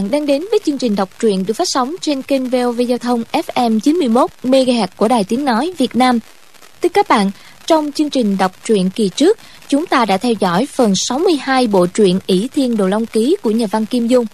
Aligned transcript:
các 0.00 0.04
bạn 0.04 0.10
đang 0.10 0.26
đến 0.26 0.44
với 0.50 0.60
chương 0.64 0.78
trình 0.78 0.96
đọc 0.96 1.08
truyện 1.20 1.46
được 1.46 1.54
phát 1.54 1.68
sóng 1.68 1.94
trên 2.00 2.22
kênh 2.22 2.50
VOV 2.50 2.80
Giao 2.80 2.98
thông 2.98 3.22
FM 3.32 3.80
91 3.80 4.30
MHz 4.42 4.86
của 4.96 5.08
Đài 5.08 5.24
Tiếng 5.24 5.44
Nói 5.44 5.72
Việt 5.78 5.96
Nam. 5.96 6.18
Thưa 6.82 6.88
các 6.88 7.08
bạn, 7.08 7.30
trong 7.66 7.92
chương 7.92 8.10
trình 8.10 8.36
đọc 8.38 8.52
truyện 8.64 8.90
kỳ 8.90 9.08
trước, 9.08 9.38
chúng 9.68 9.86
ta 9.86 10.04
đã 10.04 10.16
theo 10.16 10.32
dõi 10.40 10.66
phần 10.66 10.92
62 10.96 11.66
bộ 11.66 11.86
truyện 11.86 12.18
ỷ 12.26 12.48
Thiên 12.48 12.76
Đồ 12.76 12.88
Long 12.88 13.06
Ký 13.06 13.36
của 13.42 13.50
nhà 13.50 13.66
văn 13.70 13.86
Kim 13.86 14.06
Dung. 14.06 14.26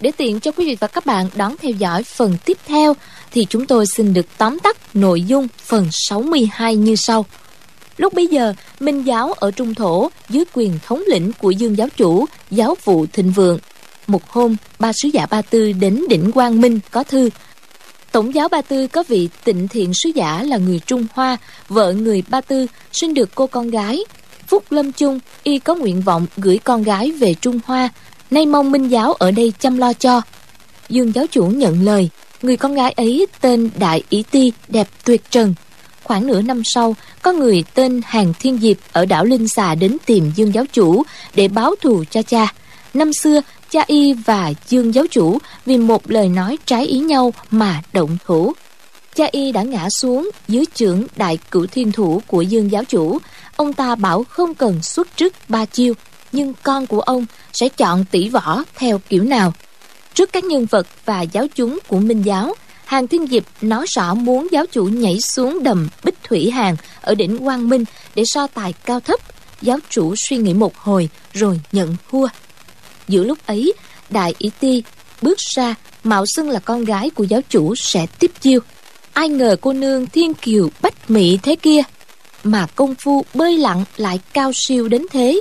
Để 0.00 0.12
tiện 0.16 0.40
cho 0.40 0.52
quý 0.52 0.66
vị 0.66 0.76
và 0.80 0.86
các 0.86 1.06
bạn 1.06 1.28
đón 1.36 1.54
theo 1.62 1.72
dõi 1.72 2.02
phần 2.02 2.36
tiếp 2.44 2.58
theo, 2.66 2.96
thì 3.32 3.46
chúng 3.50 3.66
tôi 3.66 3.86
xin 3.86 4.14
được 4.14 4.26
tóm 4.38 4.58
tắt 4.58 4.76
nội 4.94 5.22
dung 5.22 5.48
phần 5.64 5.88
62 5.92 6.76
như 6.76 6.96
sau. 6.96 7.26
Lúc 7.96 8.14
bấy 8.14 8.26
giờ, 8.26 8.54
Minh 8.80 9.02
giáo 9.02 9.32
ở 9.32 9.50
Trung 9.50 9.74
Thổ 9.74 10.10
dưới 10.28 10.44
quyền 10.52 10.78
thống 10.86 11.02
lĩnh 11.06 11.32
của 11.38 11.50
Dương 11.50 11.76
giáo 11.76 11.88
chủ, 11.96 12.26
giáo 12.50 12.76
vụ 12.84 13.06
thịnh 13.12 13.30
vượng. 13.30 13.58
Một 14.10 14.30
hôm, 14.30 14.56
ba 14.78 14.92
sứ 14.92 15.08
giả 15.08 15.26
Ba 15.30 15.42
Tư 15.42 15.72
đến 15.72 16.04
đỉnh 16.08 16.32
Quang 16.32 16.60
Minh 16.60 16.80
có 16.90 17.04
thư. 17.04 17.30
Tổng 18.12 18.34
giáo 18.34 18.48
Ba 18.48 18.62
Tư 18.62 18.86
có 18.86 19.04
vị 19.08 19.28
tịnh 19.44 19.68
thiện 19.68 19.92
sứ 19.94 20.10
giả 20.14 20.42
là 20.42 20.56
người 20.56 20.80
Trung 20.86 21.06
Hoa, 21.14 21.36
vợ 21.68 21.92
người 21.92 22.22
Ba 22.28 22.40
Tư 22.40 22.66
sinh 22.92 23.14
được 23.14 23.34
cô 23.34 23.46
con 23.46 23.70
gái. 23.70 24.04
Phúc 24.46 24.64
Lâm 24.70 24.92
Chung, 24.92 25.18
y 25.42 25.58
có 25.58 25.74
nguyện 25.74 26.00
vọng 26.00 26.26
gửi 26.36 26.58
con 26.64 26.82
gái 26.82 27.10
về 27.10 27.34
Trung 27.34 27.60
Hoa, 27.64 27.88
nay 28.30 28.46
mong 28.46 28.72
Minh 28.72 28.88
giáo 28.88 29.12
ở 29.12 29.30
đây 29.30 29.52
chăm 29.58 29.78
lo 29.78 29.92
cho. 29.92 30.22
Dương 30.88 31.12
giáo 31.14 31.26
chủ 31.30 31.46
nhận 31.46 31.82
lời, 31.84 32.10
người 32.42 32.56
con 32.56 32.74
gái 32.74 32.92
ấy 32.92 33.26
tên 33.40 33.70
Đại 33.78 34.02
Ý 34.08 34.22
Ti, 34.30 34.52
đẹp 34.68 34.88
tuyệt 35.04 35.22
trần, 35.30 35.54
Khoảng 36.10 36.26
nửa 36.26 36.42
năm 36.42 36.62
sau, 36.64 36.96
có 37.22 37.32
người 37.32 37.64
tên 37.74 38.00
Hàng 38.04 38.32
Thiên 38.40 38.58
Diệp 38.58 38.76
ở 38.92 39.06
đảo 39.06 39.24
Linh 39.24 39.48
Xà 39.48 39.74
đến 39.74 39.96
tìm 40.06 40.32
Dương 40.36 40.54
giáo 40.54 40.64
chủ 40.72 41.02
để 41.34 41.48
báo 41.48 41.74
thù 41.80 42.04
cho 42.10 42.22
cha. 42.22 42.52
Năm 42.94 43.12
xưa, 43.12 43.40
cha 43.70 43.84
y 43.86 44.12
và 44.12 44.52
Dương 44.68 44.94
giáo 44.94 45.04
chủ 45.10 45.38
vì 45.66 45.78
một 45.78 46.10
lời 46.10 46.28
nói 46.28 46.58
trái 46.66 46.86
ý 46.86 46.98
nhau 46.98 47.34
mà 47.50 47.82
động 47.92 48.16
thủ. 48.26 48.52
Cha 49.14 49.26
y 49.32 49.52
đã 49.52 49.62
ngã 49.62 49.88
xuống 49.90 50.30
dưới 50.48 50.64
trưởng 50.74 51.06
đại 51.16 51.38
cửu 51.50 51.66
thiên 51.66 51.92
thủ 51.92 52.22
của 52.26 52.42
Dương 52.42 52.70
giáo 52.70 52.84
chủ. 52.84 53.18
Ông 53.56 53.72
ta 53.72 53.94
bảo 53.94 54.24
không 54.24 54.54
cần 54.54 54.82
xuất 54.82 55.16
trước 55.16 55.34
ba 55.48 55.64
chiêu, 55.64 55.94
nhưng 56.32 56.54
con 56.62 56.86
của 56.86 57.00
ông 57.00 57.26
sẽ 57.52 57.68
chọn 57.68 58.04
tỷ 58.10 58.28
võ 58.28 58.62
theo 58.76 59.00
kiểu 59.08 59.24
nào. 59.24 59.52
Trước 60.14 60.32
các 60.32 60.44
nhân 60.44 60.66
vật 60.66 60.86
và 61.04 61.22
giáo 61.22 61.46
chúng 61.54 61.78
của 61.88 61.98
Minh 61.98 62.22
giáo, 62.22 62.54
Hàng 62.84 63.08
Thiên 63.08 63.26
Diệp 63.26 63.42
nói 63.60 63.86
rõ 63.88 64.14
muốn 64.14 64.48
giáo 64.52 64.66
chủ 64.66 64.84
nhảy 64.84 65.20
xuống 65.20 65.62
đầm 65.62 65.88
Bích 66.04 66.22
Thủy 66.22 66.50
Hàng 66.50 66.76
ở 67.00 67.14
đỉnh 67.14 67.38
Quang 67.38 67.68
Minh 67.68 67.84
để 68.14 68.22
so 68.26 68.46
tài 68.46 68.72
cao 68.72 69.00
thấp. 69.00 69.20
Giáo 69.62 69.78
chủ 69.90 70.14
suy 70.16 70.36
nghĩ 70.36 70.54
một 70.54 70.76
hồi 70.76 71.08
rồi 71.32 71.60
nhận 71.72 71.96
thua. 72.10 72.26
Giữa 73.10 73.24
lúc 73.24 73.38
ấy, 73.46 73.72
Đại 74.10 74.34
Ý 74.38 74.50
Ti 74.60 74.82
bước 75.22 75.38
ra 75.38 75.74
mạo 76.04 76.24
xưng 76.26 76.50
là 76.50 76.60
con 76.60 76.84
gái 76.84 77.10
của 77.10 77.24
giáo 77.24 77.40
chủ 77.48 77.74
sẽ 77.74 78.06
tiếp 78.18 78.30
chiêu. 78.40 78.60
Ai 79.12 79.28
ngờ 79.28 79.56
cô 79.60 79.72
nương 79.72 80.06
thiên 80.06 80.34
kiều 80.34 80.70
bách 80.82 81.10
mỹ 81.10 81.38
thế 81.42 81.56
kia 81.56 81.80
mà 82.44 82.66
công 82.66 82.94
phu 82.94 83.24
bơi 83.34 83.58
lặn 83.58 83.84
lại 83.96 84.20
cao 84.32 84.52
siêu 84.54 84.88
đến 84.88 85.06
thế. 85.10 85.40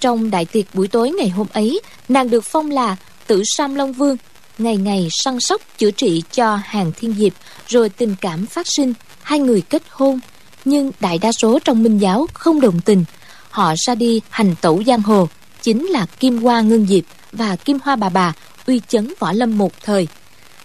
Trong 0.00 0.30
đại 0.30 0.44
tiệc 0.44 0.74
buổi 0.74 0.88
tối 0.88 1.10
ngày 1.10 1.28
hôm 1.28 1.46
ấy, 1.52 1.80
nàng 2.08 2.30
được 2.30 2.44
phong 2.44 2.70
là 2.70 2.96
Tử 3.26 3.42
Sam 3.56 3.74
Long 3.74 3.92
Vương 3.92 4.16
ngày 4.58 4.76
ngày 4.76 5.08
săn 5.10 5.40
sóc 5.40 5.60
chữa 5.78 5.90
trị 5.90 6.22
cho 6.32 6.58
hàng 6.64 6.92
thiên 6.96 7.14
diệp 7.18 7.32
rồi 7.66 7.88
tình 7.88 8.14
cảm 8.20 8.46
phát 8.46 8.66
sinh 8.68 8.94
hai 9.22 9.38
người 9.38 9.60
kết 9.60 9.82
hôn 9.90 10.20
nhưng 10.64 10.92
đại 11.00 11.18
đa 11.18 11.32
số 11.32 11.58
trong 11.64 11.82
minh 11.82 11.98
giáo 11.98 12.26
không 12.34 12.60
đồng 12.60 12.80
tình 12.80 13.04
họ 13.50 13.74
ra 13.86 13.94
đi 13.94 14.20
hành 14.30 14.54
tẩu 14.60 14.82
giang 14.86 15.02
hồ 15.02 15.28
chính 15.62 15.86
là 15.86 16.06
kim 16.20 16.42
hoa 16.42 16.60
ngưng 16.60 16.86
diệp 16.86 17.04
và 17.32 17.56
kim 17.56 17.78
hoa 17.84 17.96
bà 17.96 18.08
bà 18.08 18.32
uy 18.66 18.80
chấn 18.88 19.12
võ 19.18 19.32
lâm 19.32 19.58
một 19.58 19.72
thời. 19.82 20.08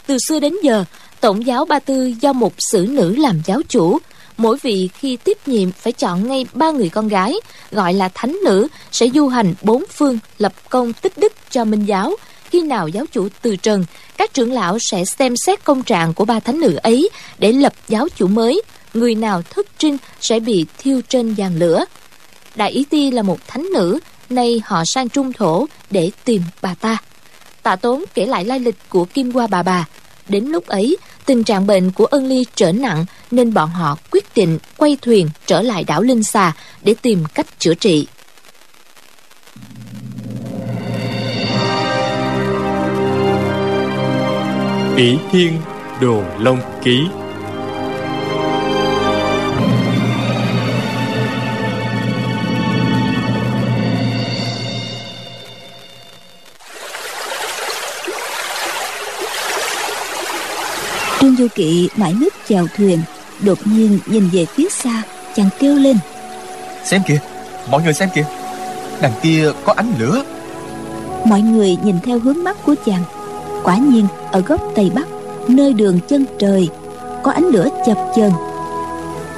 Từ 0.07 0.17
xưa 0.28 0.39
đến 0.39 0.53
giờ, 0.63 0.83
tổng 1.22 1.45
giáo 1.45 1.66
ba 1.66 1.79
tư 1.79 2.13
do 2.22 2.33
một 2.33 2.53
sử 2.72 2.88
nữ 2.89 3.16
làm 3.16 3.41
giáo 3.45 3.61
chủ. 3.69 3.97
Mỗi 4.38 4.57
vị 4.61 4.89
khi 4.94 5.17
tiếp 5.23 5.38
nhiệm 5.45 5.72
phải 5.72 5.94
chọn 5.94 6.28
ngay 6.28 6.45
ba 6.53 6.72
người 6.72 6.89
con 6.89 7.07
gái, 7.07 7.33
gọi 7.72 7.94
là 7.94 8.09
thánh 8.13 8.39
nữ, 8.44 8.67
sẽ 8.91 9.07
du 9.13 9.28
hành 9.28 9.53
bốn 9.61 9.83
phương, 9.91 10.19
lập 10.38 10.53
công 10.69 10.94
tích 10.94 11.17
đức 11.17 11.33
cho 11.51 11.66
minh 11.66 11.85
giáo. 11.85 12.16
Khi 12.50 12.62
nào 12.62 12.88
giáo 12.88 13.06
chủ 13.12 13.27
từ 13.41 13.56
trần, 13.56 13.85
các 14.17 14.33
trưởng 14.33 14.51
lão 14.51 14.77
sẽ 14.79 15.06
xem 15.06 15.33
xét 15.38 15.63
công 15.63 15.83
trạng 15.83 16.13
của 16.13 16.25
ba 16.25 16.39
thánh 16.39 16.59
nữ 16.59 16.75
ấy 16.83 17.09
để 17.38 17.51
lập 17.51 17.73
giáo 17.88 18.07
chủ 18.16 18.27
mới. 18.27 18.62
Người 18.94 19.16
nào 19.16 19.41
thất 19.50 19.67
trinh 19.77 19.97
sẽ 20.22 20.39
bị 20.39 20.66
thiêu 20.77 21.01
trên 21.09 21.33
giàn 21.33 21.59
lửa. 21.59 21.85
Đại 22.56 22.72
ý 22.72 22.85
ti 22.89 23.12
là 23.12 23.22
một 23.22 23.47
thánh 23.47 23.67
nữ 23.73 24.00
nay 24.31 24.62
họ 24.66 24.84
sang 24.86 25.09
trung 25.09 25.34
thổ 25.34 25.68
để 25.91 26.12
tìm 26.25 26.41
bà 26.62 26.74
ta. 26.74 26.97
Tạ 27.63 27.75
tốn 27.75 28.03
kể 28.13 28.25
lại 28.25 28.46
lai 28.46 28.59
lịch 28.59 28.75
của 28.90 29.06
kim 29.06 29.31
qua 29.31 29.47
bà 29.47 29.63
bà. 29.63 29.86
Đến 30.28 30.46
lúc 30.46 30.68
ấy, 30.68 30.97
tình 31.25 31.44
trạng 31.44 31.68
bệnh 31.68 31.91
của 31.91 32.06
ân 32.06 32.28
ly 32.28 32.46
trở 32.56 32.72
nặng 32.72 33.06
nên 33.31 33.53
bọn 33.53 33.69
họ 33.69 33.97
quyết 34.12 34.36
định 34.36 34.58
quay 34.78 34.97
thuyền 35.02 35.30
trở 35.46 35.62
lại 35.62 35.84
đảo 35.84 36.02
linh 36.02 36.24
xà 36.24 36.53
để 36.81 36.96
tìm 37.02 37.24
cách 37.34 37.59
chữa 37.59 37.74
trị. 37.74 38.08
Ỷ 44.97 45.18
thiên 45.31 45.57
đồ 46.02 46.24
long 46.40 46.59
ký 46.84 47.00
trương 61.25 61.36
du 61.36 61.47
kỵ 61.56 61.90
mãi 61.97 62.13
nước 62.19 62.34
chèo 62.50 62.68
thuyền 62.78 63.00
đột 63.44 63.58
nhiên 63.66 64.00
nhìn 64.06 64.30
về 64.34 64.46
phía 64.46 64.69
xa 64.69 65.03
chàng 65.36 65.50
kêu 65.59 65.75
lên. 65.75 65.97
Xem 66.84 67.02
kìa 67.08 67.19
mọi 67.72 67.84
người 67.84 67.94
xem 67.94 68.09
kìa. 68.16 68.25
Đằng 69.02 69.12
kia 69.22 69.52
có 69.66 69.74
ánh 69.78 69.94
lửa. 70.00 70.24
Mọi 71.25 71.41
người 71.41 71.78
nhìn 71.84 71.96
theo 72.03 72.19
hướng 72.19 72.44
mắt 72.44 72.58
của 72.66 72.75
chàng. 72.86 73.03
Quả 73.63 73.78
nhiên 73.78 74.08
ở 74.31 74.41
góc 74.41 74.62
tây 74.75 74.91
bắc 74.96 75.08
nơi 75.47 75.74
đường 75.74 76.00
chân 76.08 76.25
trời 76.40 76.69
có 77.24 77.31
ánh 77.31 77.46
lửa 77.46 77.68
chập 77.86 77.97
chờn. 78.16 78.31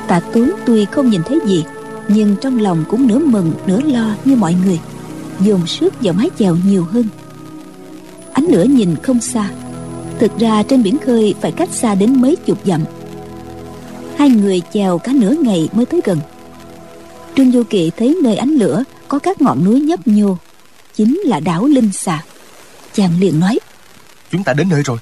Tạ 0.08 0.20
tuấn 0.34 0.52
tuy 0.66 0.86
không 0.86 1.10
nhìn 1.10 1.22
thấy 1.24 1.40
gì 1.46 1.66
nhưng 2.08 2.36
trong 2.42 2.60
lòng 2.60 2.84
cũng 2.90 3.08
nửa 3.08 3.20
mừng 3.20 3.52
nửa 3.68 3.82
lo 3.82 4.16
như 4.26 4.36
mọi 4.36 4.56
người 4.66 4.80
dồn 5.40 5.68
sức 5.68 5.94
vào 6.02 6.14
mái 6.14 6.30
chèo 6.40 6.58
nhiều 6.66 6.86
hơn. 6.92 7.06
Ánh 8.34 8.46
lửa 8.46 8.64
nhìn 8.64 8.96
không 9.04 9.22
xa 9.22 9.50
thực 10.20 10.40
ra 10.40 10.64
trên 10.64 10.84
biển 10.84 10.98
khơi 11.06 11.36
phải 11.42 11.52
cách 11.52 11.70
xa 11.72 11.96
đến 11.96 12.22
mấy 12.22 12.36
chục 12.36 12.58
dặm. 12.66 12.86
Hai 14.18 14.30
người 14.30 14.62
chèo 14.74 14.98
cả 14.98 15.12
nửa 15.16 15.34
ngày 15.42 15.70
mới 15.72 15.86
tới 15.86 16.02
gần. 16.04 16.20
Trương 17.36 17.52
du 17.52 17.64
kỳ 17.70 17.92
thấy 17.98 18.18
nơi 18.24 18.36
ánh 18.36 18.50
lửa 18.50 18.84
có 19.08 19.20
các 19.20 19.42
ngọn 19.42 19.66
núi 19.66 19.80
nhấp 19.80 20.08
nhô 20.08 20.38
chính 20.96 21.22
là 21.26 21.40
đảo 21.40 21.66
linh 21.66 21.92
xà. 21.92 22.24
Chàng 22.94 23.20
liền 23.20 23.40
nói 23.40 23.60
Chúng 24.32 24.44
ta 24.44 24.54
đến 24.54 24.70
nơi 24.70 24.84
rồi. 24.84 24.98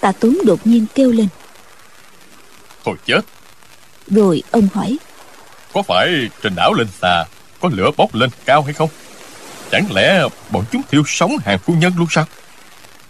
Tạ 0.00 0.12
Tuấn 0.12 0.38
đột 0.44 0.66
nhiên 0.66 0.86
kêu 0.94 1.10
lên. 1.10 1.28
Thôi 2.84 2.96
chết. 3.06 3.20
Rồi 4.06 4.42
ông 4.50 4.68
hỏi 4.74 4.98
Có 5.72 5.82
phải 5.82 6.08
trên 6.42 6.54
đảo 6.54 6.74
lên 6.74 6.86
xà 7.00 7.24
Có 7.60 7.70
lửa 7.72 7.90
bốc 7.96 8.14
lên 8.14 8.30
cao 8.44 8.62
hay 8.62 8.74
không? 8.74 8.88
Chẳng 9.70 9.92
lẽ 9.92 10.22
bọn 10.50 10.64
chúng 10.72 10.82
thiêu 10.90 11.02
sống 11.06 11.36
hàng 11.44 11.58
phu 11.58 11.74
nhân 11.74 11.92
luôn 11.96 12.06
sao? 12.10 12.24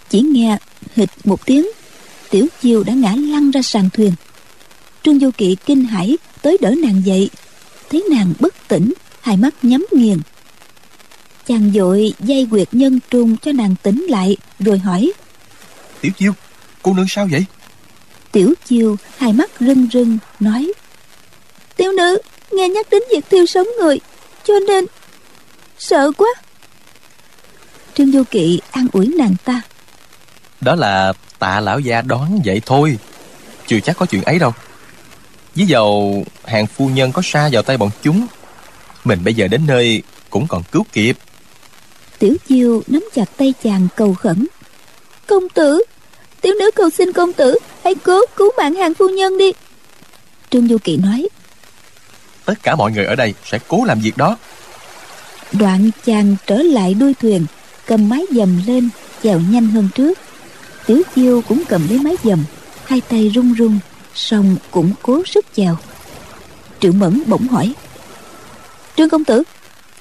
Chỉ 0.09 0.21
nghe 0.21 0.57
hịch 0.95 1.11
một 1.25 1.47
tiếng 1.47 1.69
Tiểu 2.31 2.47
chiêu 2.63 2.83
đã 2.83 2.93
ngã 2.93 3.15
lăn 3.17 3.51
ra 3.51 3.63
sàn 3.63 3.91
thuyền. 3.91 4.13
Trương 5.03 5.21
Du 5.21 5.31
Kỵ 5.31 5.57
kinh 5.67 5.85
hãi 5.85 6.17
Tới 6.43 6.59
đỡ 6.61 6.75
nàng 6.83 7.03
dậy. 7.05 7.31
Thấy 7.91 8.05
nàng 8.11 8.33
bất 8.41 8.55
tỉnh 8.69 8.93
Hai 9.21 9.37
mắt 9.37 9.55
nhắm 9.63 9.87
nghiền. 9.93 10.19
Chàng 11.47 11.73
dội 11.75 12.13
dây 12.21 12.47
quyệt 12.51 12.69
nhân 12.73 12.99
trung 13.11 13.37
cho 13.37 13.53
nàng 13.53 13.75
tỉnh 13.83 14.07
lại 14.09 14.37
rồi 14.59 14.79
hỏi 14.79 15.13
tiểu 16.01 16.13
chiêu 16.19 16.33
cô 16.83 16.95
nương 16.95 17.07
sao 17.09 17.29
vậy? 17.31 17.45
Tiểu 18.33 18.55
chiêu 18.67 18.97
hai 19.17 19.33
mắt 19.33 19.51
rưng 19.61 19.87
rưng 19.93 20.19
nói 20.41 20.73
tiểu 21.77 21.93
nữ 21.93 22.19
nghe 22.51 22.69
nhắc 22.69 22.87
đến 22.91 23.03
việc 23.13 23.25
thiêu 23.31 23.47
sống 23.47 23.69
người 23.81 24.01
cho 24.45 24.55
nên 24.59 24.87
sợ 25.79 26.13
quá. 26.13 26.29
Trương 27.95 28.11
vô 28.11 28.23
kỵ 28.31 28.61
an 28.71 28.87
ủi 28.93 29.07
nàng 29.07 29.35
ta 29.45 29.63
đó 30.61 30.75
là 30.75 31.13
tạ 31.39 31.61
lão 31.61 31.81
gia 31.81 32.03
đoán 32.03 32.41
vậy 32.45 32.63
thôi. 32.67 32.99
Chưa 33.67 33.81
chắc 33.81 33.97
có 33.97 34.07
chuyện 34.07 34.23
ấy 34.23 34.39
đâu. 34.39 34.53
Với 35.55 35.67
dầu 35.67 36.25
hàng 36.45 36.67
phu 36.67 36.89
nhân 36.89 37.13
có 37.13 37.23
xa 37.25 37.49
vào 37.53 37.63
tay 37.63 37.77
bọn 37.77 37.91
chúng 38.03 38.27
mình 39.05 39.25
bây 39.25 39.35
giờ 39.35 39.49
đến 39.49 39.67
nơi 39.67 40.03
cũng 40.31 40.47
còn 40.47 40.63
cứu 40.73 40.87
kịp. 40.93 41.17
Tiểu 42.19 42.37
chiêu 42.49 42.83
nắm 42.87 43.09
chặt 43.15 43.37
tay 43.37 43.55
chàng 43.65 43.89
cầu 43.97 44.15
khẩn. 44.15 44.47
Công 45.27 45.49
tử 45.49 45.83
tiểu 46.41 46.55
nữ 46.59 46.71
cầu 46.75 46.91
xin 46.91 47.13
công 47.13 47.33
tử 47.33 47.59
hãy 47.85 47.95
cố 47.95 48.21
cứu 48.37 48.51
mạng 48.59 48.75
hàng 48.75 48.95
phu 48.95 49.09
nhân 49.09 49.39
đi. 49.39 49.53
Trương 50.51 50.69
du 50.69 50.79
kỳ 50.79 50.97
nói 50.97 51.29
tất 52.45 52.63
cả 52.63 52.77
mọi 52.77 52.93
người 52.93 53.05
ở 53.05 53.17
đây 53.17 53.35
sẽ 53.45 53.59
cố 53.69 53.85
làm 53.85 54.01
việc 54.01 54.17
đó. 54.17 54.37
Đoạn 55.53 55.91
chàng 56.05 56.37
trở 56.47 56.57
lại 56.57 56.95
đuôi 56.95 57.15
thuyền 57.15 57.47
cầm 57.87 58.09
mái 58.09 58.25
dầm 58.31 58.61
lên 58.67 58.89
chèo 59.23 59.41
nhanh 59.51 59.69
hơn 59.69 59.89
trước 59.95 60.19
tiểu 60.87 61.03
chiêu 61.15 61.43
cũng 61.49 61.63
cầm 61.69 61.89
lấy 61.89 61.99
mái 61.99 62.17
dầm 62.25 62.45
hai 62.85 63.01
tay 63.01 63.29
run 63.29 63.53
run 63.53 63.79
song 64.15 64.57
cũng 64.71 64.93
cố 65.03 65.23
sức 65.27 65.47
chèo. 65.57 65.77
Triệu 66.81 66.93
mẫn 66.93 67.23
bỗng 67.27 67.49
hỏi 67.49 67.75
trương 68.97 69.09
công 69.09 69.25
tử 69.25 69.43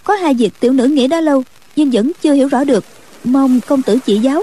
có 0.04 0.16
hai 0.16 0.34
việc 0.34 0.60
tiểu 0.60 0.74
nữ 0.74 0.86
nghĩ 0.86 1.08
đã 1.08 1.22
lâu 1.22 1.44
nhưng 1.76 1.92
vẫn 1.92 2.12
chưa 2.22 2.34
hiểu 2.34 2.48
rõ 2.48 2.64
được 2.64 2.86
mong 3.24 3.60
công 3.62 3.82
tử 3.82 4.00
chỉ 4.06 4.20
giáo. 4.20 4.42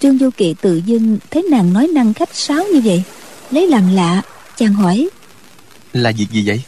Trương 0.00 0.18
du 0.18 0.30
kỵ 0.30 0.54
tự 0.60 0.76
dưng 0.86 1.18
thấy 1.30 1.42
nàng 1.50 1.72
nói 1.72 1.86
năng 1.86 2.14
khách 2.14 2.34
sáo 2.34 2.64
như 2.72 2.80
vậy 2.84 3.02
lấy 3.50 3.66
làm 3.66 3.94
lạ 3.94 4.22
chàng 4.56 4.74
hỏi 4.74 5.08
là 5.92 6.12
việc 6.16 6.26
gì 6.30 6.42
vậy? 6.46 6.62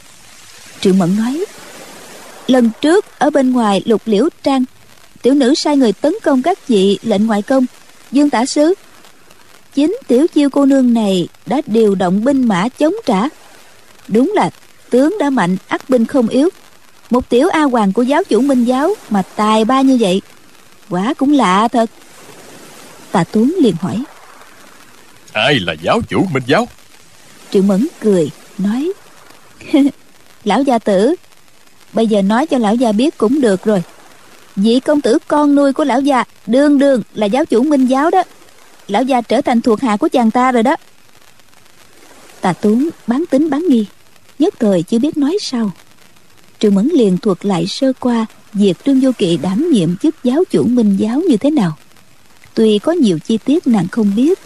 Triệu 0.80 0.94
mẫn 0.94 1.16
nói 1.16 1.44
lần 2.46 2.70
trước 2.80 3.18
ở 3.18 3.30
bên 3.30 3.52
ngoài 3.52 3.82
lục 3.84 4.02
liễu 4.06 4.28
trang 4.42 4.64
tiểu 5.22 5.34
nữ 5.34 5.54
sai 5.54 5.76
người 5.76 5.92
tấn 5.92 6.14
công 6.22 6.42
các 6.42 6.68
vị 6.68 6.98
lệnh 7.02 7.26
ngoại 7.26 7.42
công 7.42 7.66
dương 8.12 8.30
tả 8.30 8.46
sứ. 8.46 8.74
Chính 9.74 9.98
tiểu 10.06 10.26
chiêu 10.34 10.50
cô 10.50 10.66
nương 10.66 10.94
này 10.94 11.28
đã 11.46 11.60
điều 11.66 11.94
động 11.94 12.24
binh 12.24 12.48
mã 12.48 12.68
chống 12.68 12.94
trả. 13.06 13.28
Đúng 14.08 14.32
là 14.34 14.50
tướng 14.90 15.16
đã 15.20 15.30
mạnh 15.30 15.56
ắt 15.68 15.90
binh 15.90 16.06
không 16.06 16.28
yếu. 16.28 16.48
Một 17.10 17.28
tiểu 17.28 17.48
a 17.48 17.62
hoàng 17.62 17.92
của 17.92 18.02
giáo 18.02 18.24
chủ 18.24 18.40
minh 18.40 18.64
giáo 18.64 18.94
mà 19.10 19.22
tài 19.22 19.64
ba 19.64 19.80
như 19.80 19.96
vậy 20.00 20.22
quả 20.90 21.14
cũng 21.14 21.32
lạ 21.32 21.68
thật. 21.68 21.90
Tạ 23.12 23.24
tuấn 23.24 23.56
liền 23.60 23.74
hỏi. 23.80 24.04
Ai 25.32 25.54
là 25.54 25.72
giáo 25.82 26.00
chủ 26.08 26.26
minh 26.32 26.42
giáo? 26.46 26.68
Triệu 27.50 27.62
mẫn 27.62 27.86
cười 28.00 28.30
nói. 28.58 28.92
Lão 30.44 30.62
gia 30.62 30.78
tử 30.78 31.14
bây 31.92 32.06
giờ 32.06 32.22
nói 32.22 32.46
cho 32.46 32.58
lão 32.58 32.74
gia 32.74 32.92
biết 32.92 33.18
cũng 33.18 33.40
được 33.40 33.64
rồi 33.64 33.82
vị 34.56 34.80
công 34.80 35.00
tử 35.00 35.18
con 35.28 35.54
nuôi 35.54 35.72
của 35.72 35.84
lão 35.84 36.00
già, 36.00 36.24
đương 36.46 36.78
đương 36.78 37.02
là 37.14 37.26
giáo 37.26 37.44
chủ 37.44 37.62
minh 37.62 37.86
giáo 37.86 38.10
đó. 38.10 38.22
Lão 38.88 39.02
già 39.02 39.20
trở 39.20 39.40
thành 39.40 39.60
thuộc 39.60 39.80
hạ 39.80 39.96
của 39.96 40.08
chàng 40.08 40.30
ta 40.30 40.52
rồi 40.52 40.62
đó. 40.62 40.76
Tà 42.40 42.52
tuấn 42.52 42.88
bán 43.06 43.24
tính 43.30 43.50
bán 43.50 43.68
nghi, 43.68 43.86
nhất 44.38 44.54
thời 44.58 44.82
chưa 44.82 44.98
biết 44.98 45.16
nói 45.16 45.38
sao. 45.40 45.70
Trương 46.58 46.74
mẫn 46.74 46.88
liền 46.88 47.18
thuật 47.18 47.46
lại 47.46 47.66
sơ 47.66 47.92
qua 48.00 48.26
việc 48.52 48.84
trương 48.84 49.00
vô 49.00 49.10
kỵ 49.18 49.36
đảm 49.36 49.70
nhiệm 49.70 49.96
chức 49.96 50.14
giáo 50.24 50.44
chủ 50.50 50.64
minh 50.64 50.96
giáo 50.96 51.20
như 51.28 51.36
thế 51.36 51.50
nào. 51.50 51.76
Tuy 52.54 52.78
có 52.78 52.92
nhiều 52.92 53.18
chi 53.18 53.38
tiết 53.44 53.66
nàng 53.66 53.88
không 53.88 54.12
biết, 54.16 54.38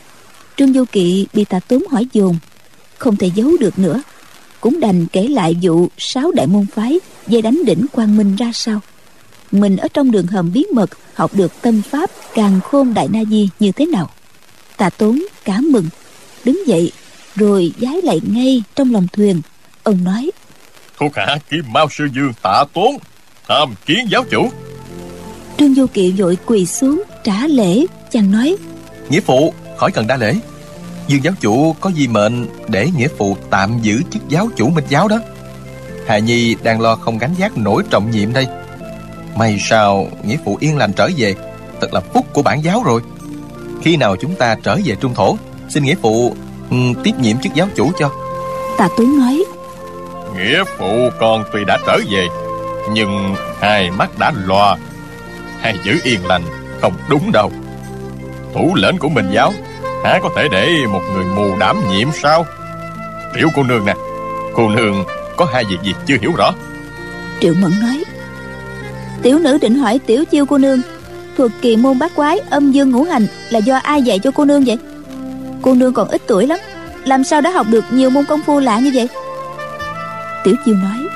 trương 0.56 0.72
vô 0.72 0.84
kỵ 0.92 1.26
bị 1.32 1.44
tà 1.44 1.60
tuấn 1.60 1.84
hỏi 1.90 2.06
dồn, 2.12 2.38
không 2.98 3.16
thể 3.16 3.30
giấu 3.34 3.50
được 3.60 3.78
nữa. 3.78 4.02
Cũng 4.60 4.80
đành 4.80 5.06
kể 5.06 5.28
lại 5.28 5.56
vụ 5.62 5.88
sáu 5.98 6.32
đại 6.32 6.46
môn 6.46 6.66
phái 6.74 7.00
dây 7.26 7.42
đánh 7.42 7.64
đỉnh 7.64 7.86
quang 7.92 8.16
minh 8.16 8.36
ra 8.36 8.50
sao 8.54 8.80
mình 9.52 9.76
ở 9.76 9.88
trong 9.94 10.10
đường 10.10 10.26
hầm 10.26 10.52
bí 10.52 10.64
mật 10.72 10.90
học 11.14 11.30
được 11.34 11.52
tâm 11.62 11.82
pháp 11.82 12.10
càng 12.34 12.60
khôn 12.60 12.94
đại 12.94 13.08
na 13.08 13.20
di 13.30 13.48
như 13.60 13.72
thế 13.72 13.86
nào? 13.86 14.10
Tà 14.76 14.90
tốn 14.90 15.22
cả 15.44 15.60
mừng 15.60 15.86
đứng 16.44 16.66
dậy 16.66 16.92
rồi 17.36 17.72
giái 17.80 18.02
lại 18.02 18.20
ngay 18.22 18.62
trong 18.74 18.92
lòng 18.92 19.06
thuyền. 19.12 19.40
Ông 19.82 20.04
nói 20.04 20.30
thuộc 20.98 21.12
hạ 21.16 21.38
kim 21.50 21.72
mao 21.72 21.88
sư 21.90 22.08
dương 22.14 22.32
tạ 22.42 22.64
tốn 22.74 22.96
tham 23.48 23.74
kiến 23.86 24.06
giáo 24.10 24.24
chủ. 24.30 24.50
Trương 25.58 25.74
vô 25.74 25.86
kỵ 25.86 26.12
vội 26.12 26.38
quỳ 26.46 26.66
xuống 26.66 27.02
trả 27.24 27.46
lễ 27.46 27.86
chàng 28.10 28.30
nói 28.30 28.56
nghĩa 29.08 29.20
phụ 29.20 29.54
khỏi 29.76 29.90
cần 29.90 30.06
đa 30.06 30.16
lễ. 30.16 30.34
Dương 31.08 31.24
giáo 31.24 31.34
chủ 31.40 31.72
có 31.80 31.90
di 31.96 32.08
mệnh 32.08 32.46
để 32.68 32.88
nghĩa 32.96 33.08
phụ 33.18 33.36
tạm 33.50 33.78
giữ 33.82 34.02
chức 34.10 34.22
giáo 34.28 34.48
chủ 34.56 34.68
minh 34.68 34.84
giáo 34.88 35.08
đó? 35.08 35.18
Hà 36.06 36.18
nhi 36.18 36.56
đang 36.62 36.80
lo 36.80 36.96
không 36.96 37.18
gánh 37.18 37.34
vác 37.38 37.58
nổi 37.58 37.82
trọng 37.90 38.10
nhiệm 38.10 38.32
đây 38.32 38.46
may 39.36 39.58
sao 39.60 40.08
nghĩa 40.22 40.36
phụ 40.44 40.56
yên 40.60 40.76
lành 40.76 40.92
trở 40.92 41.08
về 41.16 41.34
thật 41.80 41.94
là 41.94 42.00
phúc 42.00 42.26
của 42.32 42.42
bản 42.42 42.64
giáo 42.64 42.82
rồi. 42.84 43.00
Khi 43.82 43.96
nào 43.96 44.16
chúng 44.16 44.34
ta 44.34 44.56
trở 44.62 44.78
về 44.84 44.96
trung 45.00 45.14
thổ 45.14 45.36
xin 45.68 45.84
nghĩa 45.84 45.94
phụ 46.02 46.36
um, 46.70 46.94
tiếp 47.04 47.12
nhiệm 47.20 47.38
chức 47.38 47.54
giáo 47.54 47.68
chủ 47.74 47.92
cho. 47.98 48.10
Tạ 48.78 48.88
tuấn 48.96 49.18
nói. 49.18 49.44
Nghĩa 50.36 50.64
phụ 50.78 51.10
con 51.20 51.44
tuy 51.52 51.64
đã 51.64 51.78
trở 51.86 51.98
về 52.10 52.26
nhưng 52.92 53.34
hai 53.60 53.90
mắt 53.90 54.18
đã 54.18 54.32
loa 54.44 54.76
hay 55.60 55.74
giữ 55.84 55.98
yên 56.02 56.26
lành 56.26 56.42
không 56.80 56.92
đúng 57.08 57.32
đâu. 57.32 57.52
Thủ 58.54 58.74
lệnh 58.74 58.98
của 58.98 59.08
minh 59.08 59.30
giáo 59.32 59.52
há 60.04 60.18
có 60.22 60.28
thể 60.36 60.48
để 60.50 60.68
một 60.92 61.02
người 61.14 61.24
mù 61.24 61.56
đảm 61.58 61.76
nhiệm 61.90 62.08
sao? 62.22 62.46
Tiểu 63.34 63.48
cô 63.56 63.62
nương 63.62 63.84
nè 63.84 63.94
cô 64.54 64.68
nương 64.68 65.04
có 65.36 65.46
hai 65.52 65.64
việc 65.64 65.78
gì 65.82 65.94
chưa 66.06 66.16
hiểu 66.20 66.32
rõ? 66.36 66.52
Triệu 67.40 67.54
mẫn 67.54 67.72
nói 67.80 68.04
tiểu 69.24 69.38
nữ 69.38 69.58
định 69.58 69.74
hỏi 69.74 69.98
tiểu 70.06 70.24
chiêu 70.24 70.46
cô 70.46 70.58
nương. 70.58 70.80
Thuộc 71.36 71.50
kỳ 71.60 71.76
môn 71.76 71.98
bát 71.98 72.14
quái, 72.16 72.38
âm 72.50 72.72
dương 72.72 72.90
ngũ 72.90 73.02
hành 73.02 73.26
là 73.50 73.58
do 73.58 73.76
ai 73.76 74.02
dạy 74.02 74.18
cho 74.18 74.30
cô 74.30 74.44
nương 74.44 74.64
vậy? 74.64 74.78
Cô 75.62 75.74
nương 75.74 75.92
còn 75.92 76.08
ít 76.08 76.22
tuổi 76.26 76.46
lắm, 76.46 76.58
làm 77.04 77.24
sao 77.24 77.40
đã 77.40 77.50
học 77.50 77.66
được 77.70 77.84
nhiều 77.90 78.10
môn 78.10 78.24
công 78.24 78.42
phu 78.46 78.58
lạ 78.58 78.78
như 78.78 78.90
vậy? 78.94 79.08
Tiểu 80.44 80.54
chiêu 80.64 80.74
nói, 80.74 81.08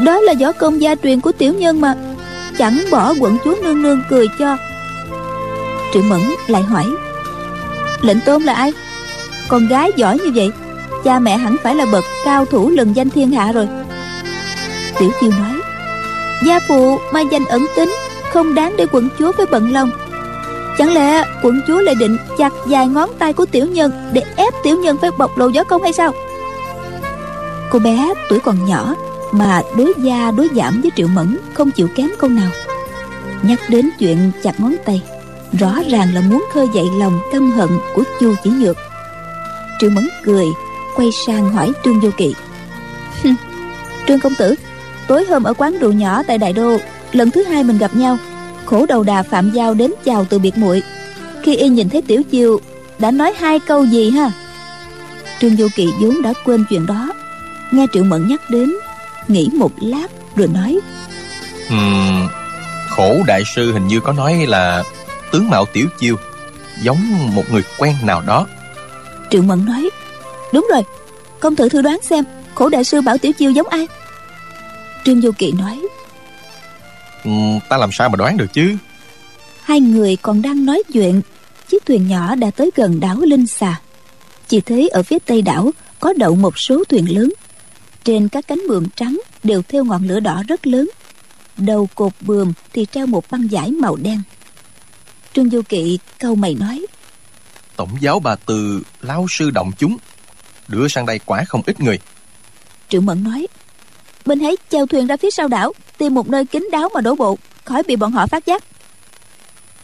đó 0.00 0.20
là 0.20 0.34
võ 0.40 0.52
công 0.52 0.82
gia 0.82 0.94
truyền 0.94 1.20
của 1.20 1.32
tiểu 1.32 1.54
nhân 1.54 1.80
mà, 1.80 1.94
chẳng 2.58 2.84
bỏ 2.90 3.14
quận 3.20 3.38
chúa 3.44 3.54
nương 3.62 3.82
nương 3.82 4.02
cười 4.10 4.26
cho. 4.38 4.56
Triệu 5.94 6.02
mẫn 6.02 6.20
lại 6.46 6.62
hỏi, 6.62 6.86
lệnh 8.02 8.20
tôn 8.20 8.42
là 8.42 8.54
ai? 8.54 8.72
Con 9.48 9.68
gái 9.68 9.90
giỏi 9.96 10.18
như 10.18 10.30
vậy, 10.34 10.50
cha 11.04 11.18
mẹ 11.18 11.36
hẳn 11.36 11.56
phải 11.62 11.74
là 11.74 11.86
bậc 11.92 12.04
cao 12.24 12.44
thủ 12.44 12.70
lừng 12.70 12.96
danh 12.96 13.10
thiên 13.10 13.30
hạ 13.30 13.52
rồi. 13.52 13.68
Tiểu 14.98 15.10
chiêu 15.20 15.30
nói 15.30 15.57
gia 16.46 16.60
phụ 16.68 16.98
mai 17.12 17.24
danh 17.30 17.44
ẩn 17.44 17.66
tính 17.76 17.94
không 18.32 18.54
đáng 18.54 18.76
để 18.76 18.86
quận 18.92 19.08
chúa 19.18 19.32
phải 19.32 19.46
bận 19.50 19.72
lòng. 19.72 19.90
Chẳng 20.78 20.94
lẽ 20.94 21.24
quận 21.42 21.60
chúa 21.66 21.80
lại 21.80 21.94
định 21.94 22.16
chặt 22.38 22.52
dài 22.66 22.88
ngón 22.88 23.10
tay 23.18 23.32
của 23.32 23.46
tiểu 23.46 23.66
nhân 23.66 23.92
để 24.12 24.22
ép 24.36 24.54
tiểu 24.62 24.76
nhân 24.76 24.96
phải 25.00 25.10
bộc 25.18 25.38
lộ 25.38 25.48
võ 25.48 25.64
công 25.64 25.82
hay 25.82 25.92
sao? 25.92 26.12
Cô 27.70 27.78
bé 27.78 28.14
tuổi 28.28 28.38
còn 28.40 28.64
nhỏ 28.64 28.94
mà 29.32 29.62
đối 29.76 29.92
gia 29.96 30.30
đối 30.30 30.48
giảm 30.56 30.80
với 30.82 30.90
triệu 30.96 31.08
mẫn 31.08 31.36
không 31.54 31.70
chịu 31.70 31.88
kém 31.94 32.10
câu 32.18 32.30
nào. 32.30 32.50
Nhắc 33.42 33.60
đến 33.68 33.90
chuyện 33.98 34.30
chặt 34.42 34.60
ngón 34.60 34.74
tay, 34.84 35.02
rõ 35.52 35.74
ràng 35.90 36.14
là 36.14 36.20
muốn 36.20 36.44
khơi 36.52 36.68
dậy 36.74 36.84
lòng 36.98 37.20
căm 37.32 37.52
hận 37.52 37.68
của 37.94 38.02
chu 38.20 38.34
chỉ 38.44 38.50
nhược. 38.50 38.76
Triệu 39.80 39.90
mẫn 39.90 40.08
cười, 40.24 40.46
quay 40.96 41.08
sang 41.26 41.52
hỏi 41.52 41.72
trương 41.84 42.00
vô 42.00 42.10
kỵ. 42.16 42.34
Trương 44.08 44.20
công 44.20 44.34
tử 44.34 44.54
tối 45.08 45.24
hôm 45.24 45.44
ở 45.44 45.54
quán 45.54 45.78
rượu 45.78 45.92
nhỏ 45.92 46.22
tại 46.22 46.38
đại 46.38 46.52
đô 46.52 46.76
lần 47.12 47.30
thứ 47.30 47.42
hai 47.42 47.64
mình 47.64 47.78
gặp 47.78 47.94
nhau 47.94 48.18
khổ 48.64 48.86
đầu 48.86 49.02
đà 49.02 49.22
phạm 49.22 49.50
giao 49.50 49.74
đến 49.74 49.94
chào 50.04 50.24
từ 50.24 50.38
biệt 50.38 50.58
muội. 50.58 50.82
Khi 51.42 51.56
y 51.56 51.68
nhìn 51.68 51.88
thấy 51.88 52.02
tiểu 52.02 52.22
chiêu 52.30 52.60
đã 52.98 53.10
nói 53.10 53.32
hai 53.38 53.58
câu 53.58 53.84
gì 53.84 54.10
ha? 54.10 54.30
Trương 55.40 55.56
vô 55.56 55.66
kỵ 55.74 55.88
vốn 56.00 56.22
đã 56.22 56.32
quên 56.44 56.64
chuyện 56.68 56.86
đó. 56.86 57.12
Nghe 57.70 57.86
triệu 57.92 58.04
mẫn 58.04 58.28
nhắc 58.28 58.50
đến 58.50 58.74
nghĩ 59.28 59.48
một 59.52 59.72
lát 59.80 60.06
rồi 60.36 60.48
nói. 60.48 60.78
Uhm, 61.74 62.28
khổ 62.90 63.16
đại 63.26 63.42
sư 63.54 63.72
hình 63.72 63.86
như 63.86 64.00
có 64.00 64.12
nói 64.12 64.46
là 64.48 64.82
tướng 65.32 65.50
mạo 65.50 65.64
tiểu 65.72 65.86
chiêu 65.98 66.16
giống 66.82 66.98
một 67.34 67.44
người 67.52 67.62
quen 67.78 67.94
nào 68.02 68.22
đó. 68.26 68.46
Triệu 69.30 69.42
mẫn 69.42 69.64
nói 69.64 69.90
đúng 70.52 70.68
rồi 70.72 70.82
công 71.40 71.56
tử 71.56 71.68
thử 71.68 71.82
đoán 71.82 71.98
xem 72.02 72.24
khổ 72.54 72.68
đại 72.68 72.84
sư 72.84 73.00
bảo 73.00 73.18
tiểu 73.18 73.32
chiêu 73.32 73.50
giống 73.50 73.68
ai 73.68 73.88
trương 75.08 75.20
vô 75.20 75.30
kỵ 75.38 75.52
nói. 75.52 75.80
Ừ, 77.24 77.30
ta 77.68 77.76
làm 77.76 77.90
sao 77.92 78.08
mà 78.08 78.16
đoán 78.16 78.36
được 78.36 78.52
chứ? 78.52 78.76
Hai 79.62 79.80
người 79.80 80.16
còn 80.16 80.42
đang 80.42 80.66
nói 80.66 80.82
chuyện 80.92 81.20
chiếc 81.68 81.86
thuyền 81.86 82.08
nhỏ 82.08 82.34
đã 82.34 82.50
tới 82.50 82.70
gần 82.74 83.00
đảo 83.00 83.16
linh 83.20 83.46
xà. 83.46 83.80
Chỉ 84.48 84.60
thấy 84.60 84.88
ở 84.88 85.02
phía 85.02 85.18
tây 85.18 85.42
đảo 85.42 85.70
có 86.00 86.12
đậu 86.16 86.34
một 86.34 86.58
số 86.58 86.84
thuyền 86.88 87.14
lớn. 87.14 87.32
Trên 88.04 88.28
các 88.28 88.48
cánh 88.48 88.68
buồm 88.68 88.86
trắng 88.96 89.20
đều 89.42 89.62
theo 89.62 89.84
ngọn 89.84 90.08
lửa 90.08 90.20
đỏ 90.20 90.42
rất 90.48 90.66
lớn. 90.66 90.90
Đầu 91.56 91.88
cột 91.94 92.12
buồm 92.20 92.52
thì 92.72 92.86
treo 92.92 93.06
một 93.06 93.24
băng 93.30 93.50
giải 93.50 93.70
màu 93.70 93.96
đen. 93.96 94.22
Trương 95.34 95.48
vô 95.48 95.60
kỵ 95.68 95.98
câu 96.18 96.34
mày 96.34 96.54
nói. 96.54 96.86
Tổng 97.76 97.90
giáo 98.00 98.20
bà 98.20 98.36
từ 98.46 98.82
lao 99.00 99.26
sư 99.30 99.50
động 99.50 99.72
chúng 99.78 99.96
đưa 100.68 100.88
sang 100.88 101.06
đây 101.06 101.20
quả 101.26 101.44
không 101.44 101.62
ít 101.66 101.80
người. 101.80 101.98
Triệu 102.88 103.00
mẫn 103.00 103.24
nói 103.24 103.46
mình 104.28 104.40
hãy 104.40 104.56
chèo 104.70 104.86
thuyền 104.86 105.06
ra 105.06 105.16
phía 105.16 105.30
sau 105.30 105.48
đảo 105.48 105.72
tìm 105.98 106.14
một 106.14 106.28
nơi 106.28 106.44
kín 106.44 106.68
đáo 106.72 106.88
mà 106.94 107.00
đổ 107.00 107.14
bộ 107.14 107.38
khỏi 107.64 107.82
bị 107.82 107.96
bọn 107.96 108.12
họ 108.12 108.26
phát 108.26 108.46
giác. 108.46 108.64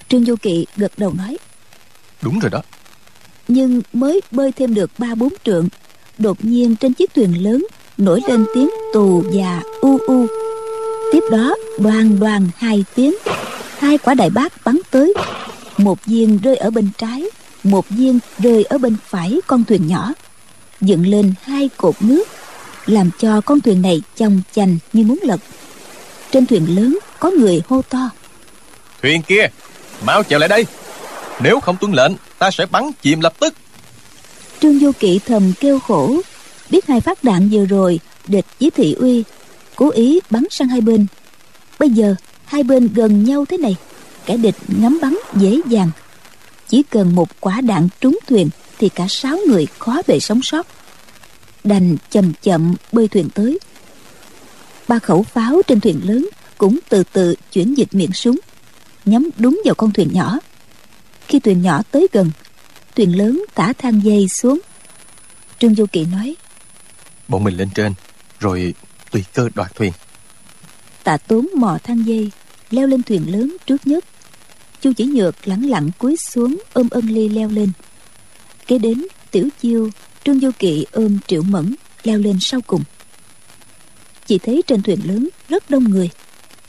Trương 0.09 0.25
vô 0.25 0.35
kỵ 0.43 0.67
gật 0.77 0.93
đầu 0.97 1.15
nói 1.19 1.39
đúng 2.23 2.39
rồi 2.39 2.51
đó. 2.51 2.63
Nhưng 3.49 3.83
mới 3.93 4.21
bơi 4.31 4.53
thêm 4.53 4.75
được 4.75 4.91
ba 4.99 5.15
bốn 5.15 5.33
trượng 5.45 5.69
đột 6.19 6.45
nhiên 6.45 6.77
trên 6.77 6.93
chiếc 6.93 7.15
thuyền 7.15 7.45
lớn 7.45 7.67
nổi 7.99 8.21
lên 8.29 8.47
tiếng 8.55 8.71
tù 8.93 9.23
và 9.33 9.63
u 9.81 9.99
u. 10.07 10.27
Tiếp 11.13 11.23
đó 11.31 11.55
đoàn 11.79 12.21
đoàn 12.21 12.49
hai 12.57 12.85
tiếng 12.95 13.15
hai 13.79 13.99
quả 13.99 14.15
đại 14.15 14.31
bác 14.31 14.65
bắn 14.65 14.79
tới. 14.91 15.15
Một 15.79 16.05
viên 16.05 16.39
rơi 16.39 16.57
ở 16.57 16.71
bên 16.71 16.89
trái 16.99 17.25
một 17.65 17.89
viên 17.89 18.19
rơi 18.39 18.65
ở 18.65 18.79
bên 18.79 18.97
phải 19.07 19.41
con 19.47 19.65
thuyền 19.65 19.87
nhỏ. 19.87 20.13
Dựng 20.81 21.07
lên 21.07 21.35
hai 21.43 21.71
cột 21.77 21.95
nước 22.01 22.29
làm 22.87 23.11
cho 23.19 23.41
con 23.41 23.61
thuyền 23.61 23.83
này 23.83 24.03
chồng 24.17 24.41
chành 24.55 24.79
như 24.93 25.05
muốn 25.05 25.19
lật. 25.23 25.41
Trên 26.31 26.47
thuyền 26.47 26.77
lớn 26.77 26.99
có 27.19 27.31
người 27.31 27.63
hô 27.69 27.83
to. 27.83 28.11
Thuyền 29.03 29.23
kia 29.23 29.47
Mau 30.05 30.23
chèo 30.23 30.39
lại 30.39 30.49
đây. 30.49 30.67
Nếu 31.41 31.61
không 31.61 31.77
tuân 31.81 31.93
lệnh 31.93 32.13
Ta 32.39 32.51
sẽ 32.51 32.67
bắn 32.67 32.91
chìm 33.03 33.21
lập 33.21 33.35
tức. 33.39 33.55
Trương 34.61 34.79
du 34.79 34.93
kỵ 34.93 35.21
thầm 35.27 35.53
kêu 35.61 35.79
khổ. 35.79 36.21
Biết 36.71 36.87
hai 36.87 37.01
phát 37.01 37.25
đạn 37.25 37.49
vừa 37.53 37.65
rồi 37.65 38.01
địch 38.27 38.47
với 38.61 38.71
thị 38.71 38.95
uy 38.99 39.25
cố 39.77 39.91
ý 39.91 40.21
bắn 40.31 40.45
sang 40.51 40.69
hai 40.69 40.81
bên. 40.81 41.07
Bây 41.79 41.91
giờ 41.91 42.15
hai 42.45 42.63
bên 42.63 42.89
gần 42.95 43.25
nhau 43.25 43.45
thế 43.45 43.59
này 43.59 43.77
kẻ 44.27 44.37
địch 44.37 44.55
ngắm 44.69 44.99
bắn 45.03 45.19
dễ 45.35 45.61
dàng. 45.67 45.91
Chỉ 46.69 46.83
cần 46.91 47.15
một 47.15 47.29
quả 47.41 47.61
đạn 47.61 47.89
trúng 48.01 48.19
thuyền 48.27 48.51
thì 48.79 48.89
cả 48.89 49.07
sáu 49.09 49.39
người 49.49 49.67
khó 49.79 50.03
bề 50.07 50.21
sống 50.21 50.41
sót 50.43 50.67
đành 51.65 51.97
chậm 52.11 52.33
chậm 52.43 52.75
bơi 52.93 53.09
thuyền 53.09 53.29
tới. 53.35 53.59
Ba 54.89 54.99
khẩu 54.99 55.23
pháo 55.23 55.63
trên 55.67 55.81
thuyền 55.81 56.01
lớn 56.05 56.29
cũng 56.59 56.79
từ 56.89 57.03
từ 57.13 57.35
chuyển 57.53 57.75
dịch 57.75 57.95
miệng 57.95 58.13
súng 58.13 58.37
nhắm 59.05 59.31
đúng 59.39 59.61
vào 59.65 59.75
con 59.75 59.93
thuyền 59.93 60.13
nhỏ. 60.13 60.39
Khi 61.29 61.41
thuyền 61.41 61.63
nhỏ 61.63 61.83
tới 61.91 62.07
gần 62.13 62.31
thuyền 62.97 63.19
lớn 63.19 63.45
tả 63.55 63.73
thang 63.79 64.05
dây 64.05 64.29
xuống. 64.29 64.61
Trương 65.59 65.75
du 65.75 65.87
kỳ 65.87 66.05
nói 66.05 66.37
bọn 67.29 67.45
mình 67.45 67.57
lên 67.57 67.69
trên 67.75 67.95
rồi 68.41 68.75
tùy 69.11 69.25
cơ 69.35 69.49
đoạt 69.55 69.75
thuyền. 69.75 69.93
Tạ 71.05 71.17
tốn 71.17 71.49
mò 71.57 71.79
thang 71.83 72.07
dây 72.07 72.31
leo 72.71 72.87
lên 72.87 73.03
thuyền 73.03 73.33
lớn 73.33 73.57
trước 73.67 73.87
nhất. 73.87 74.05
Chu 74.81 74.93
chỉ 74.97 75.05
nhược 75.05 75.49
lẳng 75.49 75.71
lặng 75.71 75.91
cúi 75.99 76.17
xuống 76.31 76.63
ôm 76.73 76.89
ân 76.91 77.07
ly 77.07 77.29
leo 77.29 77.49
lên. 77.49 77.73
Kế 78.67 78.79
đến 78.79 79.07
tiểu 79.31 79.49
chiêu 79.61 79.91
trương 80.25 80.41
du 80.41 80.51
kỵ 80.59 80.87
ôm 80.93 81.19
triệu 81.27 81.43
mẫn 81.43 81.75
leo 82.03 82.19
lên 82.19 82.39
sau 82.41 82.61
cùng. 82.67 82.83
Chỉ 84.27 84.39
thấy 84.39 84.63
trên 84.67 84.83
thuyền 84.83 85.01
lớn 85.05 85.29
rất 85.49 85.71
đông 85.71 85.85
người. 85.85 86.11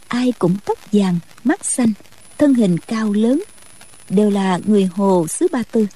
Ai 0.08 0.34
cũng 0.40 0.56
tóc 0.66 0.80
vàng 0.92 1.20
mắt 1.44 1.66
xanh 1.66 1.94
thân 2.38 2.54
hình 2.54 2.78
cao 2.78 3.14
lớn 3.14 3.44
đều 4.10 4.30
là 4.30 4.60
người 4.66 4.86
hồ 4.86 5.28
xứ 5.28 5.48
ba 5.52 5.64
tư. 5.72 5.88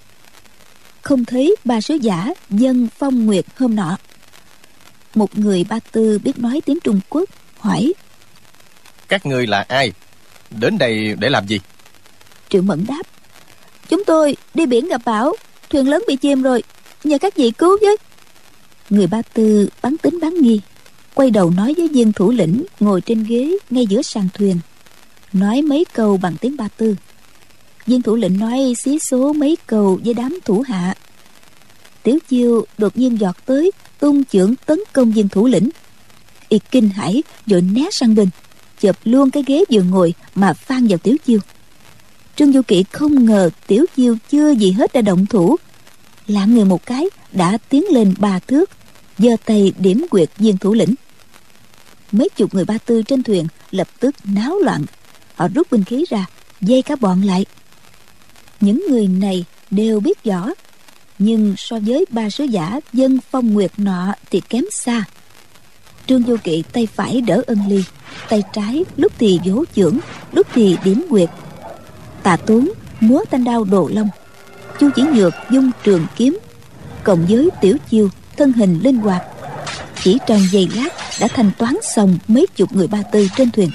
Không 1.02 1.26
thấy 1.26 1.56
ba 1.66 1.82
sứ 1.82 1.96
giả 1.96 2.34
dân 2.50 2.88
phong 2.98 3.26
nguyệt 3.26 3.46
hôm 3.58 3.76
nọ. 3.76 3.98
Một 5.16 5.38
người 5.38 5.66
ba 5.70 5.80
tư 5.92 6.20
biết 6.24 6.38
nói 6.38 6.62
tiếng 6.66 6.80
trung 6.84 7.00
quốc 7.10 7.30
hỏi 7.60 7.94
các 9.08 9.26
ngươi 9.26 9.48
là 9.48 9.66
ai? 9.68 9.94
Đến 10.50 10.78
đây 10.78 11.16
để 11.20 11.30
làm 11.30 11.48
gì? 11.48 11.60
Triệu 12.50 12.62
mẫn 12.62 12.86
đáp 12.88 13.04
chúng 13.90 14.04
tôi 14.06 14.36
đi 14.54 14.66
biển 14.66 14.88
gặp 14.88 15.02
bão 15.06 15.34
thuyền 15.70 15.90
lớn 15.90 16.04
bị 16.08 16.16
chìm 16.16 16.42
rồi 16.42 16.64
nhờ 17.04 17.18
các 17.18 17.36
vị 17.36 17.52
cứu 17.52 17.78
với. 17.82 17.98
Người 18.90 19.08
ba 19.08 19.22
tư 19.22 19.70
bắn 19.82 19.98
tính 19.98 20.20
bán 20.22 20.42
nghi, 20.42 20.62
quay 21.14 21.32
đầu 21.32 21.50
nói 21.50 21.74
với 21.78 21.88
viên 21.88 22.14
thủ 22.14 22.32
lĩnh 22.32 22.64
ngồi 22.80 23.02
trên 23.02 23.24
ghế 23.24 23.58
ngay 23.70 23.86
giữa 23.86 24.02
sàn 24.02 24.28
thuyền, 24.34 24.60
nói 25.34 25.62
mấy 25.62 25.86
câu 25.94 26.18
bằng 26.18 26.36
tiếng 26.42 26.58
ba 26.58 26.68
tư. 26.78 26.96
Viên 27.86 28.02
thủ 28.02 28.16
lĩnh 28.16 28.40
nói 28.40 28.74
xí 28.84 29.00
số 29.00 29.34
mấy 29.34 29.58
câu 29.68 30.00
với 30.06 30.14
đám 30.14 30.40
thủ 30.46 30.64
hạ. 30.68 30.96
Tiểu 32.04 32.20
chiêu 32.30 32.66
đột 32.78 32.98
nhiên 32.98 33.20
giọt 33.20 33.46
tới, 33.46 33.72
tung 34.00 34.26
chưởng 34.26 34.56
tấn 34.66 34.80
công 34.94 35.12
viên 35.12 35.30
thủ 35.30 35.48
lĩnh. 35.48 35.70
Y 36.50 36.60
kinh 36.72 36.90
hãi 36.90 37.24
rồi 37.46 37.62
né 37.62 37.90
sang 37.92 38.16
bên, 38.16 38.30
chụp 38.80 38.96
luôn 39.04 39.32
cái 39.32 39.44
ghế 39.48 39.64
vừa 39.72 39.82
ngồi 39.82 40.14
mà 40.36 40.54
phan 40.54 40.88
vào 40.88 40.98
tiểu 40.98 41.16
chiêu. 41.26 41.40
Trương 42.36 42.54
du 42.54 42.62
kỵ 42.62 42.84
không 42.92 43.26
ngờ 43.26 43.50
tiểu 43.68 43.86
chiêu 43.96 44.18
chưa 44.30 44.52
gì 44.52 44.72
hết 44.72 44.94
đã 44.94 45.02
động 45.02 45.26
thủ 45.26 45.56
lạng 46.30 46.56
người 46.56 46.66
một 46.66 46.86
cái 46.86 47.06
đã 47.32 47.58
tiến 47.70 47.84
lên 47.92 48.14
ba 48.18 48.40
thước, 48.40 48.70
giơ 49.18 49.30
tay 49.46 49.74
điểm 49.78 50.06
quyệt 50.10 50.30
viên 50.38 50.58
thủ 50.58 50.74
lĩnh. 50.74 50.96
Mấy 52.12 52.30
chục 52.36 52.54
người 52.54 52.66
ba 52.66 52.78
tư 52.78 53.02
trên 53.02 53.24
thuyền 53.24 53.48
lập 53.72 53.88
tức 54.00 54.16
náo 54.24 54.60
loạn. 54.60 54.86
Họ 55.36 55.48
rút 55.56 55.72
binh 55.72 55.84
khí 55.84 56.06
ra, 56.10 56.26
dây 56.62 56.82
cả 56.82 56.96
bọn 56.96 57.22
lại. 57.22 57.46
Những 58.62 58.86
người 58.90 59.08
này 59.08 59.46
đều 59.72 60.00
biết 60.00 60.24
rõ, 60.24 60.50
nhưng 61.20 61.56
so 61.58 61.80
với 61.80 62.06
ba 62.10 62.30
sứ 62.30 62.44
giả 62.44 62.80
dân 62.94 63.20
phong 63.32 63.54
nguyệt 63.54 63.72
nọ 63.78 64.14
thì 64.32 64.42
kém 64.50 64.64
xa. 64.72 65.04
Trương 66.08 66.24
vô 66.24 66.36
kỵ 66.44 66.64
tay 66.74 66.88
phải 66.96 67.22
đỡ 67.22 67.42
ân 67.48 67.60
ly, 67.68 67.84
tay 68.30 68.44
trái 68.54 68.86
lúc 68.98 69.14
thì 69.18 69.40
vỗ 69.46 69.64
chưởng, 69.76 70.00
lúc 70.32 70.48
thì 70.54 70.78
điểm 70.84 71.06
quyệt. 71.10 71.30
Tà 72.24 72.38
tốn 72.38 72.70
múa 73.00 73.24
thanh 73.32 73.44
đao 73.44 73.64
đồ 73.64 73.90
long 73.94 74.10
chu 74.80 74.90
chỉ 74.96 75.02
nhược 75.02 75.34
dung 75.50 75.72
trường 75.84 76.06
kiếm, 76.16 76.40
cộng 77.04 77.26
với 77.30 77.50
tiểu 77.62 77.78
chiêu 77.90 78.10
thân 78.38 78.54
hình 78.54 78.80
linh 78.84 78.98
hoạt. 78.98 79.24
Chỉ 80.04 80.18
trong 80.28 80.40
giây 80.52 80.70
lát 80.76 80.90
đã 81.20 81.28
thanh 81.28 81.52
toán 81.58 81.76
xong 81.96 82.18
mấy 82.28 82.48
chục 82.56 82.72
người 82.74 82.88
ba 82.88 83.02
tư 83.12 83.28
trên 83.38 83.52
thuyền. 83.52 83.72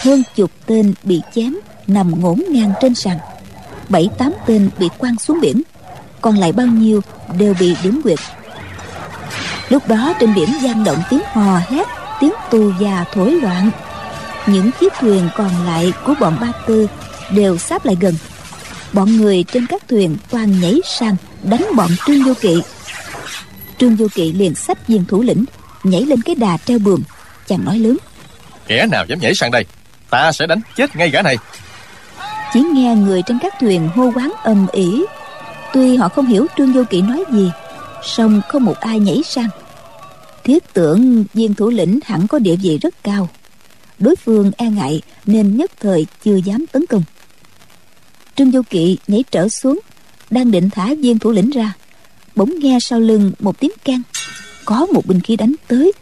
Hơn 0.00 0.22
chục 0.34 0.50
tên 0.66 0.94
bị 1.02 1.20
chém 1.34 1.56
nằm 1.86 2.20
ngổn 2.20 2.42
ngang 2.50 2.72
trên 2.80 2.94
sàn. 2.94 3.18
Bảy, 3.88 4.08
tám 4.18 4.32
tên 4.46 4.70
bị 4.78 4.88
quăng 4.98 5.18
xuống 5.18 5.40
biển. 5.40 5.62
Còn 6.20 6.36
lại 6.36 6.52
bao 6.52 6.66
nhiêu 6.66 7.00
đều 7.38 7.54
bị 7.60 7.76
điểm 7.82 8.02
quyệt. 8.02 8.18
Lúc 9.68 9.88
đó 9.88 10.14
trên 10.20 10.34
biển 10.34 10.48
gian 10.62 10.84
động 10.84 10.98
tiếng 11.10 11.22
hò 11.32 11.58
hét, 11.68 11.86
tiếng 12.20 12.32
tù 12.50 12.72
già 12.80 13.04
thổi 13.12 13.30
loạn. 13.30 13.70
Những 14.46 14.70
chiếc 14.80 14.92
thuyền 15.00 15.28
còn 15.36 15.50
lại 15.66 15.92
của 16.06 16.14
bọn 16.20 16.36
ba 16.40 16.52
tư 16.66 16.86
đều 17.30 17.58
sáp 17.58 17.84
lại 17.84 17.96
gần 18.00 18.14
bọn 18.92 19.16
người 19.16 19.44
trên 19.52 19.66
các 19.66 19.88
thuyền 19.88 20.16
toàn 20.30 20.60
nhảy 20.60 20.80
sang 20.84 21.16
đánh 21.42 21.66
bọn 21.76 21.90
trương 22.06 22.22
vô 22.22 22.32
kỵ. 22.40 22.62
Trương 23.78 23.96
vô 23.96 24.06
kỵ 24.14 24.32
liền 24.32 24.54
xách 24.54 24.88
viên 24.88 25.04
thủ 25.04 25.22
lĩnh 25.22 25.44
nhảy 25.84 26.02
lên 26.02 26.22
cái 26.22 26.34
đà 26.34 26.56
treo 26.64 26.78
buồm. 26.78 27.02
Chàng 27.46 27.64
nói 27.64 27.78
lớn 27.78 27.96
kẻ 28.66 28.86
nào 28.86 29.04
dám 29.08 29.18
nhảy 29.20 29.34
sang 29.34 29.50
đây? 29.50 29.64
Ta 30.10 30.32
sẽ 30.32 30.46
đánh 30.46 30.60
chết 30.76 30.96
ngay 30.96 31.10
gã 31.10 31.22
này. 31.22 31.36
Chỉ 32.52 32.60
nghe 32.60 32.94
người 32.94 33.22
trên 33.26 33.38
các 33.42 33.54
thuyền 33.60 33.88
hô 33.88 34.12
quán 34.14 34.32
ầm 34.42 34.66
ĩ. 34.72 35.04
Tuy 35.72 35.96
họ 35.96 36.08
không 36.08 36.26
hiểu 36.26 36.46
trương 36.56 36.72
vô 36.72 36.82
kỵ 36.90 37.02
nói 37.02 37.24
gì 37.32 37.50
song 38.02 38.40
không 38.48 38.64
một 38.64 38.80
ai 38.80 39.00
nhảy 39.00 39.22
sang. 39.24 39.48
Thiết 40.44 40.72
tưởng 40.72 41.24
viên 41.34 41.54
thủ 41.54 41.70
lĩnh 41.70 41.98
hẳn 42.04 42.26
có 42.26 42.38
địa 42.38 42.56
vị 42.56 42.78
rất 42.78 42.94
cao. 43.04 43.28
Đối 43.98 44.16
phương 44.16 44.50
e 44.56 44.66
ngại 44.66 45.02
nên 45.26 45.56
nhất 45.56 45.70
thời 45.80 46.06
chưa 46.24 46.36
dám 46.36 46.66
tấn 46.72 46.86
công 46.86 47.02
trương 48.36 48.50
vô 48.50 48.60
kỵ 48.70 48.98
nhảy 49.08 49.24
trở 49.30 49.48
xuống, 49.48 49.80
đang 50.30 50.50
định 50.50 50.70
thả 50.70 50.94
viên 50.94 51.18
thủ 51.18 51.30
lĩnh 51.30 51.50
ra. 51.50 51.72
Bỗng 52.36 52.58
nghe 52.58 52.78
sau 52.80 53.00
lưng 53.00 53.32
một 53.38 53.60
tiếng 53.60 53.72
can 53.84 54.02
có 54.64 54.86
một 54.86 55.06
binh 55.06 55.20
khí 55.20 55.36
đánh 55.36 55.54
tới. 55.68 55.92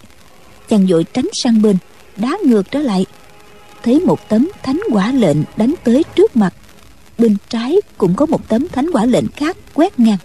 Chàng 0.68 0.86
vội 0.86 1.04
tránh 1.04 1.28
sang 1.42 1.62
bên, 1.62 1.76
đá 2.16 2.38
ngược 2.44 2.70
trở 2.70 2.80
lại. 2.80 3.06
Thấy 3.82 4.00
một 4.00 4.28
tấm 4.28 4.48
thánh 4.62 4.80
quả 4.92 5.12
lệnh 5.12 5.36
đánh 5.56 5.74
tới 5.84 6.04
trước 6.14 6.36
mặt, 6.36 6.54
bên 7.18 7.36
trái 7.48 7.76
cũng 7.98 8.14
có 8.14 8.26
một 8.26 8.48
tấm 8.48 8.68
thánh 8.68 8.90
quả 8.92 9.04
lệnh 9.04 9.28
khác 9.28 9.56
quét 9.74 10.00
ngang. 10.00 10.18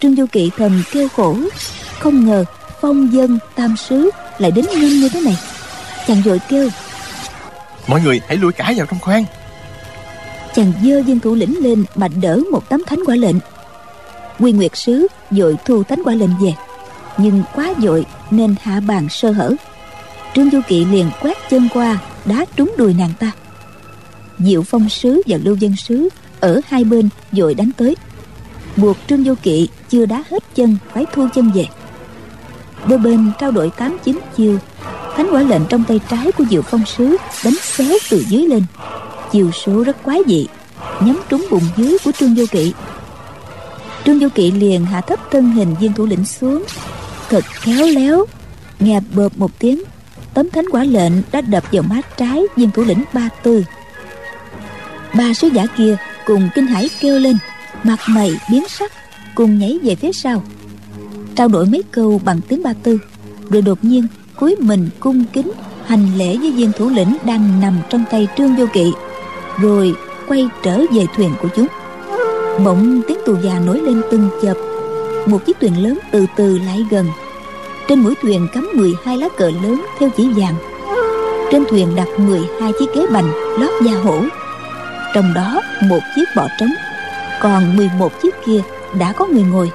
Trương 0.00 0.16
du 0.16 0.26
kỵ 0.26 0.50
thầm 0.56 0.82
kêu 0.92 1.08
khổ, 1.08 1.36
không 1.98 2.26
ngờ 2.26 2.44
phong 2.80 3.12
dân 3.12 3.38
tam 3.54 3.76
sứ 3.76 4.10
lại 4.38 4.50
đến 4.50 4.64
nhanh 4.70 5.00
như 5.00 5.08
thế 5.08 5.20
này. 5.20 5.36
Chàng 6.06 6.22
vội 6.22 6.40
kêu, 6.48 6.68
mọi 7.86 8.00
người 8.00 8.20
hãy 8.28 8.36
lùi 8.36 8.52
cả 8.52 8.72
vào 8.76 8.86
trong 8.86 9.00
khoang 9.00 9.24
chàng 10.56 10.72
dơ 10.82 10.98
dân 11.06 11.20
thủ 11.20 11.34
lĩnh 11.34 11.62
lên 11.62 11.84
mà 11.94 12.08
đỡ 12.08 12.40
một 12.52 12.68
tấm 12.68 12.82
thánh 12.86 13.00
quả 13.06 13.16
lệnh. 13.16 13.36
Quy 14.38 14.52
nguyệt 14.52 14.76
sứ 14.76 15.06
vội 15.30 15.56
thu 15.64 15.82
thánh 15.82 16.02
quả 16.04 16.14
lệnh 16.14 16.30
về, 16.40 16.54
nhưng 17.18 17.42
quá 17.54 17.72
vội 17.78 18.06
nên 18.30 18.54
hạ 18.62 18.80
bàn 18.80 19.08
sơ 19.08 19.30
hở. 19.30 19.52
Trương 20.34 20.50
du 20.50 20.60
kỵ 20.68 20.84
liền 20.84 21.10
quét 21.22 21.36
chân 21.50 21.68
qua, 21.74 21.98
đá 22.24 22.44
trúng 22.56 22.74
đùi 22.78 22.94
nàng 22.94 23.12
ta. 23.18 23.32
Diệu 24.38 24.62
phong 24.62 24.88
sứ 24.88 25.22
và 25.26 25.38
lưu 25.44 25.56
dân 25.56 25.76
sứ 25.76 26.08
ở 26.40 26.60
hai 26.66 26.84
bên 26.84 27.08
vội 27.32 27.54
đánh 27.54 27.70
tới. 27.76 27.96
Buộc 28.76 28.96
trương 29.08 29.24
du 29.24 29.34
kỵ 29.42 29.68
chưa 29.88 30.06
đá 30.06 30.24
hết 30.30 30.44
chân, 30.54 30.76
phải 30.92 31.04
thu 31.12 31.28
chân 31.34 31.50
về. 31.54 31.66
Đôi 32.88 32.98
bên 32.98 33.30
trao 33.40 33.50
đổi 33.50 33.70
tám 33.70 33.98
chín 34.04 34.18
chiêu, 34.36 34.58
thánh 35.16 35.28
quả 35.32 35.42
lệnh 35.42 35.62
trong 35.68 35.84
tay 35.84 36.00
trái 36.08 36.32
của 36.32 36.44
diệu 36.50 36.62
phong 36.62 36.86
sứ 36.86 37.16
đánh 37.44 37.54
xéo 37.62 37.98
từ 38.10 38.24
dưới 38.28 38.42
lên 38.42 38.62
chiều 39.32 39.50
số 39.52 39.82
rất 39.84 39.96
quái 40.02 40.20
dị, 40.26 40.46
nhắm 41.00 41.20
trúng 41.28 41.46
bụng 41.50 41.64
dưới 41.76 41.98
của 42.04 42.12
trương 42.12 42.34
du 42.34 42.44
kỵ. 42.50 42.72
Trương 44.04 44.20
du 44.20 44.28
kỵ 44.28 44.50
liền 44.50 44.84
hạ 44.84 45.00
thấp 45.00 45.18
thân 45.30 45.50
hình 45.50 45.74
viên 45.80 45.92
thủ 45.92 46.06
lĩnh 46.06 46.24
xuống, 46.24 46.64
thật 47.28 47.44
khéo 47.44 47.86
léo, 47.86 48.24
nghe 48.80 49.00
bợp 49.14 49.38
một 49.38 49.58
tiếng, 49.58 49.82
tấm 50.34 50.50
thánh 50.50 50.64
quả 50.72 50.84
lệnh 50.84 51.12
đã 51.32 51.40
đập 51.40 51.64
vào 51.72 51.82
má 51.82 52.00
trái 52.16 52.42
viên 52.56 52.70
thủ 52.70 52.84
lĩnh 52.84 53.04
ba 53.12 53.28
tư. 53.42 53.64
Ba 55.14 55.34
sứ 55.34 55.48
giả 55.48 55.66
kia 55.76 55.96
cùng 56.26 56.48
kinh 56.54 56.66
hãi 56.66 56.90
kêu 57.00 57.18
lên, 57.18 57.36
mặt 57.82 57.98
mày 58.08 58.30
biến 58.50 58.68
sắc, 58.68 58.92
cùng 59.34 59.58
nhảy 59.58 59.78
về 59.82 59.94
phía 59.94 60.12
sau. 60.12 60.42
Trao 61.36 61.48
đổi 61.48 61.66
mấy 61.66 61.82
câu 61.90 62.20
bằng 62.24 62.40
tiếng 62.48 62.62
ba 62.62 62.72
tư, 62.82 62.98
rồi 63.50 63.62
đột 63.62 63.78
nhiên 63.82 64.06
cúi 64.36 64.56
mình 64.58 64.88
cung 65.00 65.24
kính 65.32 65.52
hành 65.86 66.18
lễ 66.18 66.36
với 66.36 66.50
viên 66.50 66.72
thủ 66.72 66.88
lĩnh 66.88 67.16
đang 67.24 67.60
nằm 67.60 67.78
trong 67.90 68.04
tay 68.10 68.28
trương 68.38 68.56
vô 68.56 68.66
kỵ 68.72 68.92
rồi 69.60 69.94
quay 70.26 70.48
trở 70.62 70.78
về 70.92 71.06
thuyền 71.16 71.30
của 71.42 71.48
chúng. 71.56 71.66
Bỗng 72.64 73.02
tiếng 73.08 73.18
tù 73.26 73.34
già 73.42 73.58
nổi 73.66 73.80
lên 73.80 74.02
từng 74.10 74.28
chập. 74.42 74.56
Một 75.26 75.46
chiếc 75.46 75.60
thuyền 75.60 75.82
lớn 75.82 75.98
từ 76.12 76.26
từ 76.36 76.58
lại 76.58 76.86
gần. 76.90 77.06
Trên 77.88 78.00
mũi 78.00 78.14
thuyền 78.22 78.48
cắm 78.52 78.68
12 78.74 79.18
lá 79.18 79.28
cờ 79.36 79.50
lớn 79.62 79.82
theo 79.98 80.08
chỉ 80.16 80.28
vàng. 80.36 80.54
Trên 81.52 81.64
thuyền 81.70 81.96
đặt 81.96 82.08
12 82.18 82.72
chiếc 82.78 82.86
ghế 82.94 83.06
bành, 83.12 83.32
lót 83.58 83.70
da 83.82 83.92
hổ. 83.92 84.20
Trong 85.14 85.34
đó 85.34 85.60
một 85.82 86.00
chiếc 86.16 86.24
bỏ 86.36 86.48
trống, 86.60 86.70
còn 87.40 87.76
11 87.76 88.22
chiếc 88.22 88.34
kia 88.46 88.60
đã 88.98 89.12
có 89.12 89.26
người 89.26 89.42
ngồi. 89.42 89.70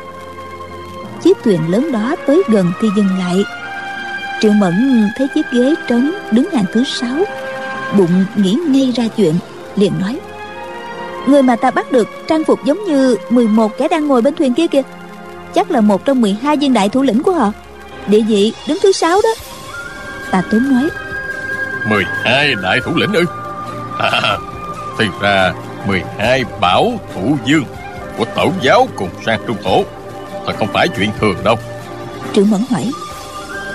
Chiếc 1.24 1.38
thuyền 1.44 1.72
lớn 1.72 1.92
đó 1.92 2.16
tới 2.28 2.44
gần 2.48 2.72
thì 2.82 2.88
dừng 2.96 3.20
lại. 3.20 3.44
Triệu 4.42 4.52
mẫn 4.52 5.08
thấy 5.18 5.28
chiếc 5.36 5.46
ghế 5.52 5.76
trống 5.88 6.12
đứng 6.32 6.50
hàng 6.52 6.66
thứ 6.74 6.84
sáu, 6.84 7.16
bụng 7.98 8.26
nghĩ 8.36 8.58
ngay 8.68 8.94
ra 8.96 9.08
chuyện 9.18 9.36
liền 9.76 9.94
nói 10.00 10.20
người 11.28 11.44
mà 11.44 11.56
ta 11.56 11.72
bắt 11.72 11.92
được 11.92 12.08
trang 12.28 12.44
phục 12.44 12.66
giống 12.66 12.84
như 12.84 13.18
11 13.30 13.78
kẻ 13.78 13.88
đang 13.88 14.08
ngồi 14.08 14.22
bên 14.22 14.36
thuyền 14.36 14.54
kia 14.54 14.68
kìa 14.68 14.82
chắc 15.54 15.72
là 15.72 15.82
một 15.82 16.06
trong 16.06 16.22
12 16.22 16.58
viên 16.58 16.74
đại 16.74 16.90
thủ 16.90 17.02
lĩnh 17.02 17.24
của 17.24 17.32
họ. 17.32 17.52
Địa 18.08 18.22
vị 18.22 18.54
đứng 18.68 18.78
thứ 18.84 18.92
sáu 18.92 19.20
đó. 19.24 19.30
Tà 20.32 20.44
tốn 20.52 20.72
nói 20.72 20.90
12 21.90 22.56
đại 22.64 22.80
thủ 22.86 22.92
lĩnh 22.96 23.14
ư? 23.14 23.26
À, 24.00 24.38
thì 25.00 25.06
ra 25.22 25.54
12 25.88 26.44
bảo 26.62 26.94
thủ 27.16 27.38
dương 27.46 27.66
của 28.18 28.26
tổ 28.36 28.52
giáo 28.62 28.88
cùng 28.96 29.10
sang 29.26 29.42
trung 29.48 29.58
thổ 29.64 29.84
thật 30.46 30.54
không 30.60 30.68
phải 30.74 30.88
chuyện 30.88 31.10
thường 31.20 31.36
đâu. 31.44 31.56
Triệu 32.34 32.46
mẫn 32.46 32.62
hỏi 32.70 32.92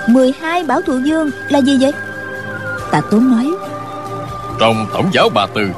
12 0.09 0.65
bảo 0.65 0.81
thủ 0.83 0.99
dương 1.05 1.31
là 1.49 1.59
gì 1.59 1.79
vậy? 1.81 1.93
Tà 2.91 3.01
tốn 3.11 3.31
nói 3.31 3.51
trong 4.61 4.87
tổng 4.93 5.09
giáo 5.13 5.29
ba 5.29 5.47
tư 5.55 5.69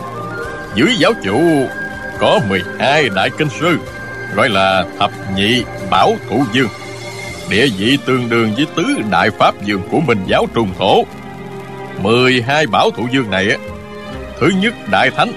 dưới 0.78 0.96
giáo 0.98 1.12
chủ, 1.24 1.66
có 2.18 2.40
12 2.48 3.08
đại 3.08 3.30
kinh 3.38 3.48
sư, 3.60 3.78
gọi 4.34 4.48
là 4.48 4.84
thập 4.98 5.10
nhị 5.36 5.64
bảo 5.90 6.16
thủ 6.28 6.44
dương 6.52 6.68
địa 7.50 7.66
vị 7.78 7.98
tương 8.06 8.28
đương 8.28 8.54
với 8.54 8.66
tứ 8.76 8.84
đại 9.10 9.30
pháp 9.30 9.62
dương 9.64 9.82
của 9.90 10.00
mình 10.00 10.18
giáo 10.26 10.46
trùng 10.54 10.70
thổ. 10.78 11.04
12 12.02 12.66
bảo 12.66 12.90
thủ 12.90 13.08
dương 13.12 13.30
này 13.30 13.56
thứ 14.40 14.50
nhất 14.60 14.74
đại 14.90 15.10
thánh, 15.10 15.32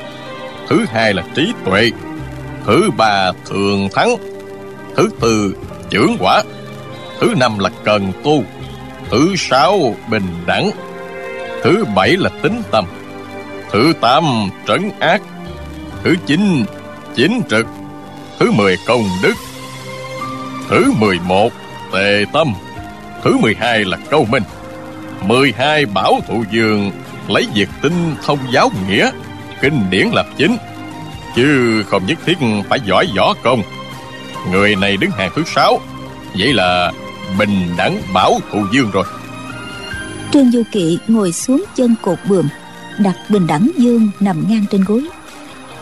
thứ 0.70 0.86
hai 0.92 1.14
là 1.14 1.24
trí 1.36 1.54
tuệ, 1.66 1.92
thứ 2.66 2.90
ba 2.98 3.32
thường 3.50 3.90
thắng, 3.96 4.16
thứ 4.96 5.10
tư 5.22 5.56
trưởng 5.90 6.18
quả, 6.20 6.44
thứ 7.20 7.34
năm 7.38 7.60
là 7.60 7.70
cần 7.84 8.12
tu, 8.24 8.44
thứ 9.10 9.36
sáu 9.36 9.96
bình 10.10 10.28
đẳng, 10.46 10.72
thứ 11.64 11.86
bảy 11.96 12.18
là 12.18 12.30
tính 12.42 12.62
tâm, 12.72 12.86
thứ 13.72 13.94
tám 14.02 14.24
trấn 14.68 14.92
ác 15.00 15.22
thứ 16.04 16.16
chín, 16.26 16.66
chính 17.16 17.42
trực. 17.50 17.66
Thứ 18.40 18.52
mười 18.52 18.78
công 18.88 19.04
đức. 19.24 19.34
Thứ 20.70 20.92
mười 21.00 21.20
một 21.20 21.54
tề 21.94 22.26
tâm. 22.34 22.54
Thứ 23.24 23.38
mười 23.38 23.56
hai 23.60 23.86
là 23.86 23.98
câu 24.10 24.26
minh. 24.26 24.44
Mười 25.28 25.54
hai 25.58 25.86
bảo 25.86 26.20
thụ 26.28 26.44
dương 26.52 26.92
lấy 27.28 27.48
việc 27.56 27.70
tinh 27.82 28.16
thông 28.26 28.40
giáo 28.54 28.72
nghĩa. 28.90 29.12
Kinh 29.62 29.90
điển 29.90 30.08
lập 30.14 30.26
chính. 30.38 30.58
Chứ 31.36 31.84
không 31.88 32.06
nhất 32.06 32.18
thiết 32.26 32.38
phải 32.70 32.80
giỏi 32.86 33.08
võ 33.18 33.34
công. 33.44 33.62
Người 34.52 34.76
này 34.76 34.98
đứng 34.98 35.12
hàng 35.12 35.32
thứ 35.36 35.44
sáu. 35.56 35.80
Vậy 36.38 36.54
là 36.54 36.92
bình 37.40 37.74
đẳng 37.78 38.02
bảo 38.14 38.40
thụ 38.52 38.66
dương 38.74 38.92
rồi. 38.92 39.06
Trương 40.34 40.52
du 40.52 40.64
kỵ 40.72 41.00
ngồi 41.08 41.32
xuống 41.32 41.64
chân 41.76 41.96
cột 42.02 42.18
bườm 42.30 42.48
đặt 43.00 43.16
bình 43.30 43.48
đẳng 43.48 43.72
dương 43.78 44.10
nằm 44.20 44.46
ngang 44.50 44.66
trên 44.72 44.84
gối 44.84 45.08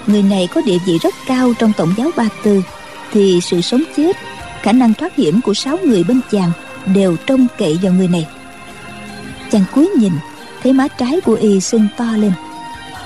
người 0.07 0.23
này 0.23 0.47
có 0.47 0.61
địa 0.61 0.77
vị 0.85 0.97
rất 0.97 1.15
cao 1.27 1.53
trong 1.59 1.71
tổng 1.77 1.93
giáo 1.97 2.09
ba 2.15 2.25
tư, 2.43 2.61
thì 3.11 3.39
sự 3.41 3.61
sống 3.61 3.83
chết, 3.97 4.17
khả 4.61 4.71
năng 4.71 4.93
thoát 4.93 5.15
hiểm 5.15 5.41
của 5.41 5.53
sáu 5.53 5.77
người 5.83 6.03
bên 6.03 6.21
chàng 6.31 6.51
đều 6.85 7.15
trông 7.25 7.47
cậy 7.57 7.79
vào 7.81 7.93
người 7.93 8.07
này. 8.07 8.27
Chàng 9.51 9.63
cúi 9.75 9.89
nhìn, 9.97 10.13
thấy 10.63 10.73
má 10.73 10.87
trái 10.87 11.21
của 11.21 11.33
y 11.33 11.59
sưng 11.59 11.87
to 11.97 12.11
lên. 12.15 12.31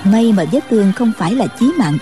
May 0.04 0.32
mà 0.32 0.44
vết 0.52 0.60
thương 0.70 0.92
không 0.96 1.12
phải 1.18 1.34
là 1.34 1.46
chí 1.46 1.72
mạng. 1.78 1.98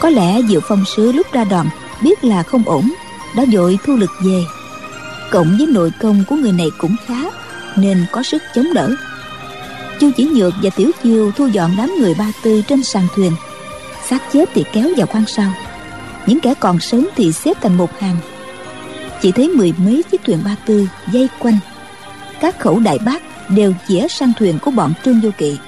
Có 0.00 0.10
lẽ 0.10 0.40
diệu 0.48 0.60
phong 0.68 0.84
sứ 0.96 1.12
lúc 1.12 1.26
ra 1.32 1.44
đòn 1.44 1.66
biết 2.02 2.24
là 2.24 2.42
không 2.42 2.62
ổn, 2.66 2.92
đã 3.36 3.44
vội 3.52 3.78
thu 3.84 3.96
lực 3.96 4.10
về. 4.24 4.44
Cộng 5.30 5.56
với 5.58 5.66
nội 5.66 5.92
công 6.00 6.24
của 6.28 6.36
người 6.36 6.52
này 6.52 6.70
cũng 6.78 6.96
khá, 7.06 7.20
nên 7.76 8.04
có 8.12 8.22
sức 8.22 8.42
chống 8.54 8.74
đỡ. 8.74 8.94
Chu 10.00 10.10
chỉ 10.16 10.24
nhược 10.24 10.54
và 10.62 10.70
tiểu 10.70 10.90
chiêu 11.02 11.32
thu 11.36 11.46
dọn 11.46 11.74
đám 11.78 11.94
người 12.00 12.14
ba 12.14 12.32
tư 12.42 12.62
trên 12.68 12.82
sàn 12.82 13.06
thuyền 13.16 13.32
xác 14.12 14.32
chết 14.32 14.50
thì 14.54 14.64
kéo 14.72 14.88
vào 14.96 15.06
khoang 15.06 15.26
sau. 15.26 15.52
Những 16.26 16.40
kẻ 16.40 16.54
còn 16.60 16.80
sống 16.80 17.06
thì 17.16 17.32
xếp 17.32 17.56
thành 17.60 17.76
một 17.76 18.00
hàng. 18.00 18.16
Chỉ 19.22 19.32
thấy 19.32 19.48
mười 19.48 19.72
mấy 19.76 20.02
chiếc 20.10 20.20
thuyền 20.24 20.38
ba 20.44 20.56
tư 20.66 20.88
dây 21.12 21.28
quanh. 21.38 21.58
Các 22.40 22.60
khẩu 22.60 22.78
đại 22.78 22.98
bác 22.98 23.22
đều 23.50 23.74
chĩa 23.88 24.08
sang 24.08 24.32
thuyền 24.38 24.58
của 24.58 24.70
bọn 24.70 24.92
trương 25.04 25.20
vô 25.20 25.30
kỵ. 25.38 25.58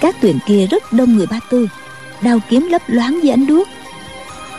Các 0.00 0.16
thuyền 0.22 0.38
kia 0.46 0.66
rất 0.66 0.92
đông 0.92 1.16
người 1.16 1.26
ba 1.26 1.40
tư, 1.50 1.68
đao 2.22 2.38
kiếm 2.48 2.68
lấp 2.70 2.82
loáng 2.86 3.20
với 3.20 3.30
ánh 3.30 3.46
đuốc. 3.46 3.68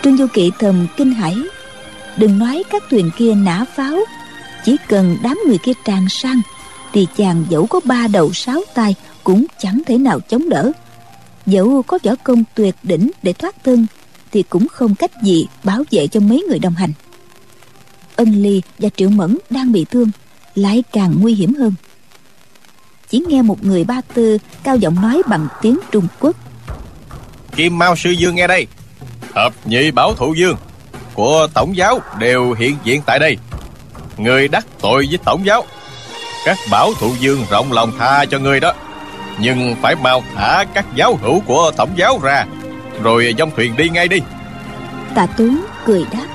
Trương 0.03 0.17
vô 0.17 0.25
kỵ 0.33 0.51
thầm 0.59 0.87
kinh 0.97 1.13
hãi, 1.13 1.35
đừng 2.17 2.39
nói 2.39 2.63
các 2.69 2.83
thuyền 2.89 3.09
kia 3.17 3.33
nã 3.35 3.65
pháo, 3.75 3.97
chỉ 4.65 4.77
cần 4.87 5.17
đám 5.23 5.39
người 5.47 5.57
kia 5.57 5.73
tràn 5.85 6.09
sang 6.09 6.41
thì 6.93 7.07
chàng 7.17 7.45
dẫu 7.49 7.67
có 7.67 7.79
ba 7.83 8.07
đầu 8.07 8.33
sáu 8.33 8.61
tay 8.73 8.95
cũng 9.23 9.45
chẳng 9.59 9.81
thể 9.85 9.97
nào 9.97 10.19
chống 10.19 10.49
đỡ 10.49 10.71
dẫu 11.45 11.83
có 11.87 11.99
võ 12.03 12.11
công 12.23 12.43
tuyệt 12.55 12.75
đỉnh 12.83 13.11
để 13.23 13.33
thoát 13.33 13.63
thân, 13.63 13.87
thì 14.31 14.43
cũng 14.43 14.67
không 14.67 14.95
cách 14.95 15.11
gì 15.23 15.47
bảo 15.63 15.83
vệ 15.91 16.07
cho 16.07 16.19
mấy 16.19 16.45
người 16.49 16.59
đồng 16.59 16.73
hành. 16.73 16.93
Ân 18.15 18.31
ly 18.31 18.61
và 18.79 18.89
triệu 18.89 19.09
mẫn 19.09 19.37
đang 19.49 19.71
bị 19.71 19.85
thương, 19.91 20.11
lại 20.55 20.83
càng 20.91 21.15
nguy 21.19 21.33
hiểm 21.35 21.53
hơn. 21.53 21.73
Chỉ 23.09 23.23
nghe 23.27 23.41
một 23.41 23.63
người 23.63 23.83
ba 23.83 24.01
tư 24.13 24.37
cao 24.63 24.75
giọng 24.75 25.01
nói 25.01 25.21
bằng 25.27 25.47
tiếng 25.61 25.79
trung 25.91 26.07
quốc. 26.19 26.35
Kim 27.55 27.77
mao 27.77 27.95
sư 27.95 28.09
dương 28.09 28.35
nghe 28.35 28.47
đây. 28.47 28.67
Thập 29.33 29.53
nhị 29.65 29.91
bảo 29.91 30.13
thủ 30.13 30.33
dương 30.33 30.57
của 31.13 31.47
tổng 31.53 31.75
giáo 31.77 31.99
đều 32.19 32.53
hiện 32.53 32.75
diện 32.83 33.01
tại 33.05 33.19
đây. 33.19 33.37
Người 34.17 34.47
đắc 34.47 34.65
tội 34.81 35.07
với 35.09 35.17
tổng 35.25 35.45
giáo. 35.45 35.63
Các 36.45 36.57
bảo 36.71 36.93
thủ 36.99 37.15
dương 37.19 37.45
rộng 37.49 37.71
lòng 37.71 37.91
tha 37.99 38.25
cho 38.25 38.39
người 38.39 38.59
đó 38.59 38.73
nhưng 39.39 39.75
phải 39.81 39.95
mau 39.95 40.23
thả 40.35 40.65
các 40.73 40.85
giáo 40.95 41.19
hữu 41.21 41.39
của 41.39 41.71
tổng 41.77 41.89
giáo 41.95 42.19
ra 42.23 42.45
rồi 43.03 43.35
dông 43.37 43.51
thuyền 43.55 43.75
đi 43.77 43.89
ngay 43.89 44.07
đi. 44.07 44.17
Tạ 45.15 45.27
tuấn 45.37 45.65
cười 45.85 46.05
đáp. 46.11 46.27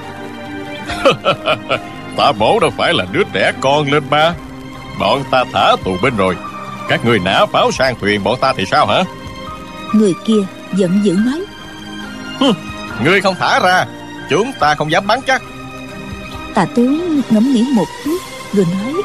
Tạ 2.17 2.33
bổ 2.33 2.59
đâu 2.61 2.71
phải 2.77 2.95
là 2.95 3.07
đứa 3.13 3.23
trẻ 3.33 3.53
con 3.61 3.93
lên 3.93 4.03
ba. 4.11 4.35
Bọn 4.99 5.25
ta 5.31 5.45
thả 5.53 5.77
tù 5.85 5.97
binh 6.03 6.17
rồi. 6.17 6.37
Các 6.89 7.05
người 7.05 7.19
nã 7.19 7.47
pháo 7.53 7.71
sang 7.71 7.95
thuyền 8.01 8.25
bọn 8.25 8.39
ta 8.41 8.53
thì 8.57 8.65
sao 8.71 8.87
hả? 8.87 9.05
Người 9.93 10.15
kia 10.25 10.41
giận 10.75 11.01
dữ 11.03 11.17
nói. 11.27 11.45
Ngươi 13.05 13.21
không 13.21 13.35
thả 13.39 13.61
ra 13.61 13.87
Chúng 14.31 14.53
ta 14.61 14.75
không 14.75 14.91
dám 14.91 15.07
bắn 15.07 15.21
chắc. 15.27 15.43
Tà 16.55 16.67
tướng 16.75 17.21
ngẫm 17.31 17.53
nghĩ 17.53 17.65
một 17.75 17.87
chút 18.05 18.19
Rồi 18.53 18.67
nói. 18.73 19.03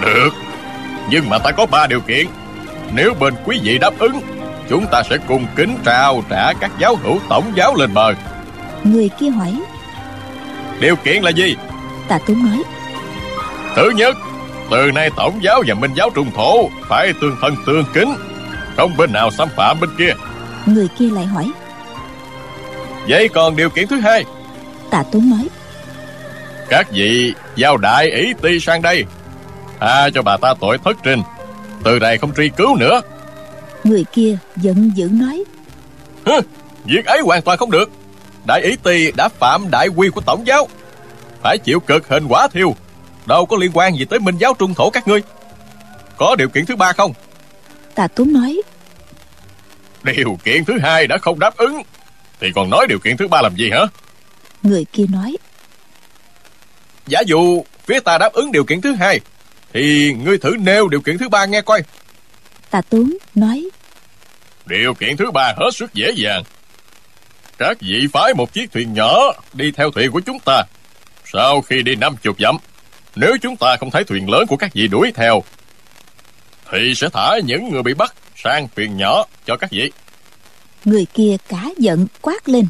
Được 0.00 0.30
Nhưng 1.10 1.28
mà 1.28 1.38
ta 1.38 1.50
có 1.50 1.66
ba 1.66 1.86
điều 1.86 2.00
kiện 2.00 2.26
Nếu 2.94 3.14
bên 3.14 3.34
quý 3.44 3.60
vị 3.62 3.78
đáp 3.78 3.98
ứng 3.98 4.20
Chúng 4.68 4.86
ta 4.92 5.02
sẽ 5.10 5.16
cùng 5.28 5.46
kính 5.56 5.78
trao 5.84 6.22
trả 6.30 6.52
các 6.52 6.70
giáo 6.78 6.96
hữu 6.96 7.18
tổng 7.28 7.52
giáo 7.54 7.74
lên 7.74 7.94
bờ. 7.94 8.14
Người 8.84 9.10
kia 9.20 9.30
hỏi 9.30 9.60
Điều 10.80 10.96
kiện 10.96 11.22
là 11.22 11.30
gì? 11.30 11.56
Tà 12.08 12.18
tướng 12.26 12.46
nói 12.46 12.62
Thứ 13.76 13.90
nhất 13.90 14.16
Từ 14.70 14.90
nay 14.94 15.10
tổng 15.16 15.38
giáo 15.42 15.62
và 15.66 15.74
minh 15.74 15.94
giáo 15.94 16.10
trung 16.14 16.30
thổ 16.34 16.68
Phải 16.88 17.12
tương 17.20 17.36
thân 17.40 17.54
tương 17.66 17.84
kính 17.94 18.14
Không 18.76 18.96
bên 18.96 19.12
nào 19.12 19.30
xâm 19.30 19.48
phạm 19.56 19.80
bên 19.80 19.90
kia. 19.98 20.12
Người 20.66 20.88
kia 20.98 21.10
lại 21.10 21.26
hỏi 21.26 21.50
Vậy 23.08 23.28
còn 23.28 23.56
điều 23.56 23.70
kiện 23.70 23.86
thứ 23.86 24.00
hai? 24.00 24.24
Tạ 24.90 25.04
Tuấn 25.12 25.30
nói 25.30 25.48
Các 26.68 26.90
vị 26.90 27.34
giao 27.56 27.76
đại 27.76 28.10
ý 28.10 28.32
ti 28.42 28.60
sang 28.60 28.82
đây 28.82 29.04
Tha 29.80 30.10
cho 30.14 30.22
bà 30.22 30.36
ta 30.36 30.54
tội 30.60 30.78
thất 30.84 30.96
trình 31.02 31.22
Từ 31.84 31.98
đây 31.98 32.18
không 32.18 32.34
truy 32.34 32.50
cứu 32.56 32.76
nữa. 32.76 33.00
Người 33.84 34.04
kia 34.12 34.38
giận 34.56 34.90
dữ 34.94 35.08
nói. 35.12 35.44
Hừ, 36.26 36.40
Việc 36.84 37.06
ấy 37.06 37.20
hoàn 37.20 37.42
toàn 37.42 37.58
không 37.58 37.70
được. 37.70 37.90
Đại 38.46 38.60
ý 38.60 38.76
ti 38.82 39.12
đã 39.16 39.28
phạm 39.28 39.70
đại 39.70 39.88
quy 39.88 40.08
của 40.08 40.20
tổng 40.20 40.46
giáo. 40.46 40.68
Phải 41.42 41.58
chịu 41.58 41.80
cực 41.80 42.08
hình 42.08 42.26
quả 42.28 42.48
thiêu. 42.52 42.74
Đâu 43.26 43.46
có 43.46 43.56
liên 43.56 43.70
quan 43.74 43.96
gì 43.96 44.04
tới 44.04 44.18
minh 44.18 44.36
giáo 44.38 44.54
trung 44.58 44.74
thổ 44.74 44.90
các 44.90 45.08
ngươi. 45.08 45.22
Có 46.16 46.36
điều 46.38 46.48
kiện 46.48 46.66
thứ 46.66 46.76
ba 46.76 46.92
không? 46.92 47.12
Tạ 47.94 48.08
Tuấn 48.08 48.32
nói. 48.32 48.62
Điều 50.02 50.38
kiện 50.44 50.64
thứ 50.64 50.78
hai 50.82 51.06
đã 51.06 51.18
không 51.18 51.38
đáp 51.38 51.56
ứng. 51.56 51.82
Thì 52.40 52.52
còn 52.54 52.70
nói 52.70 52.86
điều 52.88 52.98
kiện 52.98 53.16
thứ 53.16 53.28
ba 53.28 53.42
làm 53.42 53.56
gì 53.56 53.70
hả? 53.70 53.80
Người 54.62 54.84
kia 54.92 55.04
nói. 55.12 55.36
Giả 57.06 57.20
dụ 57.26 57.64
phía 57.86 58.00
ta 58.00 58.18
đáp 58.18 58.32
ứng 58.32 58.52
điều 58.52 58.64
kiện 58.64 58.80
thứ 58.80 58.94
hai 58.94 59.20
Thì 59.72 60.14
ngươi 60.24 60.38
thử 60.38 60.56
nêu 60.60 60.88
điều 60.88 61.00
kiện 61.00 61.18
thứ 61.18 61.28
ba 61.28 61.44
nghe 61.44 61.60
coi. 61.60 61.82
Tạ 62.70 62.80
Tuấn 62.88 63.16
nói. 63.34 63.68
Điều 64.66 64.94
kiện 64.94 65.16
thứ 65.16 65.30
ba 65.30 65.54
hết 65.56 65.70
sức 65.74 65.94
dễ 65.94 66.10
dàng. 66.16 66.42
Các 67.58 67.76
vị 67.80 68.06
phái 68.12 68.34
một 68.34 68.52
chiếc 68.52 68.72
thuyền 68.72 68.94
nhỏ 68.94 69.32
Đi 69.52 69.72
theo 69.72 69.90
thuyền 69.90 70.10
của 70.10 70.20
chúng 70.20 70.38
ta. 70.44 70.62
Sau 71.32 71.60
khi 71.60 71.82
đi 71.82 71.96
năm 71.96 72.16
chục 72.22 72.36
dặm 72.40 72.56
Nếu 73.16 73.36
chúng 73.42 73.56
ta 73.56 73.76
không 73.80 73.90
thấy 73.90 74.04
thuyền 74.04 74.30
lớn 74.30 74.46
của 74.46 74.56
các 74.56 74.74
vị 74.74 74.88
đuổi 74.88 75.12
theo 75.14 75.42
Thì 76.72 76.94
sẽ 76.96 77.08
thả 77.12 77.38
những 77.44 77.68
người 77.68 77.82
bị 77.82 77.94
bắt 77.94 78.14
Sang 78.36 78.68
thuyền 78.76 78.96
nhỏ 78.96 79.24
cho 79.46 79.56
các 79.56 79.70
vị. 79.70 79.92
Người 80.84 81.06
kia 81.14 81.36
cả 81.48 81.64
giận 81.76 82.06
quát 82.20 82.48
lên. 82.48 82.66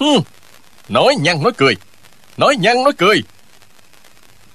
Hừm, 0.00 0.22
nói 0.88 1.14
nhăn 1.20 1.42
nói 1.42 1.52
cười 1.56 1.74
nói 2.38 2.56
nhăn 2.56 2.82
nói 2.84 2.92
cười. 2.98 3.22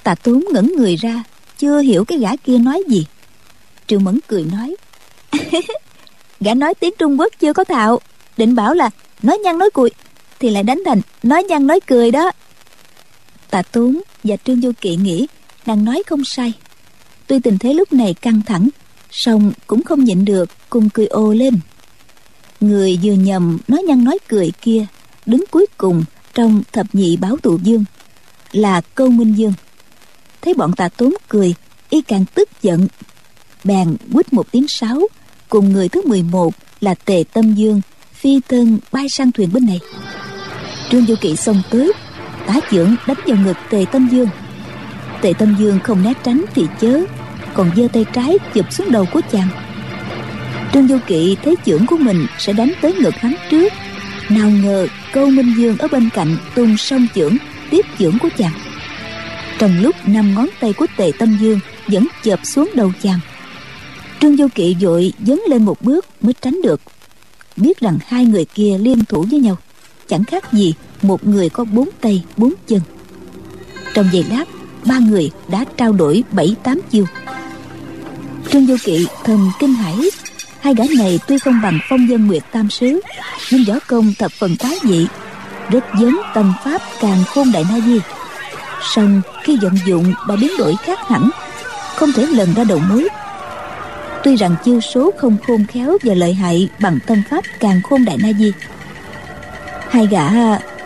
Tạ 0.03 0.15
tốn 0.15 0.43
ngẩn 0.53 0.71
người 0.77 0.95
ra 0.95 1.23
chưa 1.63 1.79
hiểu 1.79 2.05
cái 2.05 2.17
gã 2.17 2.35
kia 2.35 2.57
nói 2.57 2.83
gì. 2.87 3.05
Triệu 3.87 3.99
mẫn 3.99 4.19
cười 4.27 4.45
nói 4.51 4.75
gã 6.39 6.53
nói 6.53 6.73
tiếng 6.73 6.93
trung 6.99 7.19
quốc 7.19 7.33
chưa 7.39 7.53
có 7.53 7.63
thạo 7.63 7.99
định 8.37 8.55
bảo 8.55 8.73
là 8.73 8.89
nói 9.21 9.37
nhăn 9.37 9.57
nói 9.57 9.69
cùi, 9.69 9.89
thì 10.39 10.49
lại 10.49 10.63
đánh 10.63 10.81
thành 10.85 11.01
nói 11.23 11.43
nhăn 11.43 11.67
nói 11.67 11.79
cười 11.79 12.11
đó. 12.11 12.31
Tạ 13.49 13.61
tốn 13.61 14.01
và 14.23 14.35
trương 14.45 14.61
du 14.61 14.71
kỵ 14.81 14.95
nghĩ 14.95 15.27
nàng 15.65 15.85
nói 15.85 16.03
không 16.07 16.25
sai. 16.25 16.53
Tuy 17.27 17.39
tình 17.39 17.57
thế 17.57 17.73
lúc 17.73 17.93
này 17.93 18.13
căng 18.13 18.41
thẳng 18.41 18.69
song 19.11 19.51
cũng 19.67 19.83
không 19.83 20.03
nhịn 20.03 20.25
được 20.25 20.49
cùng 20.69 20.89
cười 20.89 21.07
ô 21.07 21.33
lên. 21.33 21.59
Người 22.59 22.99
vừa 23.03 23.13
nhầm 23.13 23.57
nói 23.67 23.83
nhăn 23.83 24.03
nói 24.03 24.19
cười 24.27 24.51
kia 24.61 24.85
đứng 25.25 25.43
cuối 25.51 25.65
cùng 25.77 26.03
trong 26.33 26.63
thập 26.71 26.95
nhị 26.95 27.17
báo 27.17 27.37
tụ 27.37 27.57
dương 27.63 27.85
là 28.51 28.81
câu 28.95 29.07
minh 29.07 29.33
dương 29.33 29.53
thấy 30.43 30.53
bọn 30.53 30.73
tà 30.73 30.89
tốn 30.89 31.13
cười, 31.29 31.55
y 31.89 32.01
càng 32.01 32.25
tức 32.35 32.49
giận. 32.61 32.87
Bèn 33.63 33.95
quýt 34.13 34.33
một 34.33 34.51
tiếng 34.51 34.67
sáo, 34.67 35.07
cùng 35.49 35.73
người 35.73 35.89
thứ 35.89 36.01
11 36.05 36.53
là 36.81 36.95
tề 37.05 37.23
tâm 37.33 37.53
dương, 37.53 37.81
phi 38.13 38.39
thân 38.49 38.79
bay 38.91 39.07
sang 39.09 39.31
thuyền 39.31 39.49
bên 39.53 39.65
này. 39.65 39.79
Trương 40.89 41.05
du 41.05 41.15
kỵ 41.21 41.35
xông 41.35 41.61
tới, 41.69 41.93
tá 42.47 42.53
trưởng 42.71 42.95
đánh 43.07 43.17
vào 43.25 43.37
ngực 43.37 43.57
tề 43.69 43.85
tâm 43.91 44.07
dương. 44.11 44.29
Tề 45.21 45.33
tâm 45.37 45.55
dương 45.59 45.79
không 45.83 46.03
né 46.03 46.13
tránh 46.23 46.45
thì 46.55 46.65
chớ, 46.81 47.03
còn 47.53 47.71
giơ 47.75 47.87
tay 47.93 48.05
trái 48.13 48.37
chụp 48.53 48.73
xuống 48.73 48.91
đầu 48.91 49.05
của 49.13 49.21
chàng. 49.31 49.47
Trương 50.73 50.87
du 50.87 50.97
kỵ 51.07 51.37
thấy 51.43 51.55
trưởng 51.65 51.85
của 51.85 51.97
mình 51.97 52.25
sẽ 52.39 52.53
đánh 52.53 52.71
tới 52.81 52.93
ngực 52.93 53.15
hắn 53.15 53.35
trước. 53.51 53.73
Nào 54.29 54.49
ngờ 54.49 54.87
câu 55.13 55.29
minh 55.29 55.53
dương 55.57 55.77
ở 55.77 55.87
bên 55.87 56.09
cạnh 56.13 56.37
tung 56.55 56.77
song 56.77 57.07
trưởng 57.13 57.37
tiếp 57.69 57.85
trưởng 57.97 58.19
của 58.19 58.29
chàng 58.37 58.72
trong 59.59 59.81
lúc 59.81 59.95
năm 60.05 60.35
ngón 60.35 60.47
tay 60.59 60.73
của 60.73 60.85
tề 60.97 61.11
tâm 61.19 61.37
dương 61.41 61.59
vẫn 61.87 62.07
chợp 62.23 62.39
xuống 62.43 62.69
đầu 62.75 62.91
chàng, 63.01 63.19
trương 64.19 64.37
du 64.37 64.47
kỵ 64.55 64.75
vội 64.81 65.13
dấn 65.27 65.39
lên 65.47 65.65
một 65.65 65.81
bước 65.81 66.05
mới 66.21 66.33
tránh 66.41 66.61
được. 66.63 66.81
Biết 67.57 67.79
rằng 67.79 67.97
hai 68.07 68.25
người 68.25 68.45
kia 68.45 68.77
liên 68.79 69.05
thủ 69.05 69.25
với 69.31 69.39
nhau, 69.39 69.57
chẳng 70.07 70.23
khác 70.23 70.53
gì 70.53 70.73
một 71.01 71.27
người 71.27 71.49
có 71.49 71.65
bốn 71.65 71.89
tay, 72.01 72.23
bốn 72.37 72.53
chân. 72.67 72.81
Trong 73.93 74.09
giây 74.11 74.25
lát, 74.29 74.45
ba 74.85 74.99
người 74.99 75.31
đã 75.47 75.65
trao 75.77 75.93
đổi 75.93 76.23
bảy, 76.31 76.55
tám 76.63 76.79
chiêu. 76.91 77.05
Trương 78.51 78.67
du 78.67 78.75
kỵ 78.83 79.07
thần 79.23 79.49
kinh 79.59 79.73
hãi 79.73 79.95
hai 80.63 80.73
gã 80.75 80.83
này 80.97 81.19
tuy 81.27 81.37
không 81.37 81.61
bằng 81.63 81.79
phong 81.89 82.09
dân 82.09 82.27
nguyệt 82.27 82.43
tam 82.51 82.69
sứ, 82.69 83.01
nhưng 83.51 83.63
võ 83.63 83.73
công 83.87 84.13
thập 84.19 84.31
phần 84.31 84.57
quái 84.57 84.75
dị, 84.83 85.07
rất 85.69 85.83
giống 85.99 86.15
tâm 86.33 86.53
pháp 86.63 86.81
càng 87.01 87.23
khôn 87.27 87.51
đại 87.51 87.65
na 87.69 87.79
di 87.85 87.99
song 88.95 89.21
khi 89.43 89.57
vận 89.61 89.73
dụng 89.85 90.13
bà 90.27 90.35
biến 90.35 90.51
đổi 90.57 90.75
khác 90.83 90.99
hẳn, 91.07 91.29
không 91.95 92.11
thể 92.11 92.25
lần 92.25 92.53
ra 92.53 92.63
đầu 92.63 92.79
mối. 92.89 93.07
Tuy 94.23 94.35
rằng 94.35 94.55
chiêu 94.63 94.81
số 94.81 95.11
không 95.17 95.37
khôn 95.47 95.65
khéo 95.65 95.97
và 96.03 96.13
lợi 96.13 96.33
hại 96.33 96.69
bằng 96.79 96.99
tâm 97.07 97.21
pháp 97.29 97.43
càng 97.59 97.81
khôn 97.81 98.05
đại 98.05 98.17
na 98.23 98.29
di. 98.39 98.51
Hai 99.89 100.07
gã 100.07 100.29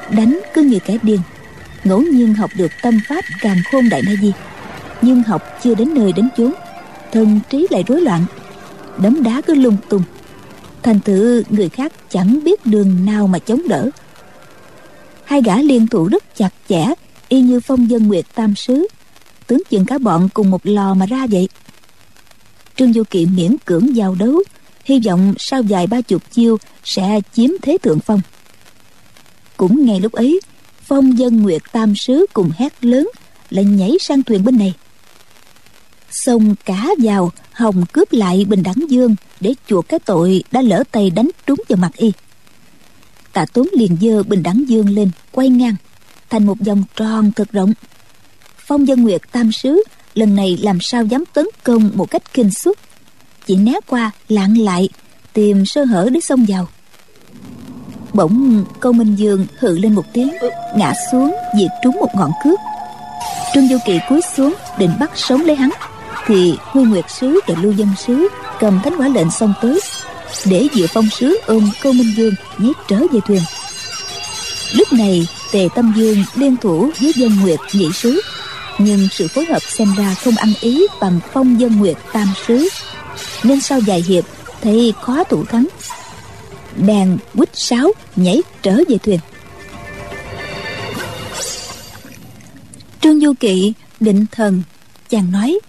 đánh 0.09 0.39
cứ 0.53 0.61
như 0.61 0.79
kẻ 0.85 0.97
điên, 1.01 1.19
ngẫu 1.83 2.01
nhiên 2.01 2.33
học 2.33 2.51
được 2.55 2.71
tâm 2.81 2.99
pháp 3.07 3.25
càng 3.41 3.57
khôn 3.71 3.89
đại 3.89 4.01
na 4.01 4.11
di, 4.21 4.31
nhưng 5.01 5.23
học 5.23 5.41
chưa 5.63 5.75
đến 5.75 5.93
nơi 5.93 6.11
đến 6.11 6.29
chốn 6.37 6.53
thân 7.11 7.39
trí 7.49 7.67
lại 7.69 7.83
rối 7.87 8.01
loạn, 8.01 8.25
đấm 8.97 9.23
đá 9.23 9.41
cứ 9.41 9.53
lung 9.55 9.77
tung. 9.89 10.03
Thành 10.83 10.99
thử 10.99 11.43
người 11.49 11.69
khác 11.69 11.91
chẳng 12.09 12.43
biết 12.43 12.65
đường 12.65 13.05
nào 13.05 13.27
mà 13.27 13.39
chống 13.39 13.67
đỡ. 13.67 13.89
Hai 15.23 15.41
gã 15.41 15.57
liên 15.57 15.87
thủ 15.87 16.07
rất 16.07 16.23
chặt 16.35 16.49
chẽ 16.69 16.85
y 17.29 17.41
như 17.41 17.59
phong 17.59 17.89
dân 17.89 18.07
nguyệt 18.07 18.25
tam 18.35 18.55
sứ. 18.55 18.87
Tướng 19.47 19.61
chừng 19.69 19.85
cả 19.85 19.97
bọn 19.97 20.29
cùng 20.33 20.51
một 20.51 20.65
lò 20.65 20.93
mà 20.93 21.05
ra 21.05 21.27
vậy. 21.31 21.49
Trương 22.75 22.93
du 22.93 23.03
kỵ 23.03 23.25
miễn 23.25 23.55
cưỡng 23.65 23.95
giao 23.95 24.15
đấu, 24.15 24.43
hy 24.83 24.99
vọng 25.05 25.33
sau 25.37 25.61
vài 25.69 25.87
ba 25.87 26.01
chục 26.01 26.31
chiêu 26.31 26.57
sẽ 26.83 27.19
chiếm 27.33 27.49
thế 27.61 27.77
thượng 27.83 27.99
phong. 27.99 28.21
Cũng 29.57 29.85
ngay 29.85 29.99
lúc 29.99 30.11
ấy, 30.11 30.39
phong 30.81 31.17
dân 31.17 31.41
nguyệt 31.41 31.61
tam 31.71 31.93
sứ 31.95 32.25
cùng 32.33 32.51
hét 32.57 32.85
lớn, 32.85 33.09
lại 33.49 33.65
nhảy 33.65 33.91
sang 33.99 34.23
thuyền 34.23 34.43
bên 34.43 34.57
này. 34.57 34.73
Xông 36.11 36.55
cá 36.65 36.87
vào, 37.03 37.31
hồng 37.51 37.85
cướp 37.93 38.13
lại 38.13 38.45
bình 38.45 38.63
đẳng 38.63 38.89
dương, 38.89 39.15
để 39.39 39.53
chuộc 39.67 39.89
cái 39.89 39.99
tội 39.99 40.43
đã 40.51 40.61
lỡ 40.61 40.83
tay 40.91 41.09
đánh 41.09 41.29
trúng 41.45 41.59
vào 41.69 41.77
mặt 41.77 41.91
y. 41.97 42.11
Tạ 43.33 43.45
tốn 43.53 43.67
liền 43.73 43.97
dơ 44.01 44.23
bình 44.23 44.43
đẳng 44.43 44.63
dương 44.67 44.89
lên, 44.89 45.11
quay 45.31 45.49
ngang 45.49 45.75
thành 46.29 46.45
một 46.45 46.59
vòng 46.59 46.83
tròn 46.95 47.31
cực 47.31 47.51
rộng. 47.51 47.73
Phong 48.57 48.87
dân 48.87 49.03
nguyệt 49.03 49.21
tam 49.31 49.51
sứ 49.51 49.83
lần 50.13 50.35
này 50.35 50.57
làm 50.61 50.77
sao 50.81 51.03
dám 51.03 51.23
tấn 51.33 51.45
công 51.63 51.91
một 51.93 52.11
cách 52.11 52.33
kinh 52.33 52.51
suất, 52.51 52.75
chỉ 53.45 53.55
né 53.55 53.73
qua 53.87 54.11
lạng 54.29 54.57
lại 54.57 54.89
tìm 55.33 55.65
sơ 55.65 55.83
hở 55.83 56.09
để 56.13 56.19
xông 56.19 56.45
vào. 56.47 56.67
Bỗng 58.13 58.65
câu 58.79 58.93
minh 58.93 59.15
dương 59.15 59.45
hự 59.59 59.77
lên 59.77 59.93
một 59.95 60.05
tiếng 60.13 60.33
ngã 60.75 60.93
xuống 61.11 61.35
diệt 61.59 61.71
trúng 61.83 61.95
một 61.95 62.09
ngọn 62.15 62.31
cước. 62.43 62.59
Trương 63.53 63.67
du 63.67 63.77
kỳ 63.85 63.99
cúi 64.09 64.21
xuống 64.35 64.53
định 64.77 64.91
bắt 64.99 65.11
sống 65.15 65.41
lấy 65.41 65.55
hắn 65.55 65.69
thì 66.25 66.57
huy 66.61 66.83
nguyệt 66.83 67.05
sứ 67.09 67.39
và 67.47 67.55
lưu 67.61 67.71
dân 67.71 67.89
sứ 68.05 68.27
cầm 68.59 68.79
thánh 68.83 68.93
quả 68.97 69.07
lệnh 69.07 69.31
xông 69.31 69.53
tới 69.61 69.79
để 70.45 70.67
diệu 70.73 70.87
phong 70.89 71.09
sứ 71.09 71.39
ôm 71.45 71.71
câu 71.81 71.93
minh 71.93 72.13
dương 72.17 72.33
nhét 72.57 72.75
trở 72.87 72.99
về 73.11 73.19
thuyền 73.27 73.41
lúc 74.73 74.93
này 74.93 75.27
tề 75.51 75.67
tâm 75.75 75.93
dương 75.97 76.23
liên 76.35 76.57
thủ 76.57 76.89
với 77.01 77.11
dân 77.15 77.35
nguyệt 77.41 77.59
nhị 77.73 77.91
sứ. 77.93 78.21
Nhưng 78.79 79.07
sự 79.11 79.27
phối 79.27 79.45
hợp 79.45 79.61
xem 79.61 79.95
ra 79.97 80.15
không 80.23 80.35
ăn 80.35 80.53
ý 80.61 80.87
bằng 81.01 81.19
phong 81.33 81.59
dân 81.59 81.77
nguyệt 81.77 81.97
tam 82.13 82.27
sứ. 82.47 82.69
Nên 83.43 83.61
sau 83.61 83.79
vài 83.87 84.01
hiệp 84.01 84.23
thấy 84.61 84.93
khó 85.01 85.23
thủ 85.23 85.45
thắng. 85.45 85.67
Bèn 86.77 87.17
quýt 87.35 87.49
sáo 87.53 87.91
nhảy 88.15 88.41
trở 88.61 88.77
về 88.89 88.97
thuyền. 88.97 89.19
Trương 93.01 93.19
du 93.19 93.33
kỵ 93.39 93.73
định 93.99 94.25
thần 94.31 94.63
chàng 95.09 95.31
nói. 95.31 95.59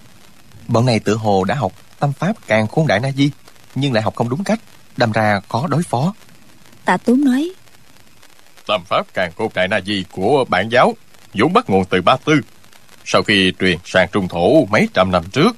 Bọn 0.68 0.87
này 0.87 1.00
tự 1.00 1.14
hồ 1.14 1.44
đã 1.44 1.54
học 1.54 1.72
tâm 1.98 2.12
pháp 2.12 2.37
càng 2.46 2.68
khôn 2.68 2.87
đại 2.87 3.00
na 3.00 3.11
di 3.16 3.30
nhưng 3.74 3.92
lại 3.92 4.02
học 4.02 4.16
không 4.16 4.28
đúng 4.28 4.44
cách 4.44 4.61
đâm 4.96 5.12
ra 5.12 5.40
khó 5.48 5.66
đối 5.66 5.82
phó. 5.82 6.14
Tạ 6.84 6.96
tú 6.96 7.16
nói 7.16 7.52
tâm 8.68 8.85
pháp 8.85 9.07
càng 9.14 9.33
khôn 9.37 9.50
đại 9.54 9.68
na 9.68 9.81
di 9.87 10.04
của 10.11 10.44
bản 10.48 10.68
giáo 10.68 10.96
vốn 11.35 11.52
bắt 11.52 11.70
nguồn 11.70 11.85
từ 11.85 12.02
ba 12.02 12.16
tư. 12.24 12.40
Sau 13.04 13.22
khi 13.22 13.52
truyền 13.61 13.78
sang 13.85 14.09
trung 14.12 14.28
thổ 14.28 14.64
mấy 14.64 14.88
trăm 14.94 15.11
năm 15.11 15.24
trước 15.33 15.57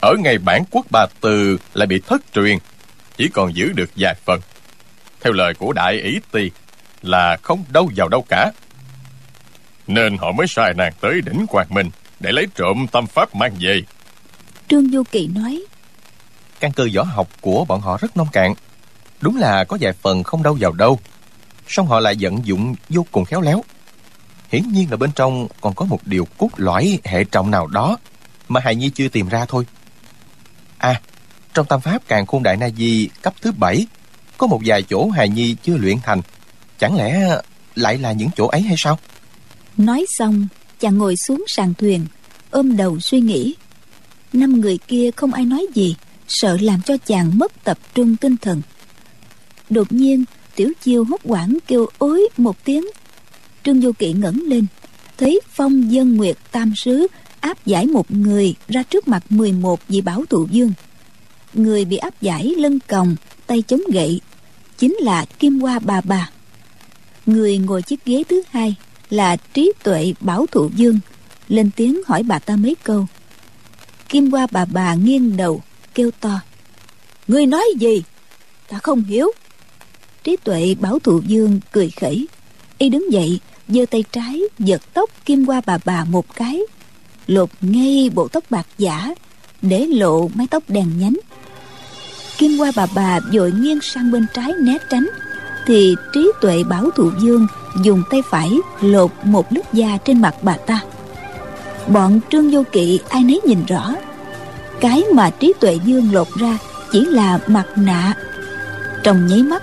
ở 0.00 0.14
ngay 0.18 0.38
bản 0.38 0.64
quốc 0.70 0.86
ba 0.90 1.06
tư 1.20 1.58
lại 1.74 1.86
bị 1.86 2.00
thất 2.06 2.22
truyền 2.34 2.58
chỉ 3.16 3.28
còn 3.28 3.54
giữ 3.54 3.72
được 3.72 3.90
vài 3.96 4.14
phần. 4.24 4.40
Theo 5.20 5.32
lời 5.32 5.54
của 5.54 5.72
đại 5.72 5.94
ý 5.94 6.20
ti 6.32 6.50
là 7.02 7.36
không 7.42 7.64
đâu 7.68 7.90
vào 7.96 8.08
đâu 8.08 8.24
cả. 8.28 8.52
Nên 9.86 10.16
họ 10.18 10.32
mới 10.32 10.46
sai 10.46 10.74
nàng 10.74 10.92
tới 11.00 11.20
đỉnh 11.20 11.46
quang 11.46 11.66
minh 11.70 11.90
để 12.20 12.32
lấy 12.32 12.46
trộm 12.54 12.86
tâm 12.92 13.06
pháp 13.06 13.34
mang 13.34 13.52
về. 13.60 13.82
Trương 14.68 14.90
du 14.90 15.02
kỳ 15.12 15.26
nói 15.34 15.64
căn 16.60 16.72
cơ 16.72 16.88
võ 16.94 17.02
học 17.02 17.28
của 17.40 17.64
bọn 17.64 17.80
họ 17.80 17.98
rất 18.00 18.16
nông 18.16 18.28
cạn. 18.32 18.54
Đúng 19.20 19.36
là 19.36 19.64
có 19.64 19.78
vài 19.80 19.92
phần 19.92 20.22
không 20.22 20.42
đâu 20.42 20.56
vào 20.60 20.72
đâu 20.72 21.00
song 21.70 21.86
họ 21.86 22.00
lại 22.00 22.16
vận 22.20 22.46
dụng 22.46 22.74
vô 22.88 23.06
cùng 23.12 23.24
khéo 23.24 23.40
léo. 23.40 23.64
Hiển 24.52 24.62
nhiên 24.72 24.90
là 24.90 24.96
bên 24.96 25.10
trong 25.12 25.48
còn 25.60 25.74
có 25.74 25.84
một 25.84 26.00
điều 26.06 26.26
cốt 26.38 26.50
lõi 26.56 26.98
hệ 27.04 27.24
trọng 27.24 27.50
nào 27.50 27.66
đó 27.66 27.98
mà 28.48 28.60
hài 28.60 28.76
nhi 28.76 28.90
chưa 28.90 29.08
tìm 29.08 29.28
ra 29.28 29.44
thôi. 29.48 29.66
À 30.78 31.00
trong 31.54 31.66
tam 31.66 31.80
pháp 31.80 32.02
càng 32.08 32.26
khôn 32.26 32.42
đại 32.42 32.56
na 32.56 32.68
di 32.76 33.08
cấp 33.22 33.34
thứ 33.40 33.52
bảy, 33.52 33.86
có 34.38 34.46
một 34.46 34.60
vài 34.64 34.82
chỗ 34.82 35.10
hài 35.10 35.28
nhi 35.28 35.56
chưa 35.62 35.76
luyện 35.76 35.96
thành. 36.02 36.22
Chẳng 36.78 36.96
lẽ 36.96 37.38
lại 37.74 37.98
là 37.98 38.12
những 38.12 38.28
chỗ 38.36 38.46
ấy 38.46 38.60
hay 38.60 38.74
sao? 38.78 38.98
Nói 39.76 40.06
xong, 40.08 40.48
chàng 40.80 40.98
ngồi 40.98 41.14
xuống 41.26 41.44
sàn 41.48 41.74
thuyền, 41.74 42.06
ôm 42.50 42.76
đầu 42.76 43.00
suy 43.00 43.20
nghĩ. 43.20 43.54
Năm 44.32 44.60
người 44.60 44.78
kia 44.88 45.10
không 45.16 45.32
ai 45.32 45.44
nói 45.44 45.66
gì, 45.74 45.96
sợ 46.28 46.56
làm 46.60 46.82
cho 46.82 46.96
chàng 47.06 47.38
mất 47.38 47.64
tập 47.64 47.78
trung 47.94 48.16
tinh 48.16 48.36
thần. 48.36 48.62
Đột 49.70 49.92
nhiên 49.92 50.24
tiểu 50.60 50.72
chiêu 50.82 51.04
hốt 51.04 51.20
quảng 51.24 51.58
kêu 51.66 51.86
ối 51.98 52.28
một 52.36 52.64
tiếng. 52.64 52.84
Trương 53.64 53.82
du 53.82 53.92
kỵ 53.92 54.12
ngẩng 54.12 54.42
lên, 54.46 54.66
thấy 55.18 55.40
phong 55.50 55.92
dân 55.92 56.16
nguyệt 56.16 56.36
tam 56.50 56.72
sứ 56.76 57.06
áp 57.40 57.66
giải 57.66 57.86
một 57.86 58.10
người 58.10 58.54
ra 58.68 58.82
trước 58.82 59.08
mặt 59.08 59.22
11 59.30 59.80
vị 59.88 60.00
bảo 60.00 60.24
thụ 60.30 60.46
dương 60.50 60.72
người 61.54 61.84
bị 61.84 61.96
áp 61.96 62.20
giải 62.20 62.44
lưng 62.44 62.78
còng, 62.88 63.16
tay 63.46 63.62
chống 63.62 63.80
gậy, 63.92 64.20
chính 64.78 64.96
là 65.00 65.24
kim 65.24 65.60
hoa 65.60 65.78
bà 65.78 66.00
bà. 66.00 66.30
Người 67.26 67.58
ngồi 67.58 67.82
chiếc 67.82 68.04
ghế 68.04 68.22
thứ 68.28 68.42
hai 68.50 68.74
là 69.10 69.36
trí 69.36 69.72
tuệ 69.82 70.12
bảo 70.20 70.46
thụ 70.46 70.70
dương 70.76 70.98
lên 71.48 71.70
tiếng 71.76 72.00
hỏi 72.06 72.22
bà 72.22 72.38
ta 72.38 72.56
mấy 72.56 72.74
câu. 72.82 73.06
Kim 74.08 74.30
hoa 74.30 74.46
bà 74.50 74.64
bà 74.64 74.94
nghiêng 74.94 75.36
đầu, 75.36 75.62
kêu 75.94 76.10
to. 76.20 76.40
Ngươi 77.28 77.46
nói 77.46 77.64
gì? 77.78 78.02
Ta 78.68 78.78
không 78.78 79.04
hiểu 79.04 79.30
trí 80.24 80.36
tuệ 80.36 80.74
bảo 80.80 80.98
thụ 80.98 81.20
dương 81.26 81.60
cười 81.72 81.90
khẩy. 82.00 82.28
Y 82.78 82.88
đứng 82.88 83.12
dậy, 83.12 83.40
giơ 83.68 83.84
tay 83.90 84.04
trái, 84.12 84.40
giật 84.58 84.82
tóc 84.94 85.10
kim 85.24 85.46
qua 85.46 85.60
bà 85.66 85.78
bà 85.84 86.04
một 86.04 86.34
cái. 86.34 86.60
Lột 87.26 87.48
ngay 87.60 88.10
bộ 88.14 88.28
tóc 88.28 88.44
bạc 88.50 88.66
giả, 88.78 89.14
để 89.62 89.86
lộ 89.86 90.28
mái 90.34 90.46
tóc 90.50 90.62
đèn 90.68 90.98
nhánh. 90.98 91.16
Kim 92.38 92.58
qua 92.58 92.72
bà 92.76 92.86
bà 92.94 93.20
vội 93.32 93.52
nghiêng 93.52 93.80
sang 93.82 94.10
bên 94.10 94.26
trái 94.34 94.52
né 94.60 94.78
tránh, 94.90 95.08
thì 95.66 95.94
trí 96.12 96.32
tuệ 96.40 96.64
bảo 96.64 96.90
thụ 96.90 97.10
dương 97.22 97.46
dùng 97.84 98.02
tay 98.10 98.22
phải 98.30 98.50
lột 98.80 99.10
một 99.24 99.52
lớp 99.52 99.72
da 99.72 99.98
trên 100.04 100.20
mặt 100.20 100.34
bà 100.42 100.56
ta. 100.56 100.80
Bọn 101.88 102.20
trương 102.30 102.50
vô 102.50 102.62
kỵ 102.72 103.00
ai 103.08 103.22
nấy 103.22 103.40
nhìn 103.46 103.64
rõ. 103.66 103.94
Cái 104.80 105.04
mà 105.14 105.30
trí 105.30 105.52
tuệ 105.60 105.78
dương 105.84 106.12
lột 106.12 106.28
ra 106.36 106.58
chỉ 106.92 107.04
là 107.04 107.38
mặt 107.46 107.66
nạ. 107.76 108.14
Trong 109.02 109.26
nháy 109.26 109.42
mắt 109.42 109.62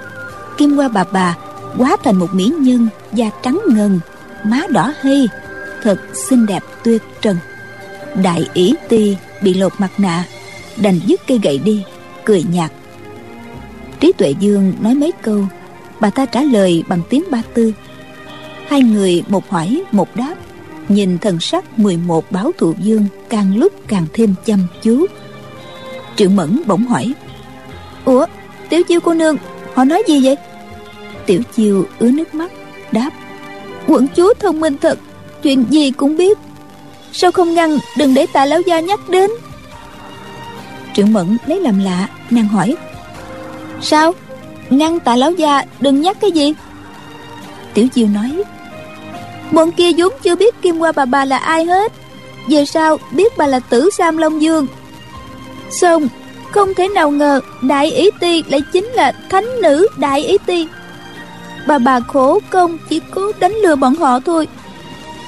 kim 0.57 0.75
qua 0.75 0.87
bà 0.87 1.03
bà, 1.11 1.37
quá 1.77 1.97
thành 2.03 2.15
một 2.15 2.33
mỹ 2.33 2.53
nhân 2.59 2.87
da 3.13 3.29
trắng 3.43 3.61
ngần, 3.67 3.99
má 4.43 4.61
đỏ 4.69 4.93
hây 5.01 5.29
thật 5.83 5.97
xinh 6.13 6.45
đẹp 6.45 6.63
tuyệt 6.83 7.01
trần. 7.21 7.37
Đại 8.23 8.49
ý 8.53 8.75
ti 8.89 9.17
bị 9.41 9.53
lột 9.53 9.73
mặt 9.77 9.91
nạ, 9.97 10.25
đành 10.77 10.99
dứt 11.05 11.21
cây 11.27 11.39
gậy 11.43 11.57
đi, 11.57 11.83
cười 12.25 12.43
nhạt. 12.51 12.71
Trí 13.99 14.11
tuệ 14.11 14.33
dương 14.39 14.73
nói 14.79 14.95
mấy 14.95 15.11
câu, 15.21 15.45
bà 15.99 16.09
ta 16.09 16.25
trả 16.25 16.41
lời 16.41 16.83
bằng 16.87 17.01
tiếng 17.09 17.23
ba 17.31 17.41
tư. 17.53 17.73
Hai 18.67 18.81
người 18.81 19.23
một 19.27 19.49
hỏi, 19.49 19.83
một 19.91 20.15
đáp, 20.15 20.35
nhìn 20.89 21.17
thần 21.17 21.39
sắc 21.39 21.79
11 21.79 22.31
báo 22.31 22.51
thụ 22.57 22.73
dương 22.79 23.05
càng 23.29 23.57
lúc 23.57 23.73
càng 23.87 24.05
thêm 24.13 24.33
chăm 24.45 24.59
chú. 24.81 25.05
Triệu 26.15 26.29
mẫn 26.29 26.61
bỗng 26.65 26.87
hỏi, 26.87 27.13
ủa, 28.05 28.25
tiểu 28.69 28.83
chiêu 28.83 28.99
cô 28.99 29.13
nương 29.13 29.37
họ 29.77 29.83
nói 29.83 30.03
gì 30.07 30.19
vậy? 30.23 30.35
Tiểu 31.25 31.41
chiều 31.55 31.85
ứa 31.99 32.11
nước 32.11 32.35
mắt, 32.35 32.51
đáp, 32.91 33.09
quận 33.87 34.07
chúa 34.15 34.33
thông 34.39 34.59
minh 34.59 34.77
thật, 34.81 34.99
chuyện 35.43 35.65
gì 35.69 35.91
cũng 35.91 36.17
biết. 36.17 36.37
Sao 37.13 37.31
không 37.31 37.53
ngăn, 37.53 37.77
đừng 37.97 38.13
để 38.13 38.25
tạ 38.33 38.45
lão 38.45 38.61
gia 38.61 38.79
nhắc 38.79 39.09
đến. 39.09 39.31
Triệu 40.95 41.05
mẫn 41.05 41.37
lấy 41.45 41.59
làm 41.59 41.79
lạ, 41.79 42.07
nàng 42.29 42.47
hỏi, 42.47 42.75
sao? 43.81 44.13
Ngăn 44.69 44.99
tạ 44.99 45.15
lão 45.15 45.31
gia 45.31 45.61
đừng 45.79 46.01
nhắc 46.01 46.17
cái 46.21 46.31
gì? 46.31 46.53
Tiểu 47.73 47.87
chiều 47.87 48.07
nói, 48.07 48.43
bọn 49.51 49.71
kia 49.71 49.91
vốn 49.97 50.13
chưa 50.23 50.35
biết 50.35 50.61
kim 50.61 50.79
qua 50.79 50.91
bà 50.91 51.05
bà 51.05 51.25
là 51.25 51.37
ai 51.37 51.65
hết. 51.65 51.91
Về 52.49 52.65
sau 52.65 52.97
biết 53.11 53.37
bà 53.37 53.47
là 53.47 53.59
tử 53.59 53.89
sam 53.97 54.17
long 54.17 54.41
dương? 54.41 54.67
Xong 55.69 56.07
không 56.51 56.73
thể 56.73 56.87
nào 56.87 57.11
ngờ, 57.11 57.41
đại 57.61 57.91
ý 57.91 58.09
ti 58.19 58.43
lại 58.47 58.61
chính 58.73 58.85
là 58.85 59.11
thánh 59.29 59.61
nữ 59.61 59.87
đại 59.97 60.21
ý 60.21 60.37
ti 60.45 60.67
bà 61.67 61.77
bà 61.77 61.99
khổ 61.99 62.39
công 62.49 62.77
chỉ 62.89 63.01
cố 63.11 63.31
đánh 63.39 63.53
lừa 63.53 63.75
bọn 63.75 63.95
họ 63.95 64.19
thôi. 64.19 64.47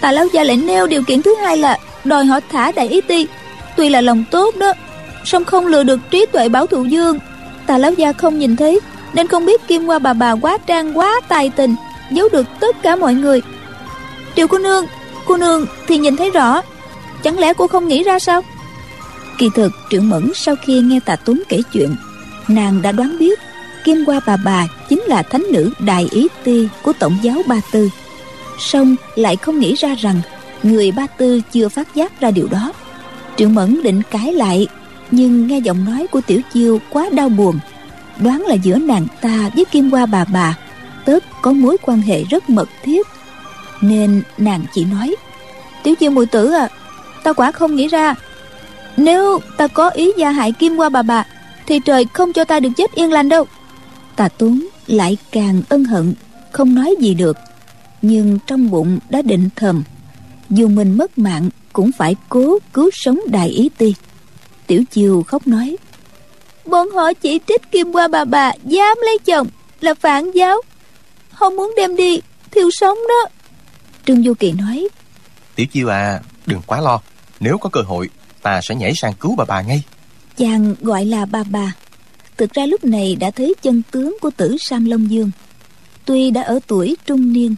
Tà 0.01 0.11
lão 0.11 0.25
gia 0.33 0.43
lại 0.43 0.57
nêu 0.57 0.87
điều 0.87 1.03
kiện 1.03 1.21
thứ 1.21 1.35
hai 1.35 1.57
là 1.57 1.77
đòi 2.03 2.25
họ 2.25 2.39
thả 2.51 2.71
đại 2.71 2.87
ý 2.87 3.01
ti 3.01 3.27
tuy 3.77 3.89
là 3.89 4.01
lòng 4.01 4.23
tốt 4.31 4.55
đó, 4.55 4.73
song 5.25 5.45
không 5.45 5.65
lừa 5.65 5.83
được 5.83 5.99
trí 6.11 6.25
tuệ 6.25 6.49
bảo 6.49 6.67
thụ 6.67 6.83
dương. 6.83 7.19
Tà 7.67 7.77
lão 7.77 7.93
gia 7.93 8.13
không 8.13 8.39
nhìn 8.39 8.55
thấy, 8.55 8.79
nên 9.13 9.27
không 9.27 9.45
biết 9.45 9.67
kim 9.67 9.85
qua 9.85 9.99
bà 9.99 10.13
bà 10.13 10.31
quá 10.31 10.57
trang, 10.65 10.97
quá 10.97 11.21
tài 11.27 11.49
tình, 11.49 11.75
giấu 12.11 12.29
được 12.29 12.45
tất 12.59 12.81
cả 12.81 12.95
mọi 12.95 13.13
người. 13.13 13.41
Triệu 14.35 14.47
cô 14.47 14.57
nương 14.57 14.85
cô 15.25 15.37
nương 15.37 15.65
thì 15.87 15.97
nhìn 15.97 16.17
thấy 16.17 16.29
rõ. 16.29 16.61
Chẳng 17.23 17.39
lẽ 17.39 17.53
cô 17.53 17.67
không 17.67 17.87
nghĩ 17.87 18.03
ra 18.03 18.19
sao? 18.19 18.41
Kỳ 19.39 19.49
thực 19.55 19.71
trưởng 19.89 20.09
mẫn 20.09 20.31
sau 20.35 20.55
khi 20.55 20.81
nghe 20.81 20.99
tạ 20.99 21.15
Tốn 21.15 21.41
kể 21.49 21.61
chuyện, 21.73 21.95
nàng 22.47 22.81
đã 22.81 22.91
đoán 22.91 23.17
biết 23.19 23.39
kim 23.83 24.05
qua 24.05 24.19
bà 24.25 24.37
bà 24.45 24.67
chính 24.89 25.01
là 25.01 25.23
thánh 25.23 25.45
nữ 25.51 25.71
đại 25.79 26.07
ý 26.11 26.27
ti 26.43 26.67
của 26.83 26.93
tổng 26.99 27.17
giáo 27.21 27.41
ba 27.47 27.61
tư. 27.71 27.89
Song 28.59 28.95
lại 29.15 29.35
không 29.35 29.59
nghĩ 29.59 29.75
ra 29.75 29.95
rằng 29.95 30.21
người 30.63 30.91
ba 30.91 31.07
tư 31.07 31.41
chưa 31.51 31.69
phát 31.69 31.95
giác 31.95 32.21
ra 32.21 32.31
điều 32.31 32.47
đó. 32.47 32.73
Triệu 33.37 33.49
mẫn 33.49 33.83
định 33.83 34.01
cãi 34.11 34.33
lại, 34.33 34.67
nhưng 35.11 35.47
nghe 35.47 35.59
giọng 35.59 35.85
nói 35.85 36.07
của 36.11 36.21
tiểu 36.21 36.41
chiêu 36.53 36.81
quá 36.89 37.09
đau 37.11 37.29
buồn, 37.29 37.59
đoán 38.17 38.45
là 38.45 38.53
giữa 38.53 38.75
nàng 38.75 39.07
ta 39.21 39.49
với 39.55 39.65
kim 39.65 39.89
qua 39.89 40.05
bà 40.05 40.25
bà, 40.33 40.57
tớp 41.05 41.19
có 41.41 41.51
mối 41.51 41.77
quan 41.81 42.01
hệ 42.01 42.23
rất 42.23 42.49
mật 42.49 42.69
thiết. 42.83 43.07
Nên 43.81 44.21
nàng 44.37 44.65
chỉ 44.73 44.85
nói, 44.85 45.15
tiểu 45.83 45.95
chiêu 45.95 46.11
mùi 46.11 46.25
tử 46.25 46.51
à 46.51 46.67
tao 47.23 47.33
quả 47.33 47.51
không 47.51 47.75
nghĩ 47.75 47.87
ra 47.87 48.15
nếu 48.97 49.39
ta 49.57 49.67
có 49.67 49.89
ý 49.89 50.11
gia 50.17 50.31
hại 50.31 50.51
kim 50.51 50.77
qua 50.77 50.89
bà 50.89 51.01
bà, 51.01 51.25
thì 51.67 51.79
trời 51.79 52.05
không 52.13 52.33
cho 52.33 52.43
ta 52.43 52.59
được 52.59 52.69
chết 52.77 52.91
yên 52.95 53.11
lành 53.11 53.29
đâu. 53.29 53.45
Tà 54.15 54.27
tuấn 54.27 54.67
lại 54.87 55.17
càng 55.31 55.61
ân 55.69 55.83
hận, 55.83 56.13
không 56.51 56.75
nói 56.75 56.95
gì 56.99 57.13
được. 57.13 57.37
Nhưng 58.01 58.39
trong 58.47 58.69
bụng 58.69 58.99
đã 59.09 59.21
định 59.21 59.49
thầm, 59.55 59.83
dù 60.49 60.67
mình 60.67 60.97
mất 60.97 61.17
mạng 61.17 61.49
cũng 61.73 61.91
phải 61.97 62.15
cố 62.29 62.59
cứu 62.73 62.89
sống 62.93 63.19
đại 63.27 63.49
ý 63.49 63.69
ti. 63.77 63.93
Tiểu 64.67 64.83
chiều 64.91 65.23
khóc 65.27 65.47
nói, 65.47 65.77
bọn 66.65 66.91
họ 66.91 67.13
chỉ 67.13 67.39
trích 67.47 67.71
kim 67.71 67.91
qua 67.91 68.07
bà 68.07 68.25
bà 68.25 68.51
dám 68.63 68.97
lấy 69.05 69.19
chồng 69.25 69.47
là 69.81 69.93
phản 69.93 70.31
giáo. 70.31 70.61
Không 71.31 71.55
muốn 71.55 71.73
đem 71.77 71.95
đi 71.95 72.21
thiêu 72.51 72.69
sống 72.71 72.97
đó. 73.09 73.29
Trương 74.05 74.23
du 74.23 74.33
kỳ 74.33 74.51
nói, 74.51 74.87
tiểu 75.55 75.65
chiêu 75.65 75.89
à 75.89 76.19
đừng 76.45 76.61
quá 76.65 76.81
lo. 76.81 76.99
Nếu 77.39 77.57
có 77.57 77.69
cơ 77.69 77.81
hội 77.81 78.09
ta 78.41 78.61
sẽ 78.61 78.75
nhảy 78.75 78.93
sang 78.95 79.13
cứu 79.13 79.35
bà 79.35 79.45
bà 79.45 79.61
ngay. 79.61 79.83
Chàng 80.37 80.75
gọi 80.81 81.05
là 81.05 81.25
bà 81.25 81.43
bà. 81.43 81.75
Thực 82.37 82.53
ra 82.53 82.65
lúc 82.65 82.85
này 82.85 83.15
đã 83.15 83.31
thấy 83.31 83.55
chân 83.61 83.81
tướng 83.91 84.17
của 84.21 84.29
tử 84.37 84.57
sam 84.59 84.85
long 84.85 85.11
dương. 85.11 85.31
Tuy 86.05 86.31
đã 86.31 86.41
ở 86.41 86.59
tuổi 86.67 86.97
trung 87.05 87.33
niên, 87.33 87.55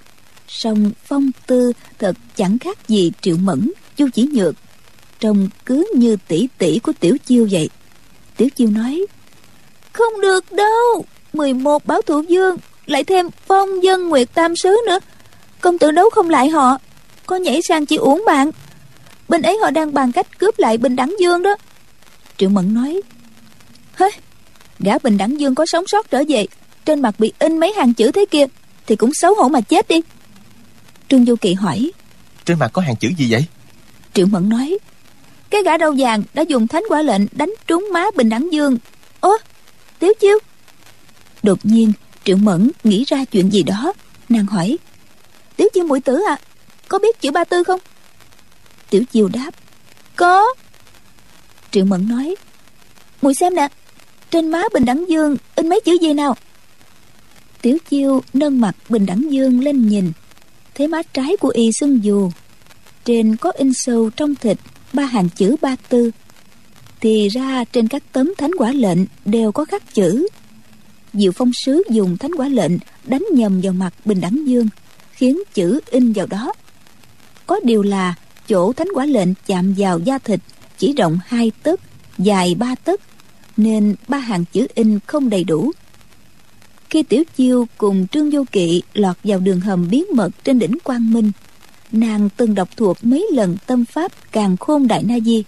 song 0.48 0.92
phong 1.06 1.32
tư 1.48 1.74
thật 2.00 2.16
chẳng 2.36 2.60
khác 2.60 2.88
gì 2.88 3.12
triệu 3.22 3.38
mẫn, 3.38 3.72
chu 3.98 4.08
chỉ 4.14 4.28
nhược. 4.34 4.56
Trông 5.20 5.50
cứ 5.66 5.94
như 5.96 6.18
tỷ 6.28 6.48
tỷ 6.58 6.80
của 6.80 6.94
tiểu 7.00 7.18
chiêu 7.26 7.48
vậy. 7.52 7.70
Tiểu 8.38 8.50
chiêu 8.56 8.70
nói, 8.70 9.06
không 9.94 10.22
được 10.22 10.52
đâu 10.52 11.06
11 11.34 11.86
báo 11.86 12.02
thủ 12.02 12.22
dương, 12.22 12.58
lại 12.86 13.04
thêm 13.04 13.30
phong 13.48 13.84
dân 13.84 14.10
nguyệt 14.10 14.34
tam 14.34 14.56
sứ 14.56 14.78
nữa. 14.88 15.00
Công 15.62 15.78
tử 15.78 15.92
đấu 15.92 16.10
không 16.10 16.30
lại 16.30 16.50
họ, 16.50 16.78
có 17.26 17.36
nhảy 17.36 17.62
sang 17.62 17.86
chỉ 17.86 17.96
uổng 17.96 18.24
bạn 18.26 18.52
bên 19.32 19.42
ấy 19.42 19.58
họ 19.58 19.72
đang 19.72 19.94
bàn 19.94 20.12
cách 20.12 20.40
cướp 20.40 20.60
lại 20.60 20.78
bình 20.78 20.96
đẳng 20.96 21.16
dương 21.20 21.44
đó. 21.44 21.56
Triệu 22.38 22.50
mẫn 22.50 22.74
nói 22.74 23.02
hế 23.96 24.10
gã 24.80 25.00
bình 25.00 25.18
đẳng 25.18 25.40
dương 25.40 25.56
có 25.56 25.66
sống 25.66 25.88
sót 25.88 26.12
trở 26.12 26.24
về 26.28 26.46
trên 26.86 27.02
mặt 27.02 27.16
bị 27.20 27.34
in 27.40 27.60
mấy 27.60 27.74
hàng 27.74 27.94
chữ 27.94 28.12
thế 28.12 28.26
kia 28.32 28.46
thì 28.88 28.96
cũng 28.96 29.14
xấu 29.14 29.36
hổ 29.36 29.48
mà 29.48 29.62
chết 29.62 29.88
đi. 29.88 30.02
Trương 31.10 31.26
du 31.26 31.36
kỳ 31.36 31.54
hỏi 31.54 31.92
trên 32.46 32.60
mặt 32.60 32.70
có 32.74 32.82
hàng 32.82 32.96
chữ 32.96 33.10
gì 33.18 33.28
vậy? 33.30 33.46
Triệu 34.14 34.26
mẫn 34.26 34.50
nói 34.50 34.78
cái 35.50 35.64
gã 35.64 35.78
đầu 35.78 35.96
vàng 35.98 36.24
đã 36.34 36.42
dùng 36.42 36.68
thánh 36.68 36.84
quả 36.90 37.02
lệnh 37.02 37.22
đánh 37.32 37.54
trúng 37.68 37.90
má 37.94 38.06
bình 38.16 38.30
đẳng 38.30 38.54
dương. 38.54 38.78
Ố 39.20 39.38
tiếu 40.00 40.14
chiêu. 40.20 40.40
Đột 41.44 41.60
nhiên 41.64 41.92
triệu 42.24 42.38
mẫn 42.38 42.72
nghĩ 42.84 43.04
ra 43.08 43.26
chuyện 43.26 43.50
gì 43.50 43.64
đó. 43.64 43.94
Nàng 44.30 44.46
hỏi 44.46 44.78
tiếu 45.56 45.68
chiêu 45.74 45.84
mũi 45.84 46.02
tử 46.02 46.22
à 46.28 46.38
có 46.88 47.00
biết 47.00 47.22
chữ 47.22 47.32
ba 47.32 47.44
tư 47.44 47.64
không 47.64 47.80
tiểu 48.92 49.04
chiêu 49.12 49.30
đáp. 49.34 49.52
Có. 50.16 50.46
Triệu 51.72 51.86
mẫn 51.86 52.10
nói. 52.10 52.36
Mùi 53.22 53.34
xem 53.34 53.56
nè, 53.56 53.68
trên 54.32 54.52
má 54.52 54.64
bình 54.74 54.86
đẳng 54.86 55.06
dương 55.10 55.38
in 55.56 55.70
mấy 55.70 55.82
chữ 55.86 55.98
gì 56.02 56.14
nào? 56.14 56.36
Tiểu 57.62 57.78
chiêu 57.90 58.22
nâng 58.34 58.62
mặt 58.62 58.76
bình 58.90 59.06
đẳng 59.06 59.32
dương 59.32 59.64
lên 59.64 59.88
nhìn. 59.88 60.12
Thấy 60.76 60.88
má 60.88 61.02
trái 61.14 61.38
của 61.38 61.50
y 61.50 61.72
sưng 61.80 62.04
dù, 62.04 62.32
trên 63.06 63.36
có 63.36 63.52
in 63.52 63.74
sâu 63.74 64.10
trong 64.10 64.36
thịt 64.36 64.58
ba 64.94 65.06
hàng 65.06 65.30
chữ 65.30 65.56
ba 65.62 65.76
tư. 65.90 66.12
Thì 67.02 67.30
ra 67.30 67.64
trên 67.64 67.88
các 67.88 68.04
tấm 68.12 68.34
thánh 68.38 68.52
quả 68.58 68.72
lệnh 68.72 69.00
đều 69.26 69.52
có 69.52 69.66
khắc 69.66 69.94
chữ. 69.94 70.28
Diệu 71.14 71.32
phong 71.32 71.52
sứ 71.66 71.84
dùng 71.90 72.18
thánh 72.18 72.36
quả 72.36 72.48
lệnh 72.48 72.72
đánh 73.04 73.24
nhầm 73.34 73.62
vào 73.62 73.74
mặt 73.74 73.94
bình 74.06 74.22
đẳng 74.22 74.48
dương, 74.48 74.68
khiến 75.12 75.40
chữ 75.54 75.80
in 75.90 76.14
vào 76.14 76.28
đó. 76.28 76.54
Có 77.48 77.60
điều 77.64 77.82
là 77.82 78.16
chỗ 78.52 78.74
thánh 78.74 78.88
quả 78.94 79.06
lệnh 79.06 79.30
chạm 79.46 79.74
vào 79.78 80.00
da 80.00 80.18
thịt, 80.18 80.40
chỉ 80.78 80.94
rộng 80.94 81.20
hai 81.26 81.52
tấc, 81.64 81.80
dài 82.18 82.56
ba 82.56 82.76
tấc, 82.76 83.02
nên 83.58 83.96
ba 84.08 84.18
hàng 84.18 84.46
chữ 84.54 84.68
in 84.76 85.00
không 85.08 85.30
đầy 85.30 85.44
đủ. 85.44 85.72
Khi 86.90 87.04
tiểu 87.04 87.24
chiêu 87.36 87.68
cùng 87.78 88.08
trương 88.08 88.30
vô 88.30 88.44
kỵ 88.52 88.82
lọt 88.94 89.16
vào 89.24 89.40
đường 89.40 89.60
hầm 89.60 89.88
bí 89.90 90.04
mật 90.14 90.30
trên 90.44 90.60
đỉnh 90.60 90.78
quang 90.84 91.14
minh, 91.14 91.32
nàng 91.92 92.30
từng 92.38 92.56
đọc 92.56 92.70
thuộc 92.78 92.98
mấy 93.02 93.28
lần 93.34 93.58
tâm 93.68 93.86
pháp 93.86 94.12
càng 94.32 94.58
khôn 94.58 94.88
đại 94.88 95.04
na 95.04 95.20
di. 95.20 95.44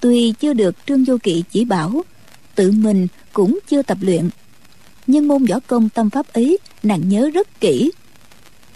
Tuy 0.00 0.32
chưa 0.40 0.52
được 0.52 0.76
trương 0.86 1.04
vô 1.04 1.16
kỵ 1.22 1.44
chỉ 1.50 1.64
bảo, 1.64 2.02
tự 2.54 2.70
mình 2.70 3.06
cũng 3.32 3.58
chưa 3.68 3.82
tập 3.82 3.98
luyện, 4.00 4.28
nhưng 5.06 5.28
môn 5.28 5.44
võ 5.44 5.60
công 5.66 5.88
tâm 5.88 6.10
pháp 6.10 6.32
ấy 6.32 6.58
nàng 6.82 7.08
nhớ 7.08 7.30
rất 7.34 7.60
kỹ 7.60 7.90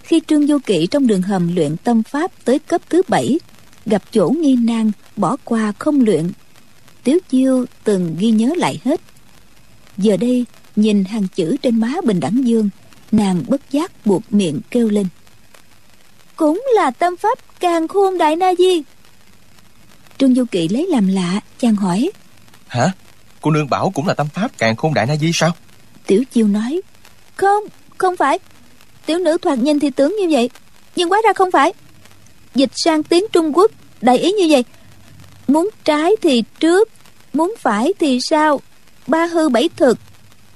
khi 0.05 0.21
trương 0.27 0.47
vô 0.47 0.59
kỵ 0.67 0.87
trong 0.87 1.07
đường 1.07 1.23
hầm 1.23 1.57
luyện 1.57 1.77
tâm 1.77 2.03
pháp 2.03 2.31
tới 2.45 2.59
cấp 2.59 2.81
thứ 2.91 3.03
bảy 3.09 3.39
gặp 3.87 4.03
chỗ 4.13 4.29
nghi 4.29 4.57
nan 4.57 4.93
bỏ 5.17 5.37
qua 5.45 5.73
không 5.79 6.01
luyện. 6.01 6.31
Tiếu 7.05 7.19
chiêu 7.29 7.65
từng 7.85 8.17
ghi 8.19 8.31
nhớ 8.31 8.51
lại 8.57 8.81
hết. 8.85 9.01
Giờ 9.99 10.17
đây 10.17 10.45
nhìn 10.77 11.05
hàng 11.05 11.27
chữ 11.35 11.57
trên 11.63 11.81
má 11.81 11.93
bình 12.05 12.21
đẳng 12.21 12.47
dương 12.47 12.69
nàng 13.13 13.43
bất 13.49 13.71
giác 13.71 14.07
buộc 14.07 14.23
miệng 14.31 14.61
kêu 14.71 14.89
lên. 14.89 15.07
Cũng 16.37 16.63
là 16.75 16.91
tâm 16.91 17.17
pháp 17.17 17.39
càng 17.61 17.89
khôn 17.89 18.19
đại 18.19 18.37
na 18.37 18.55
di. 18.59 18.83
Trương 20.19 20.35
du 20.35 20.45
kỵ 20.45 20.69
lấy 20.69 20.87
làm 20.87 21.07
lạ 21.07 21.41
chàng 21.59 21.77
hỏi. 21.77 22.11
Hả? 22.67 22.93
Cô 23.41 23.51
nương 23.51 23.71
bảo 23.71 23.91
cũng 23.95 24.07
là 24.07 24.15
tâm 24.15 24.29
pháp 24.35 24.59
càng 24.59 24.77
khôn 24.77 24.95
đại 24.95 25.07
na 25.07 25.17
di 25.17 25.31
sao? 25.35 25.53
Tiểu 26.07 26.25
chiêu 26.33 26.49
nói 26.49 26.81
không 27.37 27.65
không 27.99 28.17
phải 28.17 28.39
tiểu 29.07 29.19
nữ 29.19 29.39
thoạt 29.39 29.59
nhìn 29.59 29.81
thì 29.81 29.91
tưởng 29.91 30.17
như 30.21 30.29
vậy, 30.31 30.51
nhưng 30.97 31.09
hóa 31.09 31.21
ra 31.25 31.33
không 31.33 31.51
phải. 31.51 31.73
Dịch 32.55 32.71
sang 32.75 33.03
tiếng 33.03 33.25
trung 33.33 33.57
quốc 33.57 33.71
đại 34.01 34.19
ý 34.19 34.33
như 34.33 34.47
vậy. 34.51 34.65
Muốn 35.49 35.71
trái 35.85 36.13
thì 36.23 36.43
trước, 36.61 36.89
muốn 37.33 37.55
phải 37.59 37.93
thì 37.99 38.19
sao 38.23 38.61
ba 39.07 39.27
hư 39.27 39.49
bảy 39.49 39.69
thực, 39.77 39.99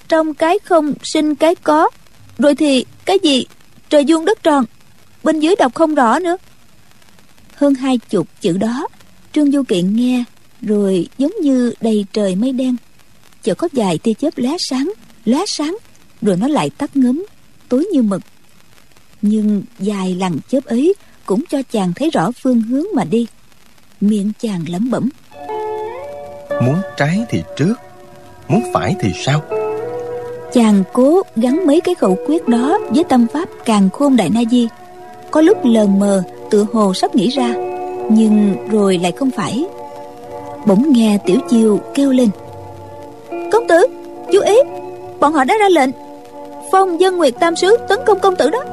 trong 0.08 0.34
cái 0.34 0.58
không 0.64 0.94
sinh 1.02 1.34
cái 1.34 1.54
có. 1.54 1.90
Rồi 2.38 2.54
thì 2.54 2.84
cái 3.04 3.18
gì, 3.22 3.46
trời 3.88 4.04
vuông 4.08 4.24
đất 4.24 4.42
tròn. 4.42 4.64
Bên 5.22 5.40
dưới 5.40 5.56
đọc 5.56 5.74
không 5.74 5.94
rõ 5.94 6.18
nữa. 6.18 6.36
Hơn 7.54 7.74
hai 7.74 7.98
chục 7.98 8.28
chữ 8.40 8.58
đó, 8.58 8.88
trương 9.32 9.52
du 9.52 9.62
kiện 9.62 9.96
nghe, 9.96 10.24
rồi 10.62 11.08
giống 11.18 11.32
như 11.42 11.72
đầy 11.80 12.06
trời 12.12 12.36
mây 12.36 12.52
đen. 12.52 12.76
Chợt 13.42 13.54
có 13.54 13.68
vài 13.72 13.98
tia 13.98 14.14
chớp 14.14 14.38
lóe 14.38 14.56
sáng 14.58 14.92
lóe 15.24 15.44
sáng, 15.46 15.76
rồi 16.22 16.36
nó 16.36 16.48
lại 16.48 16.70
tắt 16.70 16.96
ngấm, 16.96 17.24
tối 17.68 17.86
như 17.92 18.02
mực 18.02 18.22
nhưng 19.22 19.62
dài 19.78 20.14
lằn 20.14 20.36
chớp 20.48 20.64
ấy 20.64 20.94
cũng 21.26 21.42
cho 21.50 21.62
chàng 21.70 21.92
thấy 21.96 22.10
rõ 22.10 22.30
phương 22.42 22.60
hướng 22.60 22.84
mà 22.94 23.04
đi. 23.04 23.26
Miệng 24.00 24.32
chàng 24.40 24.64
lẩm 24.68 24.90
bẩm. 24.90 25.08
Muốn 26.62 26.76
trái 26.96 27.20
thì 27.28 27.42
trước 27.56 27.74
muốn 28.48 28.62
phải 28.72 28.96
thì 29.00 29.08
sao 29.24 29.42
chàng 30.52 30.82
cố 30.92 31.22
gắn 31.36 31.66
mấy 31.66 31.80
cái 31.80 31.94
khẩu 31.94 32.16
quyết 32.26 32.48
đó 32.48 32.78
với 32.90 33.04
tâm 33.04 33.26
pháp 33.32 33.48
càng 33.64 33.90
khôn 33.90 34.16
đại 34.16 34.30
na 34.30 34.40
di. 34.50 34.68
Có 35.30 35.40
lúc 35.40 35.58
lờ 35.64 35.86
mờ 35.86 36.22
tựa 36.50 36.66
hồ 36.72 36.94
sắp 36.94 37.14
nghĩ 37.14 37.28
ra 37.28 37.54
nhưng 38.10 38.56
rồi 38.70 38.98
lại 38.98 39.12
không 39.12 39.30
phải. 39.30 39.64
Bỗng 40.66 40.92
nghe 40.92 41.18
tiểu 41.26 41.38
chiêu 41.50 41.80
kêu 41.94 42.12
lên. 42.12 42.28
Công 43.52 43.68
tử 43.68 43.86
chú 44.32 44.40
ý 44.40 44.56
bọn 45.20 45.32
họ 45.32 45.44
đã 45.44 45.54
ra 45.60 45.68
lệnh. 45.68 45.90
Phong 46.72 47.00
dân 47.00 47.16
nguyệt 47.16 47.34
tam 47.40 47.56
sứ 47.56 47.76
tấn 47.88 47.98
công 48.06 48.20
công 48.20 48.36
tử 48.36 48.50
đó 48.50 48.64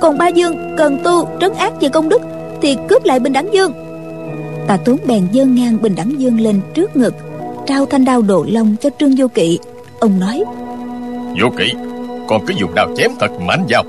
còn 0.00 0.18
ba 0.18 0.28
dương 0.28 0.74
cần 0.78 0.98
tu 1.04 1.28
trấn 1.40 1.52
ác 1.54 1.72
về 1.80 1.88
công 1.88 2.08
đức 2.08 2.22
thì 2.62 2.76
cướp 2.88 3.04
lại 3.04 3.20
bình 3.20 3.32
đẳng 3.32 3.48
dương. 3.52 3.72
Tà 4.68 4.76
tốn 4.76 4.96
bèn 5.06 5.26
dơ 5.32 5.44
ngang 5.44 5.82
bình 5.82 5.94
đẳng 5.94 6.20
dương 6.20 6.40
lên 6.40 6.60
trước 6.74 6.96
ngực 6.96 7.14
trao 7.66 7.86
thanh 7.86 8.04
đao 8.04 8.22
độ 8.22 8.46
long 8.48 8.76
cho 8.80 8.90
trương 8.98 9.14
vô 9.16 9.28
kỵ. 9.28 9.58
Ông 10.00 10.20
nói 10.20 10.42
vô 11.40 11.48
kỵ 11.58 11.72
con 12.28 12.46
cứ 12.46 12.54
dùng 12.60 12.74
đao 12.74 12.94
chém 12.96 13.10
thật 13.20 13.30
mạnh 13.40 13.66
vào. 13.68 13.84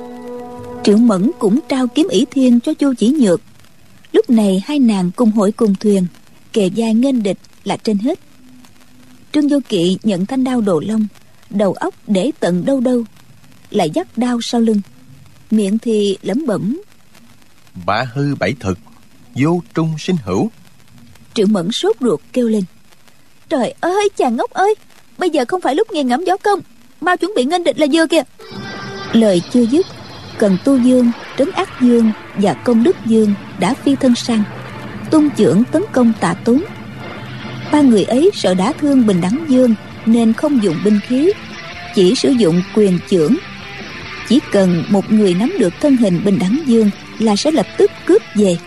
Triệu 0.83 0.97
mẫn 0.97 1.31
cũng 1.39 1.59
trao 1.69 1.87
kiếm 1.87 2.07
ỷ 2.11 2.25
thiên 2.31 2.59
cho 2.59 2.73
chu 2.73 2.93
chỉ 2.97 3.09
nhược. 3.19 3.41
Lúc 4.11 4.29
này 4.29 4.63
hai 4.65 4.79
nàng 4.79 5.11
cùng 5.15 5.31
hội 5.31 5.51
cùng 5.51 5.75
thuyền 5.75 6.05
kề 6.53 6.69
vai 6.75 6.93
nghênh 6.93 7.23
địch 7.23 7.37
là 7.63 7.77
trên 7.77 7.97
hết. 7.97 8.19
Trương 9.33 9.47
vô 9.47 9.57
kỵ 9.69 9.97
nhận 10.03 10.25
thanh 10.25 10.43
đao 10.43 10.61
đồ 10.61 10.81
long 10.85 11.07
đầu 11.49 11.73
óc 11.73 11.93
để 12.07 12.31
tận 12.39 12.65
đâu 12.65 12.79
đâu 12.79 13.03
lại 13.71 13.89
dắt 13.89 14.07
đao 14.17 14.39
sau 14.41 14.61
lưng 14.61 14.81
miệng 15.51 15.79
thì 15.79 16.17
lẩm 16.21 16.45
bẩm. 16.45 16.81
Ba 17.85 18.05
hư 18.13 18.35
bảy 18.35 18.55
thực 18.59 18.79
vô 19.35 19.61
trung 19.73 19.95
sinh 19.99 20.15
hữu. 20.23 20.51
Triệu 21.33 21.47
mẫn 21.47 21.71
sốt 21.71 21.95
ruột 21.99 22.19
kêu 22.33 22.47
lên. 22.47 22.63
Trời 23.49 23.73
ơi 23.79 24.09
chàng 24.17 24.35
ngốc 24.35 24.51
ơi 24.51 24.75
bây 25.17 25.29
giờ 25.29 25.45
không 25.47 25.61
phải 25.61 25.75
lúc 25.75 25.91
nghe 25.91 26.03
ngẫm 26.03 26.23
gió 26.25 26.37
công 26.37 26.59
mau 27.01 27.17
chuẩn 27.17 27.33
bị 27.35 27.45
nghênh 27.45 27.63
địch 27.63 27.79
là 27.79 27.87
vừa 27.93 28.07
kìa. 28.07 28.23
Lời 29.13 29.41
chưa 29.53 29.65
dứt 29.65 29.85
cần 30.37 30.57
tu 30.63 30.77
dương 30.77 31.11
trấn 31.37 31.51
ác 31.51 31.69
dương 31.81 32.11
và 32.35 32.53
công 32.53 32.83
đức 32.83 32.95
dương 33.05 33.33
đã 33.59 33.73
phi 33.73 33.95
thân 33.95 34.15
sang 34.15 34.43
tung 35.11 35.29
chưởng 35.37 35.63
tấn 35.71 35.83
công 35.91 36.13
tạ 36.19 36.33
tốn. 36.33 36.63
Ba 37.71 37.81
người 37.81 38.03
ấy 38.03 38.31
sợ 38.33 38.53
đả 38.53 38.73
thương 38.73 39.07
bình 39.07 39.21
đẳng 39.21 39.45
dương 39.47 39.75
nên 40.05 40.33
không 40.33 40.63
dùng 40.63 40.75
binh 40.83 40.99
khí 41.07 41.31
chỉ 41.95 42.15
sử 42.15 42.29
dụng 42.29 42.61
quyền 42.75 42.99
chưởng 43.09 43.35
chỉ 44.29 44.39
cần 44.51 44.83
một 44.89 45.11
người 45.11 45.33
nắm 45.33 45.53
được 45.59 45.73
thân 45.81 45.97
hình 45.97 46.21
bình 46.25 46.39
đẳng 46.39 46.63
dương 46.65 46.89
là 47.19 47.35
sẽ 47.35 47.51
lập 47.51 47.65
tức 47.77 47.91
cướp 48.05 48.21
về. 48.35 48.57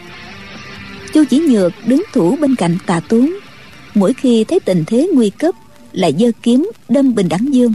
Chu 1.14 1.24
chỉ 1.30 1.38
nhược 1.38 1.72
đứng 1.86 2.02
thủ 2.12 2.36
bên 2.40 2.56
cạnh 2.56 2.78
tà 2.86 3.00
tuấn 3.08 3.38
mỗi 3.94 4.14
khi 4.14 4.44
thấy 4.44 4.60
tình 4.60 4.84
thế 4.86 5.08
nguy 5.14 5.30
cấp, 5.30 5.54
lại 5.92 6.14
giơ 6.18 6.30
kiếm 6.42 6.70
đâm 6.88 7.14
bình 7.14 7.28
đẳng 7.28 7.54
dương. 7.54 7.74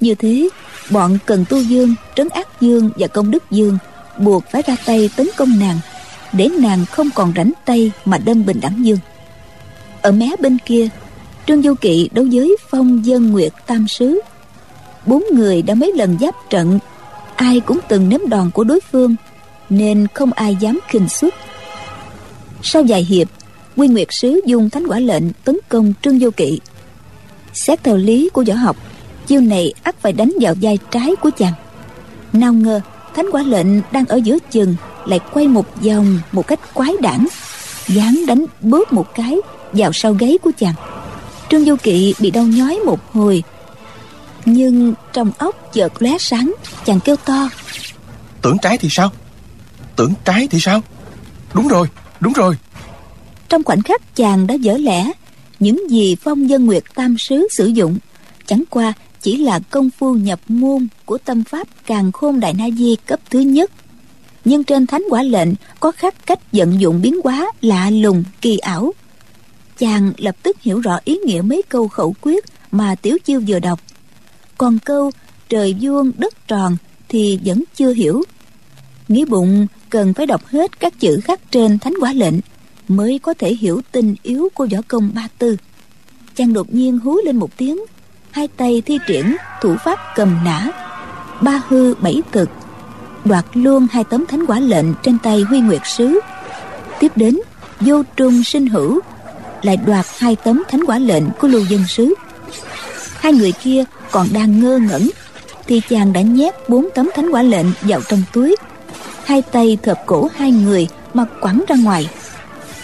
Như 0.00 0.14
thế, 0.14 0.48
bọn 0.90 1.18
cần 1.26 1.44
tu 1.48 1.60
dương, 1.60 1.94
trấn 2.16 2.28
ác 2.28 2.60
dương 2.60 2.90
và 2.96 3.06
công 3.06 3.30
đức 3.30 3.50
dương 3.50 3.78
buộc 4.18 4.44
phải 4.52 4.62
ra 4.66 4.76
tay 4.86 5.10
tấn 5.16 5.28
công 5.36 5.58
nàng, 5.58 5.80
để 6.32 6.48
nàng 6.58 6.84
không 6.86 7.10
còn 7.14 7.32
rảnh 7.36 7.52
tay 7.64 7.92
mà 8.04 8.18
đâm 8.18 8.46
bình 8.46 8.60
đẳng 8.60 8.86
dương. 8.86 8.98
Ở 10.02 10.12
mé 10.12 10.30
bên 10.40 10.58
kia, 10.66 10.88
trương 11.46 11.62
du 11.62 11.74
kỵ 11.74 12.08
đấu 12.12 12.26
với 12.32 12.56
phong 12.70 13.06
dân 13.06 13.32
nguyệt 13.32 13.52
tam 13.66 13.88
sứ. 13.88 14.20
Bốn 15.06 15.24
người 15.32 15.62
đã 15.62 15.74
mấy 15.74 15.92
lần 15.96 16.18
giáp 16.20 16.34
trận 16.50 16.78
ai 17.42 17.60
cũng 17.60 17.78
từng 17.88 18.08
nếm 18.08 18.20
đòn 18.28 18.50
của 18.50 18.64
đối 18.64 18.80
phương, 18.92 19.16
nên 19.70 20.06
không 20.14 20.32
ai 20.32 20.56
dám 20.60 20.78
khinh 20.88 21.08
suất. 21.08 21.34
sau 22.62 22.82
vài 22.88 23.04
hiệp, 23.04 23.28
quy 23.76 23.88
nguyệt 23.88 24.08
sứ 24.10 24.40
dùng 24.46 24.70
thánh 24.70 24.86
quả 24.86 24.98
lệnh 24.98 25.32
tấn 25.44 25.58
công 25.68 25.92
trương 26.02 26.18
du 26.18 26.30
kỵ. 26.30 26.60
Xét 27.54 27.84
theo 27.84 27.96
lý 27.96 28.30
của 28.32 28.44
võ 28.48 28.54
học, 28.54 28.76
chiêu 29.26 29.40
này 29.40 29.72
ắt 29.82 29.96
phải 30.00 30.12
đánh 30.12 30.32
vào 30.40 30.54
vai 30.62 30.78
trái 30.90 31.16
của 31.16 31.30
chàng. 31.38 31.52
Nào 32.32 32.52
ngờ, 32.52 32.80
thánh 33.14 33.26
quả 33.32 33.42
lệnh 33.42 33.66
đang 33.92 34.04
ở 34.04 34.16
giữa 34.16 34.38
chừng, 34.50 34.74
lại 35.06 35.20
quay 35.32 35.48
một 35.48 35.66
vòng 35.84 36.20
một 36.32 36.46
cách 36.46 36.74
quái 36.74 36.92
đản, 37.00 37.26
dáng 37.88 38.24
đánh 38.26 38.44
bớt 38.60 38.92
một 38.92 39.06
cái 39.14 39.36
vào 39.72 39.92
sau 39.92 40.12
gáy 40.12 40.38
của 40.42 40.50
chàng. 40.58 40.74
Trương 41.50 41.64
du 41.64 41.76
kỵ 41.82 42.14
bị 42.18 42.30
đau 42.30 42.44
nhói 42.44 42.78
một 42.86 43.12
hồi 43.12 43.42
nhưng 44.44 44.94
trong 45.12 45.32
óc 45.38 45.72
chợt 45.72 46.02
lóe 46.02 46.18
sáng 46.18 46.54
chàng 46.84 47.00
kêu 47.00 47.16
to. 47.16 47.48
Tưởng 48.42 48.56
trái 48.62 48.78
thì 48.78 48.88
sao? 48.90 49.10
Tưởng 49.96 50.12
trái 50.24 50.48
thì 50.50 50.58
sao? 50.60 50.82
Đúng 51.54 51.68
rồi 51.68 51.88
đúng 52.20 52.32
rồi. 52.32 52.56
Trong 53.48 53.64
khoảnh 53.64 53.82
khắc 53.82 54.16
chàng 54.16 54.46
đã 54.46 54.54
dở 54.54 54.76
lẽ 54.76 55.12
những 55.60 55.90
gì 55.90 56.16
phong 56.20 56.50
dân 56.50 56.66
nguyệt 56.66 56.82
tam 56.94 57.18
sứ 57.18 57.48
sử 57.50 57.66
dụng 57.66 57.98
chẳng 58.46 58.62
qua 58.70 58.92
chỉ 59.20 59.36
là 59.36 59.60
công 59.70 59.90
phu 59.90 60.14
nhập 60.14 60.40
môn 60.48 60.88
của 61.04 61.18
tâm 61.18 61.44
pháp 61.44 61.68
càng 61.86 62.12
khôn 62.12 62.40
đại 62.40 62.54
na 62.54 62.64
di 62.78 62.96
cấp 63.06 63.20
thứ 63.30 63.38
nhất. 63.38 63.70
Nhưng 64.44 64.64
trên 64.64 64.86
thánh 64.86 65.02
quả 65.10 65.22
lệnh 65.22 65.48
có 65.80 65.92
khắc 65.92 66.26
cách 66.26 66.52
vận 66.52 66.80
dụng 66.80 67.02
biến 67.02 67.20
hóa 67.24 67.52
lạ 67.60 67.90
lùng 67.90 68.24
kỳ 68.40 68.58
ảo. 68.58 68.92
Chàng 69.78 70.12
lập 70.16 70.36
tức 70.42 70.56
hiểu 70.62 70.80
rõ 70.80 70.98
ý 71.04 71.18
nghĩa 71.26 71.40
mấy 71.40 71.62
câu 71.68 71.88
khẩu 71.88 72.14
quyết 72.20 72.44
mà 72.70 72.94
tiểu 72.94 73.18
chiêu 73.24 73.40
vừa 73.48 73.58
đọc 73.58 73.80
còn 74.58 74.78
câu, 74.78 75.10
trời 75.48 75.76
vuông 75.80 76.12
đất 76.18 76.48
tròn 76.48 76.76
thì 77.08 77.40
vẫn 77.44 77.64
chưa 77.74 77.92
hiểu. 77.92 78.22
Nghĩ 79.08 79.24
bụng 79.24 79.66
cần 79.90 80.14
phải 80.14 80.26
đọc 80.26 80.46
hết 80.46 80.80
các 80.80 81.00
chữ 81.00 81.20
khắc 81.24 81.50
trên 81.50 81.78
thánh 81.78 81.94
quả 82.00 82.12
lệnh 82.12 82.34
mới 82.88 83.18
có 83.22 83.34
thể 83.34 83.54
hiểu 83.54 83.80
tình 83.92 84.14
yếu 84.22 84.48
của 84.54 84.66
võ 84.72 84.78
công 84.88 85.10
ba 85.14 85.28
tư. 85.38 85.56
Chàng 86.34 86.52
đột 86.52 86.74
nhiên 86.74 86.98
hú 86.98 87.16
lên 87.24 87.36
một 87.36 87.56
tiếng, 87.56 87.80
hai 88.30 88.48
tay 88.48 88.82
thi 88.86 88.98
triển 89.06 89.36
thủ 89.60 89.76
pháp 89.84 89.98
cầm 90.16 90.38
nã, 90.44 90.70
ba 91.40 91.62
hư 91.68 91.94
bảy 91.94 92.22
cực 92.32 92.48
đoạt 93.24 93.44
luôn 93.54 93.86
hai 93.90 94.04
tấm 94.04 94.26
thánh 94.26 94.46
quả 94.46 94.60
lệnh 94.60 94.86
trên 95.02 95.18
tay 95.18 95.40
huy 95.40 95.60
nguyệt 95.60 95.82
sứ. 95.84 96.20
Tiếp 97.00 97.12
đến, 97.16 97.38
vô 97.80 98.02
trung 98.16 98.44
sinh 98.44 98.66
hữu 98.66 99.00
lại 99.62 99.76
đoạt 99.76 100.06
hai 100.18 100.36
tấm 100.36 100.62
thánh 100.68 100.84
quả 100.86 100.98
lệnh 100.98 101.24
của 101.40 101.48
lưu 101.48 101.64
dân 101.64 101.86
sứ. 101.88 102.14
Hai 103.16 103.32
người 103.32 103.52
kia 103.52 103.84
còn 104.12 104.28
đang 104.32 104.60
ngơ 104.60 104.78
ngẩn, 104.78 105.10
thì 105.66 105.80
chàng 105.88 106.12
đã 106.12 106.20
nhét 106.20 106.54
bốn 106.68 106.88
tấm 106.94 107.10
thánh 107.14 107.30
quả 107.30 107.42
lệnh 107.42 107.66
vào 107.80 108.00
trong 108.08 108.22
túi. 108.32 108.56
Hai 109.24 109.42
tay 109.42 109.78
thợp 109.82 109.98
cổ 110.06 110.28
hai 110.36 110.50
người 110.50 110.88
mà 111.14 111.24
quẳng 111.40 111.64
ra 111.68 111.76
ngoài. 111.82 112.08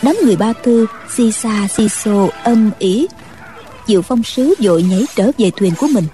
Đám 0.02 0.16
người 0.24 0.36
ba 0.36 0.52
tư 0.52 0.86
xì 1.16 1.32
xa 1.32 1.68
xì 1.76 1.88
xô 1.88 2.30
âm 2.42 2.70
ỉ 2.78 3.06
diệu 3.86 4.02
phong 4.02 4.22
sứ 4.22 4.54
vội 4.60 4.82
nhảy 4.82 5.04
trở 5.16 5.30
về 5.38 5.50
thuyền 5.56 5.72
của 5.78 5.88
mình. 5.94 6.04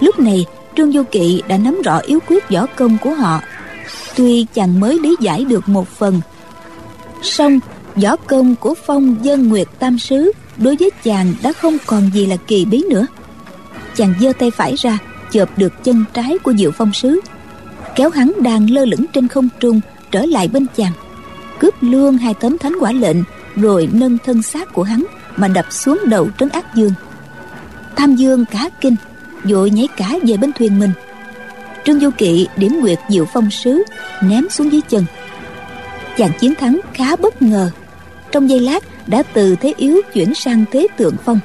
Lúc 0.00 0.18
này, 0.18 0.46
trương 0.76 0.92
vô 0.92 1.02
kỵ 1.10 1.42
đã 1.48 1.58
nắm 1.58 1.82
rõ 1.82 1.98
yếu 1.98 2.18
quyết 2.26 2.50
võ 2.50 2.66
công 2.66 2.98
của 3.02 3.14
họ. 3.14 3.40
Tuy 4.16 4.46
chàng 4.54 4.80
mới 4.80 4.98
lý 4.98 5.16
giải 5.20 5.44
được 5.44 5.68
một 5.68 5.88
phần, 5.88 6.20
song 7.22 7.60
võ 7.96 8.16
công 8.16 8.54
của 8.56 8.74
phong 8.86 9.16
dân 9.22 9.48
nguyệt 9.48 9.66
tam 9.78 9.98
sứ 9.98 10.32
đối 10.56 10.76
với 10.76 10.90
chàng 11.04 11.34
đã 11.42 11.52
không 11.52 11.76
còn 11.86 12.10
gì 12.14 12.26
là 12.26 12.36
kỳ 12.36 12.64
bí 12.64 12.82
nữa 12.90 13.06
chàng 13.98 14.14
giơ 14.20 14.32
tay 14.38 14.50
phải 14.50 14.74
ra, 14.74 14.98
chộp 15.30 15.58
được 15.58 15.84
chân 15.84 16.04
trái 16.12 16.38
của 16.38 16.52
diệu 16.58 16.70
phong 16.70 16.92
sứ. 16.92 17.20
Kéo 17.96 18.10
hắn 18.10 18.32
đang 18.40 18.70
lơ 18.70 18.84
lửng 18.84 19.04
trên 19.12 19.28
không 19.28 19.48
trung, 19.60 19.80
trở 20.10 20.26
lại 20.26 20.48
bên 20.48 20.66
chàng. 20.76 20.92
Cướp 21.60 21.74
luôn 21.80 22.16
hai 22.16 22.34
tấm 22.34 22.58
thánh 22.58 22.72
quả 22.80 22.92
lệnh, 22.92 23.16
rồi 23.56 23.88
nâng 23.92 24.18
thân 24.24 24.42
xác 24.42 24.72
của 24.72 24.82
hắn 24.82 25.04
mà 25.36 25.48
đập 25.48 25.66
xuống 25.70 26.00
đầu 26.06 26.28
trấn 26.38 26.48
ác 26.48 26.74
dương. 26.74 26.92
Tham 27.96 28.16
dương 28.16 28.44
cá 28.44 28.68
kinh, 28.80 28.96
vội 29.44 29.70
nhảy 29.70 29.88
cả 29.96 30.14
về 30.22 30.36
bên 30.36 30.52
thuyền 30.52 30.78
mình. 30.78 30.92
Trương 31.84 32.00
du 32.00 32.10
kỵ 32.18 32.48
điểm 32.56 32.80
nguyệt 32.80 32.98
diệu 33.08 33.24
phong 33.32 33.50
sứ, 33.50 33.82
ném 34.22 34.48
xuống 34.50 34.72
dưới 34.72 34.80
chân. 34.88 35.04
Chàng 36.16 36.30
chiến 36.40 36.54
thắng 36.54 36.80
khá 36.94 37.16
bất 37.16 37.42
ngờ. 37.42 37.70
Trong 38.32 38.50
giây 38.50 38.60
lát, 38.60 38.84
đã 39.06 39.22
từ 39.22 39.56
thế 39.56 39.74
yếu 39.76 40.00
chuyển 40.12 40.34
sang 40.34 40.64
thế 40.72 40.86
tượng 40.96 41.16
phong 41.24 41.40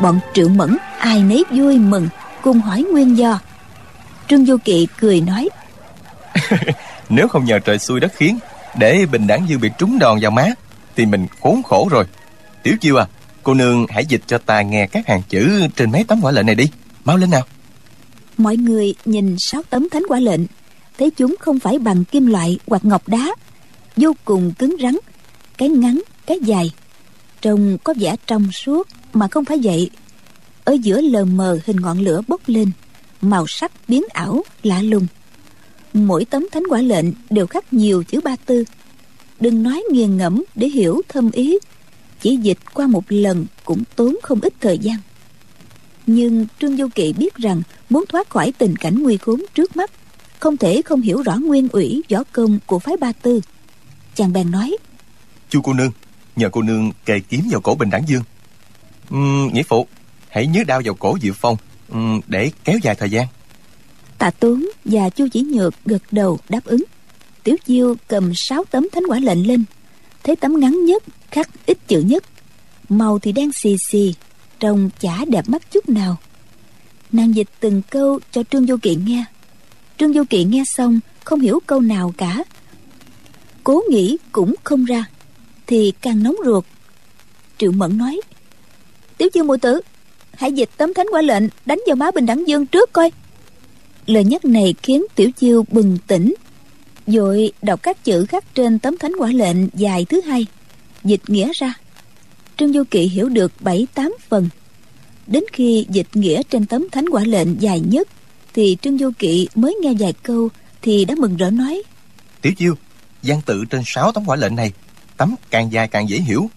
bọn 0.00 0.20
triệu 0.34 0.48
mẫn 0.48 0.76
ai 0.98 1.22
nấy 1.22 1.44
vui 1.50 1.78
mừng 1.78 2.08
cùng 2.42 2.60
hỏi 2.60 2.82
nguyên 2.92 3.18
do. 3.18 3.40
Trương 4.28 4.46
du 4.46 4.56
kỵ 4.64 4.86
cười 5.00 5.20
nói 5.20 5.48
nếu 7.08 7.28
không 7.28 7.44
nhờ 7.44 7.58
trời 7.58 7.78
xui 7.78 8.00
đất 8.00 8.12
khiến 8.14 8.38
để 8.78 9.06
bình 9.12 9.26
đẳng 9.26 9.46
dư 9.48 9.58
bị 9.58 9.70
trúng 9.78 9.98
đòn 9.98 10.18
vào 10.20 10.30
má 10.30 10.46
thì 10.96 11.06
mình 11.06 11.26
khốn 11.40 11.62
khổ 11.62 11.88
rồi. 11.90 12.04
Tiểu 12.62 12.76
chiêu 12.80 12.96
à 12.96 13.06
cô 13.42 13.54
nương 13.54 13.86
hãy 13.88 14.06
dịch 14.06 14.22
cho 14.26 14.38
ta 14.38 14.62
nghe 14.62 14.86
các 14.86 15.08
hàng 15.08 15.22
chữ 15.28 15.66
trên 15.76 15.90
mấy 15.90 16.04
tấm 16.04 16.20
quả 16.22 16.32
lệnh 16.32 16.46
này 16.46 16.54
đi. 16.54 16.70
Mau 17.04 17.16
lên 17.16 17.30
nào. 17.30 17.42
Mọi 18.36 18.56
người 18.56 18.94
nhìn 19.04 19.36
sáu 19.38 19.62
tấm 19.70 19.88
thánh 19.90 20.02
quả 20.08 20.20
lệnh 20.20 20.40
thấy 20.98 21.10
chúng 21.10 21.36
không 21.40 21.58
phải 21.58 21.78
bằng 21.78 22.04
kim 22.04 22.26
loại 22.26 22.58
hoặc 22.66 22.84
ngọc 22.84 23.08
đá 23.08 23.34
vô 23.96 24.12
cùng 24.24 24.52
cứng 24.58 24.76
rắn 24.82 24.96
cái 25.58 25.68
ngắn 25.68 26.02
cái 26.26 26.38
dài 26.42 26.70
trông 27.40 27.78
có 27.84 27.94
vẻ 28.00 28.16
trong 28.26 28.52
suốt 28.52 28.88
mà 29.12 29.28
không 29.28 29.44
phải 29.44 29.58
vậy, 29.62 29.90
ở 30.64 30.76
giữa 30.82 31.00
lờ 31.00 31.24
mờ 31.24 31.58
hình 31.64 31.76
ngọn 31.76 31.98
lửa 31.98 32.20
bốc 32.28 32.40
lên, 32.46 32.70
màu 33.20 33.46
sắc 33.46 33.72
biến 33.88 34.02
ảo, 34.12 34.44
lạ 34.62 34.82
lùng. 34.82 35.06
Mỗi 35.92 36.24
tấm 36.24 36.46
thánh 36.52 36.62
quả 36.68 36.80
lệnh 36.80 37.06
đều 37.30 37.46
khắc 37.46 37.72
nhiều 37.72 38.02
chữ 38.02 38.20
ba 38.24 38.36
tư. 38.36 38.64
Đừng 39.40 39.62
nói 39.62 39.82
nghiền 39.90 40.16
ngẫm 40.16 40.44
để 40.54 40.68
hiểu 40.68 41.02
thâm 41.08 41.30
ý, 41.30 41.58
chỉ 42.20 42.36
dịch 42.36 42.58
qua 42.74 42.86
một 42.86 43.04
lần 43.08 43.46
cũng 43.64 43.82
tốn 43.96 44.16
không 44.22 44.40
ít 44.40 44.52
thời 44.60 44.78
gian. 44.78 44.96
Nhưng 46.06 46.46
trương 46.60 46.76
du 46.76 46.88
kỵ 46.94 47.12
biết 47.12 47.34
rằng 47.34 47.62
muốn 47.90 48.04
thoát 48.08 48.30
khỏi 48.30 48.52
tình 48.58 48.76
cảnh 48.76 49.02
nguy 49.02 49.16
khốn 49.16 49.44
trước 49.54 49.76
mắt, 49.76 49.90
không 50.38 50.56
thể 50.56 50.82
không 50.82 51.00
hiểu 51.00 51.22
rõ 51.22 51.36
nguyên 51.36 51.68
ủy, 51.68 52.02
võ 52.10 52.22
công 52.32 52.58
của 52.66 52.78
phái 52.78 52.96
ba 52.96 53.12
tư. 53.12 53.40
Chàng 54.14 54.32
bèn 54.32 54.50
nói, 54.50 54.76
chu 55.50 55.60
cô 55.62 55.72
nương, 55.72 55.92
nhờ 56.36 56.48
cô 56.52 56.62
nương 56.62 56.92
kề 57.04 57.20
kiếm 57.20 57.40
vào 57.50 57.60
cổ 57.60 57.74
bình 57.74 57.90
đẳng 57.90 58.04
dương 58.08 58.22
uhm, 59.14 59.52
nghĩa 59.52 59.62
phụ 59.62 59.86
hãy 60.28 60.46
nhớ 60.46 60.64
đao 60.66 60.80
vào 60.84 60.94
cổ 60.94 61.18
diệu 61.22 61.32
phong 61.32 61.56
uhm, 61.92 62.20
để 62.26 62.50
kéo 62.64 62.78
dài 62.82 62.94
thời 62.94 63.10
gian. 63.10 63.26
Tạ 64.18 64.30
tuấn 64.30 64.70
và 64.84 65.08
chu 65.08 65.28
chỉ 65.32 65.42
nhược 65.42 65.74
gật 65.84 66.02
đầu 66.10 66.38
đáp 66.48 66.64
ứng. 66.64 66.84
Tiểu 67.44 67.56
chiêu 67.66 67.94
cầm 68.08 68.32
sáu 68.34 68.64
tấm 68.70 68.88
thánh 68.92 69.02
quả 69.08 69.18
lệnh 69.18 69.46
lên. 69.46 69.64
Thấy 70.24 70.36
tấm 70.36 70.60
ngắn 70.60 70.84
nhất 70.84 71.02
khắc 71.30 71.50
ít 71.66 71.78
chữ 71.88 72.00
nhất. 72.00 72.24
Màu 72.88 73.18
thì 73.18 73.32
đen 73.32 73.50
xì 73.62 73.76
xì 73.90 74.14
trông 74.60 74.90
chả 75.00 75.24
đẹp 75.24 75.48
mắt 75.48 75.70
chút 75.70 75.88
nào. 75.88 76.16
Nàng 77.12 77.34
dịch 77.34 77.48
từng 77.60 77.82
câu 77.90 78.20
cho 78.32 78.42
trương 78.42 78.66
vô 78.66 78.76
kỵ 78.82 78.96
nghe. 79.06 79.24
Trương 79.98 80.12
vô 80.12 80.22
kỵ 80.30 80.44
nghe 80.44 80.62
xong 80.76 81.00
không 81.24 81.40
hiểu 81.40 81.60
câu 81.66 81.80
nào 81.80 82.14
cả. 82.16 82.44
Cố 83.64 83.82
nghĩ 83.90 84.16
cũng 84.32 84.54
không 84.64 84.84
ra 84.84 85.04
thì 85.66 85.92
càng 86.00 86.22
nóng 86.22 86.36
ruột. 86.44 86.64
Triệu 87.58 87.72
mẫn 87.72 87.98
nói 87.98 88.20
tiểu 89.20 89.28
chiêu 89.30 89.44
mùi 89.44 89.58
tử. 89.58 89.80
Hãy 90.32 90.52
dịch 90.52 90.68
tấm 90.76 90.94
thánh 90.94 91.06
quả 91.12 91.22
lệnh, 91.22 91.42
đánh 91.66 91.78
vào 91.86 91.96
má 91.96 92.10
bình 92.10 92.26
đẳng 92.26 92.48
dương 92.48 92.66
trước 92.66 92.92
coi. 92.92 93.12
Lời 94.06 94.24
nhắc 94.24 94.44
này 94.44 94.74
khiến 94.82 95.06
tiểu 95.14 95.30
chiêu 95.30 95.64
bừng 95.70 95.98
tỉnh. 96.06 96.34
Rồi 97.06 97.52
đọc 97.62 97.82
các 97.82 98.04
chữ 98.04 98.26
khắc 98.26 98.54
trên 98.54 98.78
tấm 98.78 98.96
thánh 98.96 99.12
quả 99.18 99.28
lệnh 99.32 99.56
dài 99.74 100.04
thứ 100.04 100.20
hai. 100.20 100.46
Dịch 101.04 101.20
nghĩa 101.26 101.52
ra. 101.54 101.74
Trương 102.56 102.72
du 102.72 102.84
kỵ 102.90 103.00
hiểu 103.00 103.28
được 103.28 103.52
bảy 103.60 103.86
tám 103.94 104.14
phần. 104.28 104.48
Đến 105.26 105.44
khi 105.52 105.86
dịch 105.90 106.08
nghĩa 106.14 106.42
trên 106.42 106.66
tấm 106.66 106.88
thánh 106.92 107.08
quả 107.08 107.24
lệnh 107.24 107.62
dài 107.62 107.80
nhất, 107.80 108.08
thì 108.54 108.76
trương 108.82 108.98
du 108.98 109.10
kỵ 109.18 109.48
mới 109.54 109.76
nghe 109.82 109.92
vài 109.98 110.12
câu 110.22 110.48
thì 110.82 111.04
đã 111.04 111.14
mừng 111.18 111.36
rỡ 111.36 111.50
nói. 111.50 111.82
Tiểu 112.42 112.52
chiêu 112.58 112.74
văn 113.22 113.40
tự 113.46 113.64
trên 113.70 113.82
sáu 113.86 114.12
tấm 114.12 114.24
quả 114.26 114.36
lệnh 114.36 114.56
này, 114.56 114.72
tấm 115.16 115.34
càng 115.50 115.72
dài 115.72 115.88
càng 115.88 116.08
dễ 116.08 116.18
hiểu. 116.18 116.50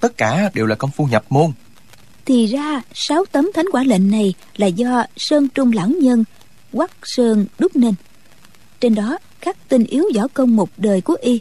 Tất 0.00 0.16
cả 0.16 0.50
đều 0.54 0.66
là 0.66 0.74
công 0.74 0.90
phu 0.90 1.06
nhập 1.06 1.24
môn 1.28 1.52
thì 2.26 2.46
ra, 2.46 2.82
sáu 2.94 3.24
tấm 3.32 3.50
thánh 3.54 3.66
quả 3.72 3.84
lệnh 3.84 4.10
này 4.10 4.34
là 4.56 4.66
do 4.66 5.04
sơn 5.16 5.48
trung 5.48 5.72
lão 5.72 5.88
nhân, 5.88 6.24
quắc 6.72 6.90
sơn 7.02 7.46
đúc 7.58 7.76
nên. 7.76 7.94
Trên 8.80 8.94
đó, 8.94 9.18
khắc 9.40 9.68
tinh 9.68 9.84
yếu 9.84 10.04
võ 10.14 10.28
công 10.28 10.56
một 10.56 10.70
đời 10.76 11.00
của 11.00 11.16
y. 11.22 11.40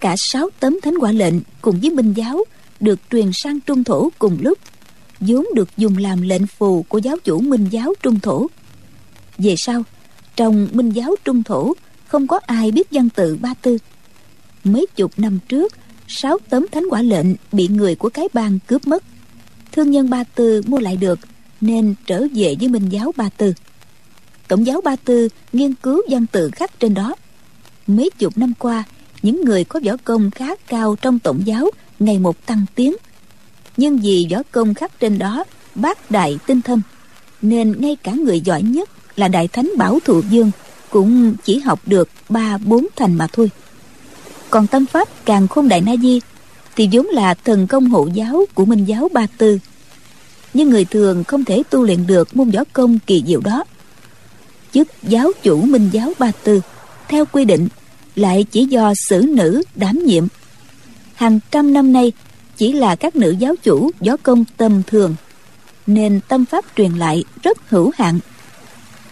Cả 0.00 0.14
sáu 0.18 0.50
tấm 0.60 0.78
thánh 0.82 0.98
quả 0.98 1.12
lệnh 1.12 1.34
cùng 1.60 1.80
với 1.80 1.90
minh 1.90 2.12
giáo 2.12 2.44
được 2.80 2.98
truyền 3.10 3.30
sang 3.32 3.60
trung 3.60 3.84
thổ 3.84 4.08
cùng 4.18 4.38
lúc, 4.40 4.58
vốn 5.20 5.46
được 5.54 5.68
dùng 5.76 5.96
làm 5.96 6.22
lệnh 6.22 6.46
phù 6.46 6.82
của 6.82 6.98
giáo 6.98 7.16
chủ 7.24 7.40
minh 7.40 7.68
giáo 7.70 7.94
trung 8.02 8.20
thổ. 8.20 8.46
Về 9.38 9.54
sau, 9.58 9.82
trong 10.36 10.68
minh 10.72 10.90
giáo 10.90 11.14
trung 11.24 11.42
thổ, 11.42 11.72
không 12.06 12.26
có 12.26 12.40
ai 12.46 12.70
biết 12.70 12.88
văn 12.90 13.08
tự 13.08 13.38
ba 13.40 13.54
tư. 13.62 13.78
Mấy 14.64 14.86
chục 14.96 15.12
năm 15.16 15.38
trước, 15.48 15.72
sáu 16.08 16.38
tấm 16.50 16.66
thánh 16.72 16.84
quả 16.90 17.02
lệnh 17.02 17.26
bị 17.52 17.68
người 17.68 17.94
của 17.94 18.08
cái 18.08 18.28
bang 18.32 18.58
cướp 18.66 18.86
mất 18.86 19.04
thương 19.72 19.90
nhân 19.90 20.10
ba 20.10 20.24
tư 20.24 20.62
mua 20.66 20.78
lại 20.78 20.96
được, 20.96 21.18
nên 21.60 21.94
trở 22.06 22.26
về 22.34 22.56
với 22.60 22.68
minh 22.68 22.88
giáo 22.88 23.12
ba 23.16 23.28
tư. 23.36 23.54
Tổng 24.48 24.66
giáo 24.66 24.80
ba 24.80 24.96
tư 24.96 25.28
nghiên 25.52 25.74
cứu 25.74 26.02
văn 26.10 26.26
tự 26.32 26.50
khắc 26.50 26.80
trên 26.80 26.94
đó. 26.94 27.14
Mấy 27.86 28.10
chục 28.18 28.38
năm 28.38 28.52
qua, 28.58 28.84
những 29.22 29.44
người 29.44 29.64
có 29.64 29.80
võ 29.84 29.92
công 30.04 30.30
khá 30.30 30.54
cao 30.66 30.96
trong 31.02 31.18
tổng 31.18 31.40
giáo 31.44 31.70
ngày 31.98 32.18
một 32.18 32.46
tăng 32.46 32.64
tiến. 32.74 32.96
Nhưng 33.76 33.98
vì 33.98 34.26
võ 34.30 34.42
công 34.50 34.74
khắc 34.74 35.00
trên 35.00 35.18
đó, 35.18 35.44
bác 35.74 36.10
đại 36.10 36.38
tinh 36.46 36.62
thâm, 36.62 36.82
nên 37.42 37.80
ngay 37.80 37.96
cả 38.02 38.12
người 38.12 38.40
giỏi 38.40 38.62
nhất 38.62 38.90
là 39.16 39.28
đại 39.28 39.48
thánh 39.48 39.72
bảo 39.76 39.98
thụ 40.04 40.22
dương 40.30 40.50
cũng 40.90 41.34
chỉ 41.44 41.58
học 41.58 41.80
được 41.86 42.08
ba 42.28 42.58
bốn 42.58 42.86
thành 42.96 43.14
mà 43.14 43.26
thôi. 43.32 43.50
Còn 44.50 44.66
tâm 44.66 44.86
pháp 44.86 45.08
càng 45.24 45.48
khôn 45.48 45.68
đại 45.68 45.80
na 45.80 45.96
di 46.02 46.20
thì 46.78 46.88
vốn 46.92 47.06
là 47.06 47.34
thần 47.34 47.66
công 47.66 47.90
hộ 47.90 48.08
giáo 48.14 48.44
của 48.54 48.64
minh 48.64 48.84
giáo 48.84 49.08
ba 49.12 49.26
tư. 49.38 49.58
Nhưng 50.54 50.70
người 50.70 50.84
thường 50.84 51.24
không 51.24 51.44
thể 51.44 51.62
tu 51.70 51.82
luyện 51.82 52.06
được 52.06 52.36
môn 52.36 52.50
võ 52.50 52.64
công 52.72 52.98
kỳ 53.06 53.24
diệu 53.26 53.40
đó. 53.40 53.64
Chức 54.72 54.88
giáo 55.02 55.30
chủ 55.42 55.62
minh 55.62 55.90
giáo 55.92 56.12
ba 56.18 56.32
tư, 56.44 56.60
theo 57.08 57.24
quy 57.24 57.44
định, 57.44 57.68
lại 58.14 58.44
chỉ 58.50 58.64
do 58.64 58.92
xử 59.08 59.22
nữ 59.28 59.62
đảm 59.74 59.98
nhiệm. 60.04 60.26
Hàng 61.14 61.40
trăm 61.50 61.72
năm 61.72 61.92
nay, 61.92 62.12
chỉ 62.56 62.72
là 62.72 62.96
các 62.96 63.16
nữ 63.16 63.34
giáo 63.38 63.54
chủ 63.62 63.90
võ 64.06 64.16
công 64.16 64.44
tầm 64.56 64.82
thường, 64.86 65.14
nên 65.86 66.20
tâm 66.28 66.44
pháp 66.44 66.64
truyền 66.76 66.92
lại 66.92 67.24
rất 67.42 67.70
hữu 67.70 67.90
hạn. 67.96 68.18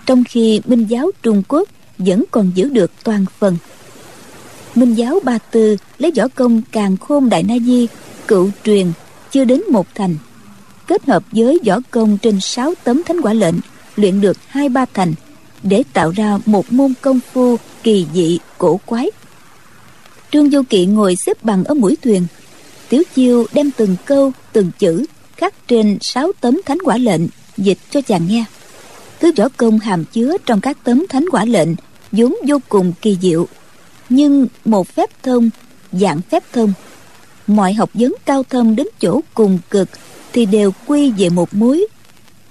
Trong 0.07 0.25
khi 0.25 0.61
minh 0.67 0.87
giáo 0.89 1.11
trung 1.23 1.43
quốc 1.49 1.69
vẫn 1.99 2.25
còn 2.31 2.51
giữ 2.55 2.69
được 2.69 2.91
toàn 3.05 3.25
phần 3.39 3.57
minh 4.77 4.95
giáo 4.95 5.21
ba 5.23 5.39
tư 5.39 5.77
lấy 5.99 6.13
võ 6.17 6.29
công 6.29 6.63
càng 6.73 6.97
khôn 6.97 7.29
đại 7.29 7.43
na 7.43 7.55
di, 7.67 7.87
cựu 8.29 8.51
truyền, 8.65 8.87
chưa 9.31 9.45
đến 9.45 9.63
một 9.71 9.87
thành. 9.95 10.17
Kết 10.87 11.07
hợp 11.07 11.23
với 11.33 11.59
võ 11.67 11.79
công 11.91 12.19
trên 12.19 12.41
sáu 12.41 12.75
tấm 12.85 13.03
thánh 13.03 13.21
quả 13.21 13.33
lệnh, 13.33 13.55
luyện 13.97 14.21
được 14.21 14.37
hai 14.47 14.69
ba 14.69 14.85
thành, 14.95 15.15
để 15.63 15.83
tạo 15.93 16.11
ra 16.11 16.39
một 16.47 16.73
môn 16.73 16.93
công 17.01 17.21
phu 17.33 17.57
kỳ 17.83 18.07
dị, 18.15 18.39
cổ 18.59 18.81
quái. 18.87 19.11
Trương 20.33 20.51
du 20.51 20.63
kỵ 20.71 20.87
ngồi 20.87 21.17
xếp 21.27 21.45
bằng 21.45 21.65
ở 21.65 21.75
mũi 21.75 21.97
thuyền. 22.03 22.27
Tiểu 22.89 23.03
chiêu 23.15 23.47
đem 23.53 23.71
từng 23.77 23.97
câu, 24.05 24.33
từng 24.53 24.71
chữ 24.79 25.07
khắc 25.37 25.69
trên 25.69 25.99
sáu 26.01 26.33
tấm 26.41 26.61
thánh 26.67 26.79
quả 26.85 26.97
lệnh, 26.97 27.21
dịch 27.57 27.79
cho 27.91 28.01
chàng 28.01 28.27
nghe. 28.29 28.45
Thứ 29.21 29.33
võ 29.37 29.49
công 29.57 29.79
hàm 29.79 30.05
chứa 30.05 30.37
trong 30.47 30.61
các 30.61 30.79
tấm 30.85 31.07
thánh 31.09 31.25
quả 31.31 31.45
lệnh 31.45 31.69
vốn 32.13 32.35
vô 32.49 32.59
cùng 32.69 32.93
kỳ 33.03 33.17
diệu 33.23 33.47
nhưng 34.09 34.47
một 34.65 34.89
phép 34.89 35.11
thông, 35.23 35.51
dạng 35.93 36.21
phép 36.31 36.43
thông, 36.53 36.73
mọi 37.47 37.73
học 37.73 37.91
vấn 37.95 38.15
cao 38.25 38.43
thâm 38.43 38.77
đến 38.77 38.87
chỗ 39.01 39.21
cùng 39.35 39.59
cực 39.71 39.89
thì 40.33 40.47
đều 40.47 40.73
quy 40.87 41.11
về 41.11 41.29
một 41.29 41.55
mối. 41.55 41.87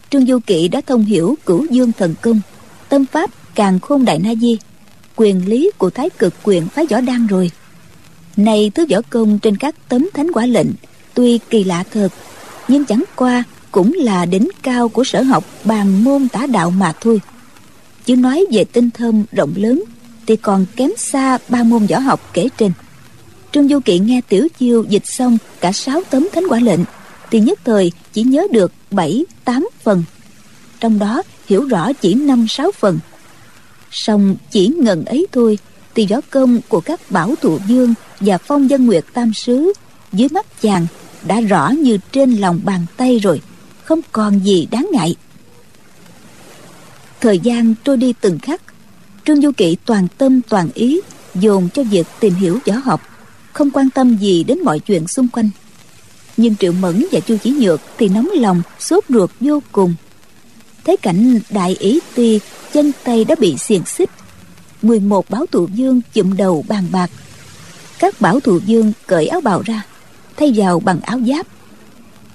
Trương 0.09 0.25
du 0.25 0.39
kỵ 0.39 0.67
đã 0.67 0.81
thông 0.81 1.05
hiểu 1.05 1.37
cửu 1.45 1.65
dương 1.69 1.91
thần 1.97 2.15
công, 2.21 2.41
tâm 2.89 3.05
pháp 3.05 3.29
càng 3.55 3.79
khôn 3.79 4.05
đại 4.05 4.19
na 4.19 4.35
di, 4.35 4.57
quyền 5.15 5.49
lý 5.49 5.71
của 5.77 5.89
thái 5.89 6.09
cực 6.09 6.33
quyền 6.43 6.67
phái 6.67 6.85
võ 6.85 7.01
đan 7.01 7.27
rồi. 7.27 7.51
Này 8.37 8.71
thứ 8.75 8.85
võ 8.89 8.97
công 9.09 9.39
trên 9.39 9.57
các 9.57 9.75
tấm 9.89 10.09
thánh 10.13 10.31
quả 10.31 10.45
lệnh, 10.45 10.67
tuy 11.13 11.39
kỳ 11.49 11.63
lạ 11.63 11.83
thật, 11.91 12.09
nhưng 12.67 12.85
chẳng 12.85 13.03
qua 13.15 13.43
cũng 13.71 13.93
là 13.93 14.25
đỉnh 14.25 14.49
cao 14.63 14.89
của 14.89 15.03
sở 15.03 15.21
học 15.21 15.45
bàn 15.63 16.03
môn 16.03 16.27
tả 16.27 16.47
đạo 16.47 16.71
mà 16.71 16.93
thôi. 17.01 17.21
Chứ 18.05 18.15
nói 18.15 18.45
về 18.51 18.63
tinh 18.63 18.89
thâm 18.91 19.23
rộng 19.31 19.53
lớn 19.55 19.83
thì 20.27 20.35
còn 20.35 20.65
kém 20.75 20.91
xa 20.97 21.37
ba 21.49 21.63
môn 21.63 21.85
võ 21.85 21.99
học 21.99 22.29
kể 22.33 22.47
trên. 22.57 22.71
Trương 23.51 23.69
du 23.69 23.79
kỵ 23.79 23.99
nghe 23.99 24.21
tiểu 24.29 24.47
chiêu 24.59 24.83
dịch 24.89 25.03
xong 25.05 25.37
cả 25.59 25.71
sáu 25.71 26.01
tấm 26.09 26.27
thánh 26.33 26.43
quả 26.49 26.59
lệnh, 26.59 26.79
thì 27.31 27.39
nhất 27.39 27.59
thời 27.65 27.91
chỉ 28.13 28.23
nhớ 28.23 28.47
được 28.51 28.71
bảy, 28.91 29.25
tám 29.43 29.67
phần. 29.83 30.03
Trong 30.79 30.99
đó 30.99 31.23
hiểu 31.47 31.67
rõ 31.67 31.93
chỉ 31.93 32.13
năm, 32.13 32.45
sáu 32.49 32.71
phần. 32.71 32.99
Song 33.91 34.35
chỉ 34.51 34.67
ngần 34.67 35.05
ấy 35.05 35.27
thôi, 35.31 35.57
thì 35.95 36.07
võ 36.09 36.17
công 36.29 36.59
của 36.67 36.79
các 36.79 37.11
bảo 37.11 37.35
thụ 37.41 37.59
dương 37.67 37.93
và 38.19 38.37
phong 38.37 38.69
dân 38.69 38.85
nguyệt 38.85 39.05
tam 39.13 39.33
sứ 39.33 39.73
dưới 40.13 40.29
mắt 40.31 40.61
chàng 40.61 40.87
đã 41.27 41.41
rõ 41.41 41.69
như 41.69 41.97
trên 42.11 42.31
lòng 42.31 42.59
bàn 42.63 42.85
tay 42.97 43.19
rồi, 43.19 43.41
không 43.83 43.99
còn 44.11 44.39
gì 44.39 44.67
đáng 44.71 44.89
ngại. 44.91 45.15
Thời 47.21 47.39
gian 47.39 47.75
trôi 47.83 47.97
đi 47.97 48.13
từng 48.21 48.39
khắc 48.39 48.61
trương 49.25 49.41
du 49.41 49.51
kỵ 49.51 49.77
toàn 49.85 50.07
tâm, 50.17 50.41
toàn 50.49 50.69
ý 50.73 51.01
dồn 51.35 51.69
cho 51.73 51.83
việc 51.83 52.07
tìm 52.19 52.33
hiểu 52.33 52.59
võ 52.65 52.73
học, 52.73 53.01
không 53.53 53.71
quan 53.71 53.89
tâm 53.89 54.17
gì 54.17 54.43
đến 54.43 54.59
mọi 54.63 54.79
chuyện 54.79 55.07
xung 55.07 55.27
quanh. 55.27 55.49
Nhưng 56.37 56.55
triệu 56.55 56.71
mẫn 56.71 57.05
và 57.11 57.19
chu 57.19 57.37
chỉ 57.43 57.51
nhược 57.51 57.81
thì 57.97 58.07
nóng 58.07 58.29
lòng, 58.35 58.61
sốt 58.79 59.03
ruột 59.09 59.31
vô 59.39 59.61
cùng. 59.71 59.95
Thấy 60.85 60.97
cảnh 60.97 61.39
đại 61.49 61.75
ý 61.79 61.99
ti 62.15 62.39
chân 62.73 62.91
tay 63.03 63.25
đã 63.25 63.35
bị 63.39 63.57
xiềng 63.57 63.85
xích. 63.85 64.09
11 64.81 65.29
báo 65.29 65.45
thủ 65.51 65.67
dương 65.73 66.01
chụm 66.13 66.37
đầu 66.37 66.65
bàn 66.67 66.87
bạc. 66.91 67.09
Các 67.99 68.21
bảo 68.21 68.39
thủ 68.39 68.59
dương 68.65 68.91
cởi 69.07 69.27
áo 69.27 69.41
bào 69.41 69.61
ra, 69.65 69.85
thay 70.37 70.53
vào 70.55 70.79
bằng 70.79 70.99
áo 71.01 71.19
giáp. 71.27 71.47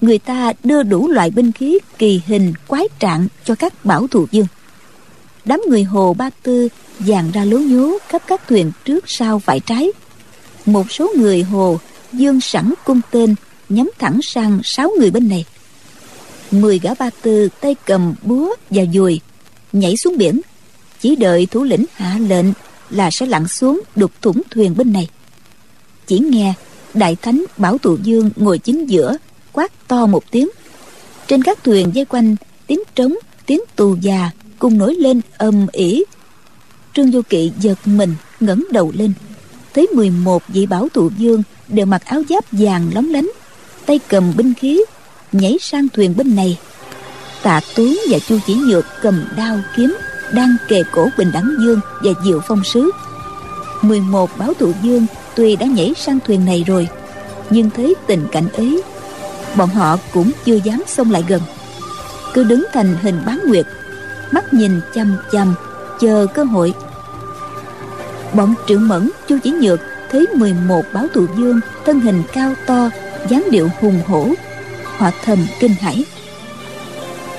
Người 0.01 0.18
ta 0.18 0.53
đưa 0.64 0.82
đủ 0.82 1.09
loại 1.09 1.30
binh 1.30 1.53
khí, 1.53 1.78
kỳ 1.99 2.20
hình, 2.26 2.53
quái 2.66 2.88
trạng 2.99 3.28
cho 3.45 3.55
các 3.55 3.84
bảo 3.84 4.07
thủ 4.07 4.26
dương 4.30 4.47
đám 5.45 5.61
người 5.68 5.82
hồ 5.82 6.14
ba 6.14 6.30
tư 6.43 6.68
dàn 7.07 7.30
ra 7.30 7.45
lố 7.45 7.59
nhố 7.59 7.99
khắp 8.09 8.22
các 8.26 8.49
thuyền 8.49 8.72
trước 8.84 9.05
sau 9.07 9.38
phải 9.38 9.61
trái. 9.61 9.88
Một 10.66 10.93
số 10.93 11.12
người 11.16 11.43
hồ 11.43 11.78
dương 12.12 12.41
sẵn 12.41 12.74
cung 12.84 13.01
tên, 13.11 13.34
nhắm 13.68 13.91
thẳng 13.99 14.20
sang 14.22 14.61
sáu 14.64 14.91
người 14.99 15.11
bên 15.11 15.28
này. 15.28 15.45
Mười 16.51 16.78
gã 16.78 16.95
ba 16.95 17.11
tư 17.22 17.49
tay 17.61 17.76
cầm 17.86 18.14
búa 18.22 18.55
và 18.70 18.82
dùi, 18.95 19.20
nhảy 19.72 19.95
xuống 19.97 20.16
biển. 20.18 20.41
Chỉ 21.01 21.16
đợi 21.16 21.47
thủ 21.47 21.64
lĩnh 21.64 21.84
hạ 21.95 22.18
lệnh 22.28 22.47
là 22.91 23.11
sẽ 23.12 23.26
lặn 23.26 23.49
xuống 23.49 23.80
đục 23.97 24.12
thủng 24.22 24.43
thuyền 24.51 24.76
bên 24.76 24.93
này. 24.93 25.09
Chỉ 26.07 26.18
nghe 26.18 26.55
đại 26.95 27.16
thánh 27.22 27.45
bảo 27.57 27.78
tụ 27.78 27.97
dương 28.03 28.30
ngồi 28.36 28.59
chính 28.59 28.86
giữa, 28.86 29.16
quát 29.53 29.88
to 29.88 30.07
một 30.07 30.30
tiếng. 30.30 30.49
Trên 31.26 31.43
các 31.43 31.64
thuyền 31.64 31.91
dây 31.95 32.05
quanh, 32.05 32.36
tiếng 32.66 32.80
trống, 32.95 33.14
tiếng 33.47 33.61
tù 33.76 33.97
già 34.01 34.30
cùng 34.61 34.79
nổi 34.79 34.95
lên 34.95 35.21
ầm 35.39 35.67
ỉ. 35.73 36.05
Trương 36.95 37.13
du 37.13 37.23
kỵ 37.23 37.53
giật 37.61 37.79
mình, 37.85 38.15
ngẩng 38.41 38.65
đầu 38.71 38.93
lên. 38.95 39.13
Thấy 39.75 39.87
11 39.95 40.43
vị 40.49 40.67
bảo 40.67 40.89
tụ 40.93 41.11
dương 41.19 41.43
đều 41.69 41.87
mặc 41.87 42.03
áo 42.05 42.23
giáp 42.29 42.45
vàng 42.53 42.91
lóng 42.95 43.11
lánh, 43.11 43.31
tay 43.87 44.01
cầm 44.09 44.33
binh 44.37 44.55
khí, 44.55 44.85
nhảy 45.33 45.57
sang 45.61 45.89
thuyền 45.89 46.17
bên 46.17 46.37
này. 46.37 46.59
Tạ 47.43 47.61
tướng 47.75 48.01
và 48.11 48.19
chu 48.19 48.39
chỉ 48.47 48.55
nhược 48.55 48.85
cầm 49.03 49.25
đao 49.37 49.61
kiếm, 49.77 49.97
đang 50.33 50.57
kề 50.69 50.83
cổ 50.93 51.09
bình 51.19 51.31
đẳng 51.33 51.55
dương 51.61 51.81
và 52.03 52.11
diệu 52.25 52.41
phong 52.49 52.65
sứ. 52.65 52.91
11 53.83 54.31
báo 54.39 54.55
tụ 54.55 54.73
dương 54.83 55.07
tuy 55.35 55.57
đã 55.57 55.67
nhảy 55.67 55.93
sang 55.97 56.19
thuyền 56.27 56.45
này 56.45 56.65
rồi, 56.67 56.89
nhưng 57.51 57.71
thấy 57.71 57.95
tình 58.07 58.27
cảnh 58.33 58.49
ấy, 58.49 58.83
bọn 59.57 59.69
họ 59.69 59.99
cũng 60.13 60.31
chưa 60.45 60.59
dám 60.65 60.83
xông 60.87 61.11
lại 61.11 61.25
gần. 61.29 61.43
Cứ 62.35 62.45
đứng 62.45 62.65
thành 62.73 62.97
hình 63.03 63.23
bán 63.27 63.41
nguyệt 63.47 63.67
mắt 64.31 64.55
nhìn 64.55 64.81
chăm 64.95 65.16
chăm, 65.33 65.55
chờ 66.01 66.26
cơ 66.35 66.45
hội. 66.45 66.74
Bọn 68.35 68.55
trưởng 68.66 68.89
mẫn 68.89 69.11
chu 69.28 69.39
chỉ 69.43 69.51
nhược 69.51 69.81
thấy 70.11 70.26
11 70.35 70.83
báo 70.95 71.07
tù 71.14 71.26
dương, 71.37 71.61
thân 71.87 72.01
hình 72.01 72.22
cao 72.33 72.53
to, 72.66 72.91
dáng 73.28 73.45
điệu 73.51 73.68
hùng 73.81 74.01
hổ 74.07 74.28
họ 74.99 75.11
thầm 75.24 75.47
kinh 75.61 75.74
hãi. 75.81 76.05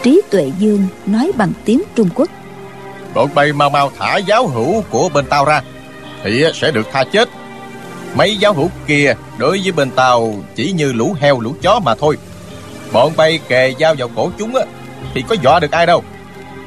Trí 0.04 0.22
tuệ 0.30 0.52
dương 0.60 0.88
nói 1.06 1.32
bằng 1.38 1.52
tiếng 1.66 1.82
trung 1.96 2.10
quốc 2.16 2.30
bọn 3.14 3.30
bay 3.36 3.54
mau 3.54 3.70
mau 3.70 3.92
thả 4.00 4.18
giáo 4.18 4.48
hữu 4.48 4.82
của 4.90 5.10
bên 5.10 5.26
tao 5.26 5.46
ra, 5.46 5.62
thì 6.24 6.44
sẽ 6.54 6.72
được 6.72 6.88
tha 6.92 7.04
chết. 7.04 7.30
Mấy 8.16 8.38
giáo 8.38 8.54
hữu 8.54 8.70
kia 8.88 9.14
đối 9.38 9.62
với 9.64 9.72
bên 9.72 9.92
tao 9.92 10.36
chỉ 10.56 10.72
như 10.72 10.94
lũ 10.94 11.16
heo 11.20 11.40
lũ 11.40 11.56
chó 11.62 11.80
mà 11.80 11.96
thôi. 11.96 12.18
Bọn 12.92 13.14
bay 13.18 13.40
kề 13.48 13.74
dao 13.80 13.96
vào 13.98 14.10
cổ 14.16 14.32
chúng 14.38 14.56
á, 14.56 14.66
thì 15.14 15.24
có 15.30 15.36
dọa 15.44 15.60
được 15.60 15.72
ai 15.72 15.86
đâu 15.86 16.04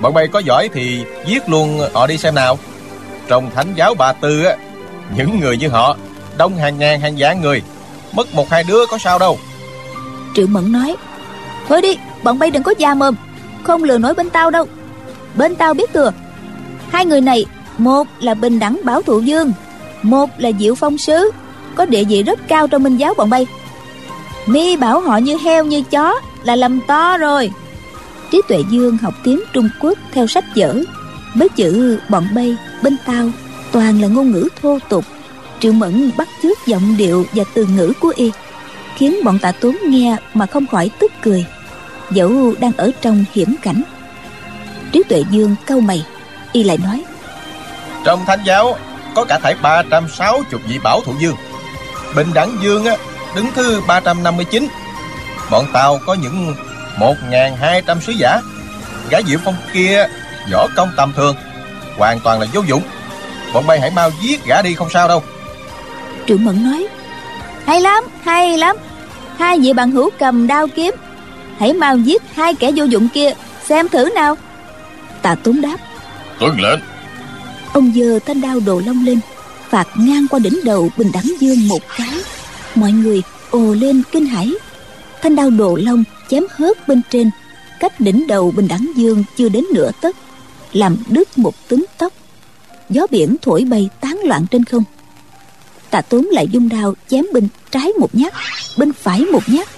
bọn 0.00 0.14
bay 0.14 0.28
có 0.28 0.38
giỏi 0.38 0.68
thì 0.72 1.04
giết 1.26 1.48
luôn 1.48 1.80
họ 1.94 2.06
đi 2.06 2.18
xem 2.18 2.34
nào. 2.34 2.58
Trong 3.28 3.50
thánh 3.54 3.74
giáo 3.74 3.94
bà 3.94 4.12
tư 4.12 4.44
á, 4.44 4.56
những 5.16 5.40
người 5.40 5.56
như 5.56 5.68
họ, 5.68 5.96
đông 6.36 6.56
hàng 6.56 6.78
ngàn 6.78 7.00
hàng 7.00 7.14
vạn 7.18 7.40
người. 7.40 7.62
Mất 8.12 8.34
một 8.34 8.50
hai 8.50 8.64
đứa 8.68 8.86
có 8.86 8.98
sao 8.98 9.18
đâu. 9.18 9.38
Triệu 10.34 10.46
mẫn 10.46 10.72
nói, 10.72 10.96
thôi 11.68 11.82
đi, 11.82 11.96
bọn 12.22 12.38
bay 12.38 12.50
đừng 12.50 12.62
có 12.62 12.74
già 12.78 12.94
mồm. 12.94 13.14
Không 13.62 13.84
lừa 13.84 13.98
nói 13.98 14.14
bên 14.14 14.30
tao 14.30 14.50
đâu. 14.50 14.66
Bên 15.34 15.56
tao 15.56 15.74
biết 15.74 15.92
thừa, 15.92 16.12
hai 16.90 17.06
người 17.06 17.20
này, 17.20 17.46
một 17.78 18.06
là 18.20 18.34
bình 18.34 18.58
đẳng 18.58 18.80
bảo 18.84 19.02
thụ 19.02 19.20
dương, 19.20 19.52
một 20.02 20.30
là 20.38 20.50
diệu 20.60 20.74
phong 20.74 20.98
sứ, 20.98 21.30
có 21.74 21.86
địa 21.86 22.04
vị 22.04 22.22
rất 22.22 22.40
cao 22.48 22.68
trong 22.68 22.82
minh 22.82 22.96
giáo 22.96 23.14
bọn 23.14 23.30
bay. 23.30 23.46
Mi 24.46 24.76
bảo 24.76 25.00
họ 25.00 25.16
như 25.16 25.36
heo 25.36 25.64
như 25.64 25.82
chó 25.82 26.20
là 26.44 26.56
lầm 26.56 26.80
to 26.80 27.16
rồi 27.16 27.50
trí 28.34 28.42
tuệ 28.48 28.64
dương 28.68 28.98
học 28.98 29.14
tiếng 29.22 29.40
trung 29.52 29.68
quốc 29.80 29.98
theo 30.12 30.26
sách 30.26 30.44
vở. 30.56 30.74
Mấy 31.34 31.48
chữ 31.48 31.98
bọn 32.08 32.28
bay 32.34 32.56
bên 32.82 32.96
tao, 33.06 33.30
toàn 33.72 34.00
là 34.00 34.08
ngôn 34.08 34.30
ngữ 34.30 34.48
thô 34.62 34.78
tục. 34.88 35.04
Triệu 35.60 35.72
mẫn 35.72 36.10
bắt 36.16 36.28
chước 36.42 36.58
giọng 36.66 36.96
điệu 36.96 37.26
và 37.32 37.44
từ 37.54 37.66
ngữ 37.66 37.92
của 38.00 38.12
y, 38.16 38.30
khiến 38.96 39.16
bọn 39.24 39.38
tạ 39.38 39.52
tốn 39.52 39.76
nghe 39.88 40.16
mà 40.34 40.46
không 40.46 40.66
khỏi 40.66 40.90
tức 40.98 41.12
cười. 41.22 41.46
Dẫu 42.10 42.54
đang 42.60 42.72
ở 42.76 42.90
trong 43.00 43.24
hiểm 43.32 43.54
cảnh. 43.62 43.82
Trí 44.92 45.02
tuệ 45.08 45.24
dương 45.30 45.56
câu 45.66 45.80
mày, 45.80 46.06
y 46.52 46.62
lại 46.62 46.78
nói, 46.84 47.04
trong 48.04 48.24
thánh 48.26 48.40
giáo, 48.44 48.76
có 49.14 49.24
cả 49.24 49.38
thảy 49.42 49.54
360 49.62 50.60
vị 50.68 50.78
bảo 50.84 51.00
thủ 51.04 51.12
dương. 51.20 51.36
Bình 52.16 52.28
đẳng 52.34 52.56
dương 52.62 52.84
á, 52.84 52.96
đứng 53.36 53.46
thứ 53.54 53.80
359 53.86 54.68
bọn 55.50 55.66
tao 55.72 55.98
có 56.06 56.14
những 56.14 56.54
1.200 56.98 58.00
sứ 58.00 58.12
giả. 58.12 58.40
Gã 59.10 59.18
diệu 59.22 59.38
phong 59.44 59.56
kia 59.72 60.06
võ 60.52 60.66
công 60.76 60.90
tầm 60.96 61.12
thường 61.16 61.36
hoàn 61.96 62.20
toàn 62.20 62.40
là 62.40 62.46
vô 62.52 62.60
dụng. 62.60 62.82
Bọn 63.54 63.66
bay 63.66 63.80
hãy 63.80 63.90
mau 63.90 64.10
giết 64.22 64.46
gã 64.46 64.62
đi 64.62 64.74
không 64.74 64.90
sao 64.90 65.08
đâu. 65.08 65.22
Trưởng 66.26 66.44
mẫn 66.44 66.64
nói 66.64 66.86
hay 67.66 67.80
lắm 67.80 68.04
hay 68.24 68.58
lắm. 68.58 68.76
Hai 69.38 69.58
vị 69.58 69.72
bằng 69.72 69.90
hữu 69.90 70.10
cầm 70.18 70.46
đao 70.46 70.68
kiếm 70.68 70.94
hãy 71.58 71.72
mau 71.72 71.96
giết 71.96 72.22
hai 72.34 72.54
kẻ 72.54 72.70
vô 72.76 72.84
dụng 72.84 73.08
kia 73.08 73.30
xem 73.68 73.88
thử 73.88 74.08
nào. 74.14 74.36
Tạ 75.22 75.34
tốn 75.34 75.60
đáp 75.60 75.76
tuân 76.38 76.56
lệnh. 76.58 76.80
Ông 77.72 77.92
giơ 77.96 78.18
thanh 78.26 78.40
đao 78.40 78.60
đồ 78.66 78.82
long 78.86 79.04
lên 79.06 79.20
phạt 79.70 79.88
ngang 79.96 80.26
qua 80.30 80.38
đỉnh 80.38 80.60
đầu 80.64 80.90
bình 80.96 81.10
đẳng 81.12 81.32
dương 81.40 81.68
một 81.68 81.80
cái. 81.96 82.14
Mọi 82.74 82.92
người 82.92 83.22
ồ 83.50 83.74
lên 83.74 84.02
kinh 84.12 84.26
hãi 84.26 84.52
thanh 85.24 85.36
đao 85.36 85.50
đồ 85.50 85.76
long 85.76 86.04
chém 86.30 86.42
hớt 86.50 86.88
bên 86.88 87.02
trên. 87.10 87.30
Cách 87.80 88.00
đỉnh 88.00 88.26
đầu 88.26 88.50
bình 88.56 88.68
đẳng 88.68 88.92
dương 88.96 89.24
chưa 89.36 89.48
đến 89.48 89.64
nửa 89.74 89.90
tấc, 90.00 90.16
làm 90.72 90.96
đứt 91.08 91.38
một 91.38 91.68
túm 91.68 91.84
tóc. 91.98 92.12
Gió 92.90 93.06
biển 93.10 93.36
thổi 93.42 93.64
bay 93.64 93.88
tán 94.00 94.20
loạn 94.24 94.46
trên 94.50 94.64
không. 94.64 94.84
Tạ 95.90 96.00
tốn 96.00 96.24
lại 96.24 96.48
dung 96.52 96.68
đao 96.68 96.94
chém 97.08 97.24
bên 97.32 97.48
trái 97.70 97.92
một 97.92 98.14
nhát, 98.14 98.32
bên 98.78 98.92
phải 98.92 99.20
một 99.20 99.42
nhát, 99.46 99.68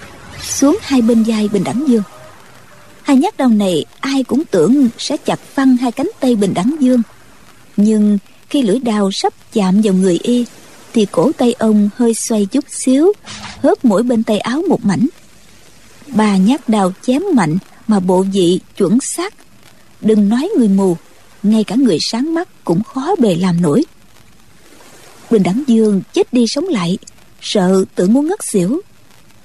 xuống 0.41 0.77
hai 0.81 1.01
bên 1.01 1.23
vai 1.23 1.47
bình 1.47 1.63
đẳng 1.63 1.83
dương. 1.87 2.03
Hai 3.01 3.17
nhát 3.17 3.37
đao 3.37 3.49
này 3.49 3.85
ai 3.99 4.23
cũng 4.23 4.45
tưởng 4.45 4.89
sẽ 4.97 5.17
chặt 5.17 5.39
phăng 5.39 5.77
hai 5.77 5.91
cánh 5.91 6.09
tay 6.19 6.35
bình 6.35 6.53
đẳng 6.53 6.75
dương. 6.79 7.01
Nhưng 7.77 8.17
khi 8.49 8.61
lưỡi 8.61 8.79
đao 8.79 9.09
sắp 9.13 9.33
chạm 9.53 9.81
vào 9.81 9.93
người 9.93 10.19
y, 10.23 10.45
thì 10.93 11.07
cổ 11.11 11.31
tay 11.37 11.53
ông 11.53 11.89
hơi 11.95 12.13
xoay 12.29 12.45
chút 12.45 12.65
xíu, 12.69 13.13
hớp 13.63 13.85
mỗi 13.85 14.03
bên 14.03 14.23
tay 14.23 14.39
áo 14.39 14.61
một 14.69 14.85
mảnh 14.85 15.07
ba 16.15 16.37
nhát 16.37 16.69
đao 16.69 16.93
chém 17.01 17.21
mạnh 17.33 17.57
mà 17.87 17.99
bộ 17.99 18.25
vị 18.33 18.59
chuẩn 18.77 18.97
xác. 19.01 19.33
Đừng 20.01 20.29
nói 20.29 20.49
người 20.57 20.67
mù, 20.67 20.97
ngay 21.43 21.63
cả 21.63 21.75
người 21.75 21.97
sáng 22.11 22.33
mắt 22.33 22.47
cũng 22.63 22.83
khó 22.83 23.15
bề 23.19 23.35
làm 23.35 23.61
nổi. 23.61 23.85
Bình 25.31 25.43
đẳng 25.43 25.63
dương 25.67 26.01
chết 26.13 26.33
đi 26.33 26.45
sống 26.47 26.67
lại, 26.67 26.97
sợ 27.41 27.85
tự 27.95 28.07
muốn 28.07 28.27
ngất 28.27 28.39
xỉu. 28.51 28.81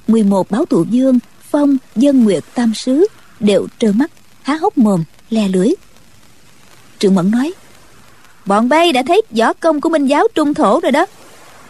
11 0.08 0.50
báo 0.50 0.64
tụ 0.66 0.84
dương, 0.90 1.18
phong, 1.50 1.76
dân 1.96 2.24
nguyệt, 2.24 2.44
tam 2.54 2.74
sứ 2.74 3.06
đều 3.40 3.66
trơ 3.78 3.92
mắt, 3.92 4.10
há 4.42 4.56
hốc 4.56 4.78
mồm, 4.78 5.04
le 5.30 5.48
lưỡi. 5.48 5.68
Trương 6.98 7.14
mẫn 7.14 7.30
nói, 7.30 7.52
bọn 8.46 8.68
bay 8.68 8.92
đã 8.92 9.02
thấy 9.06 9.22
võ 9.30 9.52
công 9.52 9.80
của 9.80 9.88
minh 9.88 10.06
giáo 10.06 10.26
trung 10.34 10.54
thổ 10.54 10.80
rồi 10.80 10.92
đó. 10.92 11.06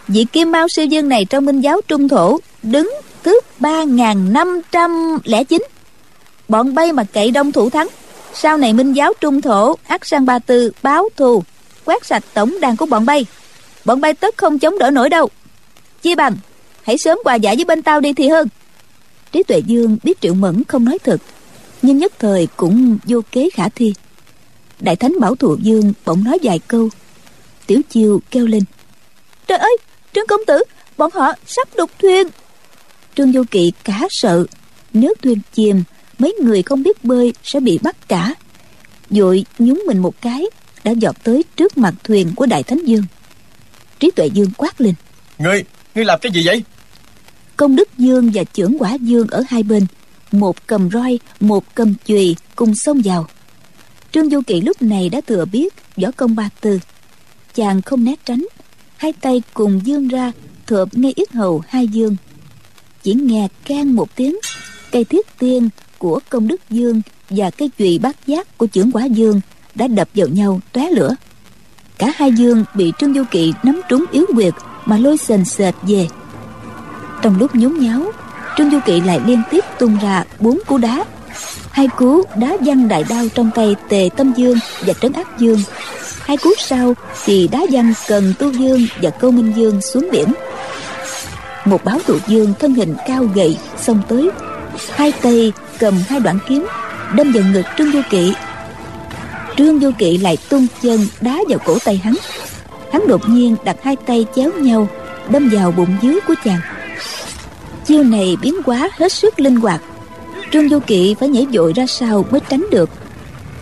Vị 0.08 0.26
kim 0.32 0.52
mao 0.52 0.68
sư 0.68 0.82
dương 0.82 1.08
này 1.08 1.24
trong 1.24 1.44
minh 1.44 1.60
giáo 1.60 1.80
trung 1.88 2.08
thổ 2.08 2.38
đứng 2.62 2.90
thứ 3.22 3.40
ba 3.58 3.84
nghìn 3.84 4.32
năm 4.32 4.60
trăm 4.72 5.18
lẻ 5.24 5.44
chín. 5.44 5.62
Bọn 6.48 6.74
bay 6.74 6.92
mà 6.92 7.04
cậy 7.04 7.30
đông 7.30 7.52
thủ 7.52 7.70
thắng. 7.70 7.88
Sau 8.34 8.56
này 8.56 8.72
minh 8.72 8.92
giáo 8.92 9.12
trung 9.20 9.40
thổ 9.40 9.76
ác 9.86 10.06
sang 10.06 10.26
ba 10.26 10.38
tư 10.38 10.72
báo 10.82 11.08
thù, 11.16 11.42
quét 11.84 12.04
sạch 12.04 12.24
tổng 12.34 12.60
đàn 12.60 12.76
của 12.76 12.86
bọn 12.86 13.06
bay. 13.06 13.26
Bọn 13.84 14.00
bay 14.00 14.14
tất 14.14 14.36
không 14.36 14.58
chống 14.58 14.78
đỡ 14.78 14.90
nổi 14.90 15.08
đâu. 15.08 15.28
Chi 16.02 16.14
bằng, 16.14 16.36
hãy 16.82 16.98
sớm 16.98 17.18
quà 17.24 17.34
giải 17.34 17.56
với 17.56 17.64
bên 17.64 17.82
tao 17.82 18.00
đi 18.00 18.12
thì 18.12 18.28
hơn. 18.28 18.48
Trí 19.32 19.42
tuệ 19.42 19.62
dương 19.66 19.98
biết 20.02 20.20
triệu 20.20 20.34
mẫn 20.34 20.64
không 20.64 20.84
nói 20.84 20.98
thật, 20.98 21.20
nhưng 21.82 21.98
nhất 21.98 22.12
thời 22.18 22.48
cũng 22.56 22.98
vô 23.04 23.20
kế 23.32 23.50
khả 23.50 23.68
thi. 23.68 23.94
Đại 24.80 24.96
thánh 24.96 25.20
bảo 25.20 25.34
Thụ 25.34 25.56
dương 25.56 25.92
bỗng 26.04 26.24
nói 26.24 26.38
vài 26.42 26.58
câu. 26.58 26.88
Tiểu 27.66 27.80
chiêu 27.90 28.20
kêu 28.30 28.46
lên. 28.46 28.62
Trời 29.46 29.58
ơi, 29.58 29.76
trương 30.12 30.26
công 30.26 30.40
tử, 30.46 30.62
bọn 30.96 31.10
họ 31.14 31.32
sắp 31.46 31.68
đục 31.76 31.90
thuyền 31.98 32.28
trương 33.16 33.32
vô 33.32 33.42
kỵ 33.50 33.72
cả 33.84 34.00
sợ. 34.10 34.46
Nếu 34.92 35.14
thuyền 35.22 35.38
chìm 35.52 35.82
mấy 36.18 36.34
người 36.42 36.62
không 36.62 36.82
biết 36.82 37.04
bơi 37.04 37.32
sẽ 37.42 37.60
bị 37.60 37.78
bắt 37.82 38.08
cả. 38.08 38.34
Vội 39.10 39.44
nhúng 39.58 39.82
mình 39.86 39.98
một 39.98 40.14
cái 40.20 40.44
đã 40.84 40.90
dọt 40.90 41.16
tới 41.24 41.44
trước 41.56 41.78
mặt 41.78 41.94
thuyền 42.04 42.32
của 42.36 42.46
đại 42.46 42.62
thánh 42.62 42.84
dương. 42.84 43.04
Trí 44.00 44.10
tuệ 44.10 44.26
dương 44.26 44.50
quát 44.56 44.80
lên. 44.80 44.94
Ngươi 45.38 45.64
ngươi 45.94 46.04
làm 46.04 46.18
cái 46.22 46.32
gì 46.32 46.42
vậy? 46.46 46.62
Công 47.56 47.76
đức 47.76 47.88
dương 47.98 48.30
và 48.34 48.44
chưởng 48.44 48.76
quả 48.78 48.94
dương 48.94 49.26
ở 49.30 49.42
hai 49.48 49.62
bên 49.62 49.86
một 50.32 50.66
cầm 50.66 50.90
roi 50.90 51.18
một 51.40 51.74
cầm 51.74 51.94
chùy 52.06 52.36
cùng 52.56 52.74
xông 52.74 53.00
vào. 53.04 53.26
Trương 54.12 54.30
du 54.30 54.40
kỵ 54.46 54.60
lúc 54.60 54.82
này 54.82 55.08
đã 55.08 55.20
thừa 55.26 55.44
biết 55.44 55.74
võ 55.96 56.10
công 56.10 56.36
ba 56.36 56.48
tư. 56.60 56.78
Chàng 57.54 57.82
không 57.82 58.04
né 58.04 58.14
tránh 58.24 58.46
hai 58.96 59.12
tay 59.12 59.42
cùng 59.54 59.80
dương 59.84 60.08
ra 60.08 60.32
thượp 60.66 60.98
ngay 60.98 61.12
yết 61.16 61.32
hầu 61.32 61.62
hai 61.68 61.86
dương 61.86 62.16
chỉ 63.02 63.14
nghe 63.14 63.48
can 63.64 63.96
một 63.96 64.16
tiếng, 64.16 64.36
cây 64.92 65.04
thiết 65.04 65.38
tiên 65.38 65.68
của 65.98 66.20
công 66.28 66.48
đức 66.48 66.70
dương 66.70 67.02
và 67.30 67.50
cây 67.50 67.70
chùy 67.78 67.98
bát 67.98 68.16
giác 68.26 68.58
của 68.58 68.66
trưởng 68.66 68.92
quả 68.92 69.04
dương 69.04 69.40
đã 69.74 69.86
đập 69.86 70.08
vào 70.14 70.28
nhau 70.28 70.60
tóe 70.72 70.88
lửa. 70.90 71.14
Cả 71.98 72.12
hai 72.16 72.32
dương 72.32 72.64
bị 72.74 72.92
trương 72.98 73.14
du 73.14 73.24
kỵ 73.30 73.52
nắm 73.62 73.80
trúng 73.88 74.04
yếu 74.12 74.26
quyệt 74.34 74.54
mà 74.84 74.98
lôi 74.98 75.16
sền 75.16 75.44
sệt 75.44 75.74
về. 75.82 76.08
Trong 77.22 77.38
lúc 77.38 77.54
nhốn 77.54 77.78
nháo, 77.80 78.12
trương 78.56 78.70
du 78.70 78.78
kỵ 78.86 79.00
lại 79.00 79.20
liên 79.26 79.42
tiếp 79.50 79.64
tung 79.78 79.98
ra 80.02 80.24
bốn 80.40 80.58
cú 80.66 80.78
đá. 80.78 81.04
Hai 81.70 81.88
cú 81.88 82.22
đá 82.36 82.56
văng 82.60 82.88
đại 82.88 83.04
đao 83.08 83.24
trong 83.34 83.50
tay 83.54 83.76
tề 83.88 84.08
tâm 84.16 84.32
dương 84.36 84.58
và 84.86 84.92
trấn 84.92 85.12
ác 85.12 85.38
dương. 85.38 85.62
Hai 86.20 86.36
cú 86.36 86.50
sau 86.58 86.94
thì 87.24 87.48
đá 87.48 87.60
văng 87.70 87.92
cần 88.08 88.34
tu 88.38 88.52
dương 88.52 88.86
và 89.02 89.10
câu 89.10 89.30
minh 89.30 89.52
dương 89.56 89.80
xuống 89.80 90.08
biển 90.12 90.28
một 91.64 91.84
báo 91.84 91.98
tụ 92.06 92.18
dương 92.26 92.54
thân 92.58 92.74
hình 92.74 92.94
cao 93.06 93.24
gầy, 93.34 93.58
xông 93.76 94.02
tới. 94.08 94.30
Hai 94.90 95.12
tay 95.12 95.52
cầm 95.78 95.94
hai 96.08 96.20
đoạn 96.20 96.38
kiếm, 96.48 96.66
đâm 97.14 97.32
vào 97.32 97.44
ngực 97.52 97.62
trương 97.78 97.92
du 97.92 98.00
kỵ. 98.10 98.34
Trương 99.56 99.80
du 99.80 99.90
kỵ 99.98 100.18
lại 100.18 100.36
tung 100.48 100.66
chân 100.82 101.06
đá 101.20 101.38
vào 101.48 101.58
cổ 101.64 101.78
tay 101.84 102.00
hắn. 102.04 102.14
Hắn 102.92 103.06
đột 103.08 103.28
nhiên 103.28 103.56
đặt 103.64 103.76
hai 103.82 103.96
tay 103.96 104.26
chéo 104.36 104.52
nhau, 104.52 104.88
đâm 105.28 105.48
vào 105.48 105.72
bụng 105.72 105.96
dưới 106.02 106.20
của 106.26 106.34
chàng. 106.44 106.60
Chiêu 107.84 108.02
này 108.02 108.36
biến 108.42 108.54
hóa 108.64 108.90
hết 108.98 109.12
sức 109.12 109.40
linh 109.40 109.56
hoạt. 109.56 109.80
Trương 110.52 110.68
du 110.68 110.78
kỵ 110.78 111.14
phải 111.20 111.28
nhảy 111.28 111.46
vội 111.52 111.72
ra 111.76 111.86
sau 111.86 112.24
mới 112.30 112.40
tránh 112.48 112.66
được. 112.70 112.90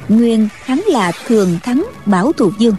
Nguyên 0.09 0.49
hắn 0.65 0.81
là 0.87 1.13
thường 1.27 1.59
thắng 1.63 1.87
bảo 2.07 2.33
thù 2.33 2.51
dương 2.59 2.75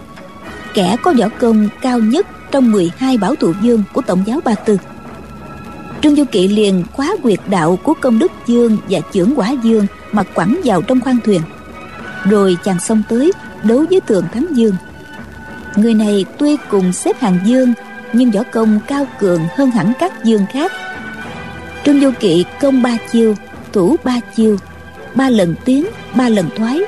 kẻ 0.74 0.96
có 1.02 1.14
võ 1.20 1.30
công 1.40 1.70
cao 1.82 2.00
nhất 2.00 2.28
trong 2.52 2.72
12 2.72 3.18
bảo 3.18 3.36
thụ 3.36 3.54
dương 3.62 3.84
của 3.94 4.02
tổng 4.02 4.24
giáo 4.26 4.40
ba 4.46 4.56
tư 4.56 4.78
trương 6.02 6.16
du 6.16 6.24
kỵ 6.32 6.48
liền 6.48 6.84
khóa 6.94 7.16
quyệt 7.24 7.40
đạo 7.48 7.80
của 7.84 7.94
công 8.02 8.20
đức 8.20 8.32
dương 8.48 8.78
và 8.90 9.00
chưởng 9.14 9.34
quả 9.36 9.52
dương 9.64 9.88
mà 10.12 10.24
quẳng 10.24 10.62
vào 10.64 10.82
trong 10.82 11.02
khoang 11.02 11.18
thuyền. 11.26 11.42
Rồi 12.24 12.58
chàng 12.64 12.80
xông 12.80 13.04
tới 13.10 13.32
đấu 13.64 13.86
với 13.90 14.02
thường 14.08 14.26
thắng 14.34 14.46
dương. 14.52 14.76
Người 15.76 15.94
này 15.94 16.26
tuy 16.38 16.58
cùng 16.70 16.94
xếp 16.94 17.22
hàng 17.22 17.40
dương 17.46 17.74
nhưng 18.14 18.32
võ 18.32 18.44
công 18.44 18.80
cao 18.88 19.06
cường 19.20 19.42
hơn 19.58 19.72
hẳn 19.72 19.94
các 20.00 20.24
dương 20.24 20.46
khác. 20.54 20.72
Trương 21.86 22.02
du 22.02 22.12
kỵ 22.20 22.46
công 22.60 22.82
ba 22.82 22.98
chiêu 23.12 23.36
thủ 23.74 23.96
ba 24.04 24.20
chiêu 24.36 24.58
ba 25.16 25.30
lần 25.30 25.56
tiến 25.66 25.86
ba 26.16 26.30
lần 26.30 26.50
thoái 26.58 26.80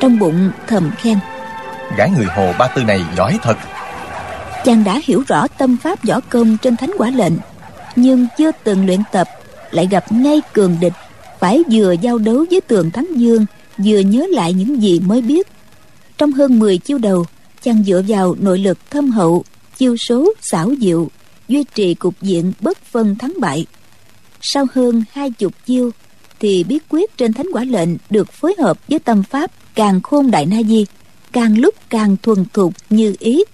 trong 0.00 0.18
bụng 0.18 0.50
thầm 0.66 0.90
khen. 0.96 1.18
Gã 1.96 2.06
người 2.06 2.26
hồ 2.36 2.52
ba 2.58 2.68
tư 2.68 2.82
này 2.84 3.00
giỏi 3.16 3.38
thật. 3.42 3.56
Chàng 4.64 4.84
đã 4.84 5.00
hiểu 5.04 5.22
rõ 5.28 5.46
tâm 5.58 5.76
pháp 5.76 6.04
võ 6.04 6.20
công 6.28 6.56
trên 6.56 6.76
thánh 6.76 6.90
quả 6.98 7.10
lệnh 7.10 7.32
nhưng 7.96 8.26
chưa 8.38 8.50
từng 8.64 8.86
luyện 8.86 9.00
tập, 9.12 9.28
lại 9.70 9.88
gặp 9.90 10.12
ngay 10.12 10.40
cường 10.52 10.76
địch, 10.80 10.92
phải 11.38 11.62
vừa 11.72 11.92
giao 11.92 12.18
đấu 12.18 12.44
với 12.50 12.60
tường 12.60 12.90
thắng 12.90 13.06
dương, 13.16 13.46
vừa 13.78 13.98
nhớ 13.98 14.26
lại 14.30 14.52
những 14.52 14.82
gì 14.82 15.00
mới 15.00 15.22
biết. 15.22 15.46
Trong 16.18 16.32
hơn 16.32 16.58
10 16.58 16.78
chiêu 16.78 16.98
đầu, 16.98 17.26
chàng 17.62 17.84
dựa 17.84 18.02
vào 18.08 18.36
nội 18.40 18.58
lực 18.58 18.78
thâm 18.90 19.10
hậu, 19.10 19.44
chiêu 19.76 19.96
số 19.96 20.32
xảo 20.40 20.72
diệu, 20.80 21.08
duy 21.48 21.64
trì 21.74 21.94
cục 21.94 22.14
diện 22.22 22.52
bất 22.60 22.78
phân 22.84 23.16
thắng 23.18 23.32
bại. 23.40 23.66
Sau 24.40 24.66
hơn 24.74 25.04
hai 25.12 25.30
chục 25.30 25.52
chiêu, 25.66 25.90
thì 26.40 26.64
bí 26.64 26.78
quyết 26.88 27.16
trên 27.16 27.32
thánh 27.32 27.46
quả 27.52 27.64
lệnh 27.64 27.88
được 28.10 28.32
phối 28.32 28.54
hợp 28.58 28.78
với 28.88 28.98
tâm 28.98 29.22
pháp 29.22 29.50
càng 29.74 30.00
khôn 30.00 30.30
đại 30.30 30.46
na 30.46 30.62
di, 30.68 30.86
càng 31.32 31.58
lúc 31.58 31.74
càng 31.88 32.16
thuần 32.22 32.44
thục 32.52 32.74
như 32.90 33.14
ý. 33.18 33.44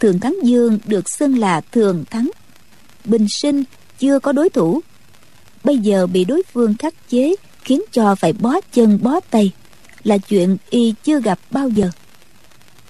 Thường 0.00 0.20
thắng 0.20 0.36
dương 0.42 0.78
được 0.86 1.10
xưng 1.10 1.38
là 1.38 1.60
thường 1.72 2.04
thắng 2.10 2.30
bình 3.08 3.26
sinh, 3.28 3.64
chưa 3.98 4.18
có 4.18 4.32
đối 4.32 4.50
thủ. 4.50 4.80
Bây 5.64 5.78
giờ 5.78 6.06
bị 6.06 6.24
đối 6.24 6.42
phương 6.52 6.74
khắc 6.78 6.94
chế, 7.08 7.34
khiến 7.64 7.82
cho 7.92 8.14
phải 8.14 8.32
bó 8.32 8.54
chân 8.72 8.98
bó 9.02 9.20
tay, 9.30 9.52
là 10.04 10.18
chuyện 10.18 10.56
y 10.70 10.94
chưa 11.04 11.20
gặp 11.20 11.38
bao 11.50 11.68
giờ. 11.68 11.90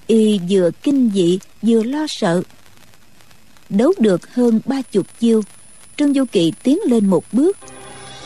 Y 0.06 0.40
vừa 0.50 0.70
kinh 0.82 1.10
dị, 1.14 1.38
vừa 1.62 1.82
lo 1.82 2.06
sợ. 2.08 2.42
Đấu 3.68 3.92
được 3.98 4.34
hơn 4.34 4.60
ba 4.64 4.82
chục 4.82 5.06
chiêu, 5.20 5.42
trương 5.96 6.14
du 6.14 6.24
kỵ 6.32 6.52
tiến 6.62 6.78
lên 6.86 7.06
một 7.06 7.24
bước. 7.32 7.56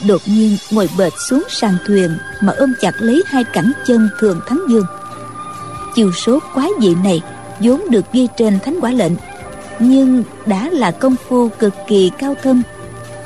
Đột 0.07 0.23
nhiên 0.27 0.57
ngồi 0.71 0.89
bệt 0.99 1.13
xuống 1.29 1.43
sàn 1.49 1.77
thuyền 1.87 2.11
mà 2.43 2.53
ôm 2.53 2.75
chặt 2.81 2.93
lấy 2.99 3.23
hai 3.27 3.45
cẳng 3.45 3.73
chân 3.87 4.09
thường 4.19 4.41
thắng 4.47 4.61
dương. 4.69 4.87
Chiều 5.95 6.13
số 6.13 6.39
quái 6.55 6.69
dị 6.81 6.95
này 6.95 7.21
vốn 7.61 7.91
được 7.91 8.13
ghi 8.13 8.29
trên 8.39 8.59
thánh 8.65 8.79
quả 8.81 8.91
lệnh 8.91 9.13
nhưng 9.89 10.25
đã 10.47 10.69
là 10.73 10.91
công 10.91 11.17
phu 11.29 11.49
cực 11.49 11.75
kỳ 11.89 12.11
cao 12.19 12.35
thâm. 12.43 12.63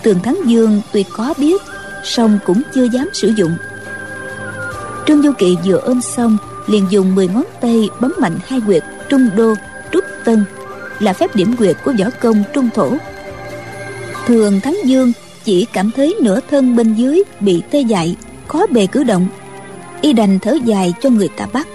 Tường 0.03 0.21
thắng 0.23 0.39
dương 0.47 0.81
tuy 0.93 1.05
có 1.17 1.35
biết, 1.39 1.63
song 2.05 2.39
cũng 2.47 2.63
chưa 2.75 2.85
dám 2.93 3.09
sử 3.13 3.29
dụng. 3.29 3.57
Trương 5.07 5.23
du 5.23 5.33
kỵ 5.39 5.57
vừa 5.65 5.77
ôm 5.77 6.01
xong, 6.01 6.37
liền 6.67 6.87
dùng 6.91 7.15
10 7.15 7.29
ngón 7.29 7.45
tay 7.61 7.89
bấm 8.01 8.13
mạnh 8.19 8.39
hai 8.47 8.61
quyệt 8.67 8.83
trung 9.09 9.31
đô, 9.37 9.55
trúc 9.93 10.05
tân, 10.25 10.45
là 10.99 11.13
phép 11.13 11.37
điểm 11.37 11.57
quyệt 11.57 11.77
của 11.85 11.93
võ 11.99 12.07
công 12.21 12.43
trung 12.55 12.69
thổ. 12.75 12.93
Thường 14.27 14.61
thắng 14.61 14.77
dương 14.85 15.13
chỉ 15.45 15.67
cảm 15.73 15.91
thấy 15.97 16.17
nửa 16.23 16.41
thân 16.51 16.77
bên 16.77 16.95
dưới 16.95 17.23
bị 17.41 17.63
tê 17.71 17.81
dại, 17.81 18.17
khó 18.49 18.67
bề 18.71 18.87
cử 18.87 19.05
động. 19.05 19.27
Y 20.01 20.13
đành 20.13 20.39
thở 20.39 20.59
dài 20.65 20.95
cho 21.03 21.11
người 21.11 21.29
ta 21.29 21.47
bắt. 21.53 21.69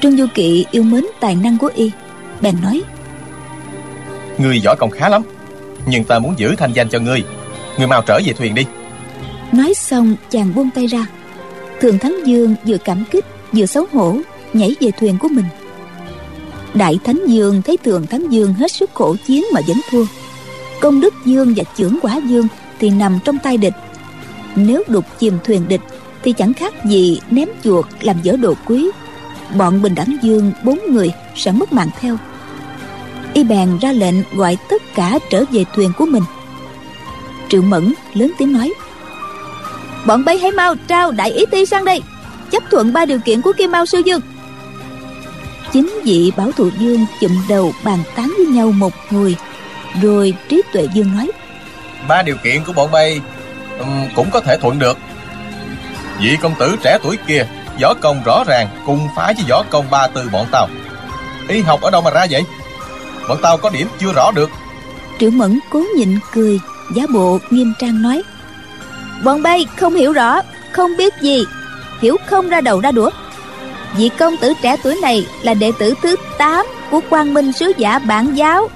Trương 0.00 0.16
du 0.16 0.26
kỵ 0.34 0.66
yêu 0.70 0.82
mến 0.82 1.04
tài 1.20 1.36
năng 1.36 1.58
của 1.58 1.70
y, 1.74 1.90
bèn 2.40 2.54
nói 2.62 2.82
ngươi 4.38 4.60
giỏi 4.60 4.76
công 4.78 4.90
khá 4.90 5.08
lắm. 5.08 5.22
Nhưng 5.86 6.04
ta 6.04 6.18
muốn 6.18 6.34
giữ 6.36 6.54
thanh 6.56 6.72
danh 6.72 6.88
cho 6.88 6.98
ngươi. 6.98 7.24
Ngươi 7.78 7.86
mau 7.86 8.02
trở 8.06 8.20
về 8.24 8.32
thuyền 8.32 8.54
đi. 8.54 8.62
Nói 9.52 9.74
xong, 9.74 10.16
chàng 10.30 10.54
buông 10.54 10.70
tay 10.74 10.86
ra. 10.86 11.06
Thường 11.80 11.98
thắng 11.98 12.26
dương 12.26 12.54
vừa 12.66 12.78
cảm 12.78 13.04
kích, 13.10 13.24
vừa 13.52 13.66
xấu 13.66 13.86
hổ, 13.92 14.16
nhảy 14.52 14.74
về 14.80 14.90
thuyền 14.90 15.18
của 15.18 15.28
mình. 15.28 15.44
Đại 16.74 16.98
thánh 17.04 17.26
dương 17.26 17.62
thấy 17.62 17.76
thường 17.76 18.06
thắng 18.06 18.32
dương 18.32 18.54
hết 18.54 18.72
sức 18.72 18.90
khổ 18.94 19.16
chiến 19.26 19.44
mà 19.54 19.60
vẫn 19.66 19.76
thua. 19.90 20.04
Công 20.80 21.00
đức 21.00 21.14
dương 21.24 21.54
và 21.56 21.64
chưởng 21.76 21.98
quả 22.02 22.20
dương 22.26 22.48
thì 22.78 22.90
nằm 22.90 23.18
trong 23.24 23.38
tay 23.38 23.56
địch. 23.56 23.74
Nếu 24.56 24.82
đục 24.88 25.04
chìm 25.18 25.38
thuyền 25.44 25.68
địch 25.68 25.80
thì 26.22 26.32
chẳng 26.32 26.54
khác 26.54 26.84
gì 26.84 27.20
ném 27.30 27.48
chuột 27.64 27.86
làm 28.00 28.16
dở 28.22 28.36
đồ 28.36 28.54
quý. 28.66 28.90
Bọn 29.56 29.82
bình 29.82 29.94
đẳng 29.94 30.16
dương, 30.22 30.52
bốn 30.64 30.78
người 30.90 31.12
sẽ 31.36 31.52
mất 31.52 31.72
mạng 31.72 31.90
theo 32.00 32.16
y 33.36 33.44
bèn 33.44 33.78
ra 33.78 33.92
lệnh 33.92 34.14
gọi 34.32 34.56
tất 34.68 34.82
cả 34.94 35.18
trở 35.30 35.44
về 35.50 35.64
thuyền 35.74 35.92
của 35.98 36.06
mình. 36.06 36.22
Triệu 37.48 37.62
mẫn 37.62 37.94
lớn 38.14 38.32
tiếng 38.38 38.52
nói 38.52 38.72
bọn 40.06 40.24
bay 40.24 40.38
hãy 40.38 40.50
mau 40.50 40.74
trao 40.88 41.10
đại 41.10 41.30
ý 41.30 41.46
ti 41.50 41.66
sang 41.66 41.84
đây 41.84 42.02
chấp 42.50 42.62
thuận 42.70 42.92
ba 42.92 43.04
điều 43.04 43.18
kiện 43.18 43.42
của 43.42 43.52
kim 43.52 43.72
mao 43.72 43.86
sư 43.86 43.98
dương 44.04 44.20
chính 45.72 46.00
vị 46.04 46.32
bảo 46.36 46.52
thụ 46.52 46.70
dương 46.78 47.06
chụm 47.20 47.32
đầu 47.48 47.72
bàn 47.84 47.98
tán 48.16 48.32
với 48.36 48.46
nhau 48.46 48.72
một 48.72 48.92
hồi 49.10 49.36
rồi 50.02 50.34
trí 50.48 50.62
tuệ 50.72 50.88
dương 50.94 51.16
nói 51.16 51.30
ba 52.08 52.22
điều 52.22 52.36
kiện 52.44 52.64
của 52.64 52.72
bọn 52.72 52.90
bay 52.90 53.20
um, 53.78 54.08
cũng 54.14 54.30
có 54.30 54.40
thể 54.40 54.56
thuận 54.56 54.78
được. 54.78 54.98
Vị 56.20 56.36
công 56.42 56.54
tử 56.58 56.76
trẻ 56.82 56.98
tuổi 57.02 57.18
kia 57.26 57.46
võ 57.82 57.94
công 58.00 58.22
rõ 58.24 58.44
ràng 58.46 58.68
cùng 58.86 59.08
phá 59.16 59.32
với 59.36 59.44
võ 59.48 59.62
công 59.70 59.90
ba 59.90 60.06
từ 60.06 60.28
bọn 60.32 60.46
tao. 60.52 60.68
Y 61.48 61.60
học 61.60 61.80
ở 61.80 61.90
đâu 61.90 62.02
mà 62.02 62.10
ra 62.10 62.26
vậy? 62.30 62.42
Bọn 63.28 63.38
tao 63.42 63.56
có 63.56 63.70
điểm 63.70 63.88
chưa 64.00 64.12
rõ 64.12 64.30
được. 64.30 64.50
Triệu 65.20 65.30
mẫn 65.30 65.58
cố 65.70 65.84
nhịn 65.96 66.18
cười 66.34 66.60
giá 66.94 67.02
bộ 67.12 67.38
nghiêm 67.50 67.72
trang 67.78 68.02
nói. 68.02 68.22
Bọn 69.24 69.42
bay 69.42 69.66
không 69.76 69.94
hiểu 69.94 70.12
rõ, 70.12 70.40
không 70.72 70.96
biết 70.96 71.14
gì, 71.20 71.44
hiểu 72.00 72.16
không 72.26 72.48
ra 72.48 72.60
đầu 72.60 72.80
ra 72.80 72.90
đũa. 72.90 73.10
Vị 73.96 74.10
công 74.18 74.36
tử 74.36 74.52
trẻ 74.62 74.76
tuổi 74.82 74.98
này 75.02 75.26
là 75.42 75.54
đệ 75.54 75.72
tử 75.78 75.94
thứ 76.02 76.16
8 76.38 76.66
của 76.90 77.00
quang 77.10 77.34
minh 77.34 77.52
sứ 77.52 77.72
giả 77.76 77.98
bản 77.98 78.34
giáo. 78.34 78.68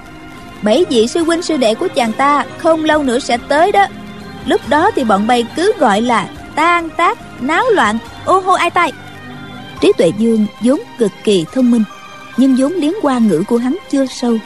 Bảy 0.63 0.85
vị 0.91 1.07
sư 1.09 1.25
huynh 1.25 1.43
sư 1.43 1.57
đệ 1.57 1.75
của 1.75 1.89
chàng 1.95 2.13
ta 2.13 2.45
không 2.59 2.85
lâu 2.85 3.03
nữa 3.03 3.19
sẽ 3.19 3.37
tới 3.49 3.73
đó. 3.73 3.87
Lúc 4.47 4.61
đó 4.69 4.91
thì 4.97 5.05
bọn 5.05 5.27
bay 5.27 5.47
cứ 5.57 5.73
gọi 5.79 6.01
là 6.01 6.29
tan 6.55 6.91
tác, 6.91 7.19
náo 7.43 7.65
loạn, 7.71 7.99
ô 8.25 8.41
hô 8.41 8.53
ai 8.53 8.71
tai. 8.71 8.93
Trí 9.81 9.93
tuệ 9.99 10.13
dương 10.19 10.47
vốn 10.61 10.81
cực 10.99 11.13
kỳ 11.25 11.45
thông 11.53 11.71
minh 11.71 11.85
nhưng 12.37 12.57
vốn 12.57 12.73
liếng 12.73 12.95
qua 13.03 13.19
ngữ 13.19 13.43
của 13.49 13.59
hắn 13.59 13.77
chưa 13.91 14.07
sâu 14.07 14.39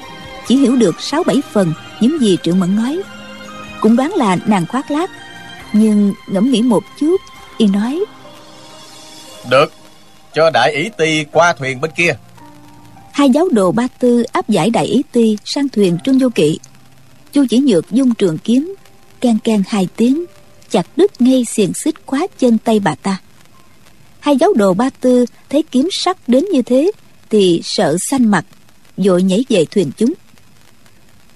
chỉ 0.48 0.56
hiểu 0.56 0.76
được 0.76 1.00
sáu 1.00 1.24
bảy 1.24 1.42
phần 1.52 1.72
những 2.00 2.20
gì 2.20 2.38
triệu 2.42 2.54
mẫn 2.54 2.76
nói. 2.76 3.02
Cũng 3.80 3.96
đoán 3.96 4.14
là 4.14 4.36
nàng 4.46 4.66
khoác 4.66 4.90
lác 4.90 5.10
nhưng 5.72 6.14
ngẫm 6.26 6.50
nghĩ 6.50 6.62
một 6.62 6.84
chút 7.00 7.20
y 7.58 7.66
nói 7.66 8.04
được 9.50 9.72
cho 10.34 10.50
đại 10.50 10.72
ý 10.72 10.90
ti 10.98 11.24
qua 11.32 11.52
thuyền 11.52 11.80
bên 11.80 11.90
kia. 11.96 12.16
Hai 13.12 13.30
giáo 13.30 13.48
đồ 13.52 13.72
ba 13.72 13.88
tư 13.98 14.22
áp 14.22 14.48
giải 14.48 14.70
đại 14.70 14.86
ý 14.86 15.02
ti 15.12 15.36
sang 15.44 15.68
thuyền 15.68 15.98
trương 16.04 16.18
vô 16.18 16.28
kỵ. 16.34 16.58
Chu 17.32 17.44
chỉ 17.50 17.58
nhược 17.58 17.90
dung 17.90 18.14
trường 18.14 18.38
kiếm 18.38 18.74
can 19.20 19.38
can 19.44 19.62
hai 19.68 19.88
tiếng 19.96 20.24
chặt 20.70 20.86
đứt 20.96 21.20
ngay 21.20 21.44
xiềng 21.44 21.72
xích 21.74 21.94
khóa 22.06 22.26
chân 22.38 22.58
tay 22.58 22.80
bà 22.80 22.94
ta. 22.94 23.20
Hai 24.20 24.36
giáo 24.36 24.52
đồ 24.52 24.74
ba 24.74 24.90
tư 25.00 25.26
thấy 25.50 25.62
kiếm 25.70 25.88
sắc 25.92 26.28
đến 26.28 26.44
như 26.52 26.62
thế 26.62 26.90
thì 27.34 27.60
sợ 27.64 27.96
xanh 28.10 28.30
mặt 28.30 28.44
vội 28.96 29.22
nhảy 29.22 29.44
về 29.48 29.64
thuyền 29.70 29.90
chúng. 29.96 30.14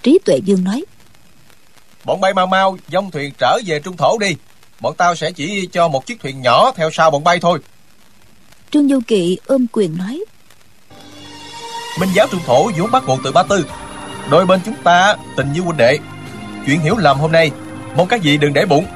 Trí 0.02 0.18
tuệ 0.24 0.40
dương 0.44 0.64
nói 0.64 0.84
bọn 2.04 2.20
bay 2.20 2.34
mau 2.34 2.46
mau 2.46 2.78
dông 2.92 3.10
thuyền 3.10 3.32
trở 3.38 3.58
về 3.66 3.80
trung 3.80 3.96
thổ 3.96 4.18
đi. 4.18 4.36
Bọn 4.80 4.94
tao 4.98 5.14
sẽ 5.14 5.30
chỉ 5.30 5.68
cho 5.72 5.88
một 5.88 6.06
chiếc 6.06 6.20
thuyền 6.20 6.42
nhỏ 6.42 6.72
theo 6.76 6.90
sau 6.92 7.10
bọn 7.10 7.24
bay 7.24 7.38
thôi. 7.40 7.58
Trương 8.70 8.88
du 8.88 9.00
kỵ 9.06 9.38
ôm 9.46 9.66
quyền 9.72 9.96
nói 9.96 10.24
minh 12.00 12.10
giáo 12.14 12.26
trung 12.30 12.40
thổ 12.46 12.70
vốn 12.78 12.90
bắt 12.90 13.02
nguồn 13.06 13.20
từ 13.24 13.32
ba 13.32 13.42
tư. 13.42 13.66
Đôi 14.30 14.46
bên 14.46 14.60
chúng 14.64 14.76
ta 14.84 15.16
tình 15.36 15.52
như 15.52 15.60
huynh 15.60 15.76
đệ. 15.76 15.98
Chuyện 16.66 16.80
hiểu 16.80 16.96
lầm 16.96 17.18
hôm 17.18 17.32
nay 17.32 17.50
mong 17.96 18.08
các 18.08 18.22
vị 18.22 18.36
đừng 18.36 18.52
để 18.52 18.66
bụng. 18.66 18.86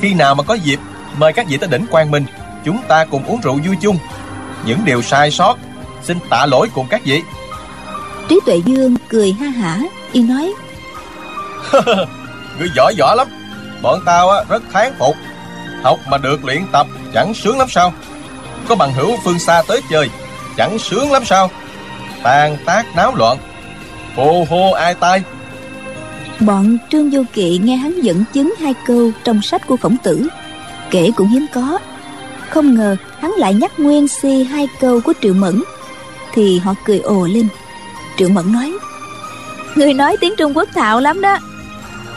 Khi 0.00 0.14
nào 0.14 0.34
mà 0.34 0.42
có 0.42 0.54
dịp 0.54 0.78
mời 1.16 1.32
các 1.32 1.46
vị 1.48 1.56
tới 1.56 1.68
đỉnh 1.68 1.86
quang 1.90 2.10
minh 2.10 2.24
chúng 2.64 2.82
ta 2.88 3.04
cùng 3.04 3.24
uống 3.24 3.40
rượu 3.40 3.58
vui 3.66 3.76
chung. 3.80 3.98
Những 4.66 4.84
điều 4.84 5.02
sai 5.02 5.30
sót 5.30 5.56
xin 6.02 6.18
tạ 6.30 6.46
lỗi 6.46 6.68
cùng 6.74 6.86
các 6.90 7.00
vị. 7.04 7.22
Trí 8.28 8.40
tuệ 8.46 8.62
dương 8.64 8.96
cười 9.08 9.32
ha 9.32 9.46
hả 9.46 9.80
y 10.12 10.22
nói. 10.22 10.54
Người 12.58 12.68
giỏi 12.76 12.94
giỏi 12.96 13.16
lắm. 13.16 13.28
Bọn 13.82 14.00
tao 14.06 14.30
á, 14.30 14.44
rất 14.48 14.62
thán 14.72 14.92
phục. 14.98 15.16
Học 15.82 15.98
mà 16.08 16.18
được 16.18 16.44
luyện 16.44 16.66
tập 16.72 16.86
chẳng 17.14 17.34
sướng 17.34 17.58
lắm 17.58 17.68
sao? 17.70 17.92
Có 18.68 18.76
bằng 18.76 18.92
hữu 18.92 19.16
phương 19.24 19.38
xa 19.38 19.62
tới 19.68 19.80
chơi 19.90 20.10
chẳng 20.56 20.78
sướng 20.78 21.12
lắm 21.12 21.24
sao? 21.24 21.50
Tàn 22.22 22.56
tác 22.64 22.96
náo 22.96 23.14
loạn. 23.14 23.38
Hô 24.16 24.46
hô 24.50 24.72
ai 24.72 24.94
tai. 24.94 25.22
Bọn 26.40 26.78
trương 26.90 27.10
vô 27.10 27.22
kỵ 27.32 27.60
nghe 27.64 27.76
hắn 27.76 28.00
dẫn 28.00 28.24
chứng 28.32 28.54
hai 28.58 28.74
câu 28.86 29.10
trong 29.24 29.42
sách 29.42 29.66
của 29.66 29.76
khổng 29.76 29.96
tử 30.02 30.28
kể 30.90 31.10
cũng 31.16 31.28
hiếm 31.28 31.46
có. 31.54 31.78
Không 32.50 32.74
ngờ 32.74 32.96
hắn 33.20 33.30
lại 33.30 33.54
nhắc 33.54 33.80
nguyên 33.80 34.08
si 34.08 34.44
hai 34.44 34.68
câu 34.80 35.00
của 35.00 35.12
triệu 35.22 35.34
mẫn 35.34 35.62
thì 36.34 36.58
họ 36.58 36.74
cười 36.84 36.98
ồ 36.98 37.26
lên. 37.26 37.48
Trưởng 38.16 38.34
mẫn 38.34 38.52
nói, 38.52 38.72
người 39.74 39.94
nói 39.94 40.16
tiếng 40.20 40.34
trung 40.36 40.56
quốc 40.56 40.68
thạo 40.74 41.00
lắm 41.00 41.20
đó. 41.20 41.38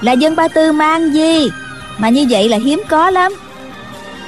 Là 0.01 0.11
dân 0.11 0.35
ba 0.35 0.47
tư 0.47 0.71
mang 0.71 1.13
gì? 1.13 1.49
Mà 1.97 2.09
như 2.09 2.25
vậy 2.29 2.49
là 2.49 2.57
hiếm 2.57 2.81
có 2.89 3.09
lắm. 3.09 3.33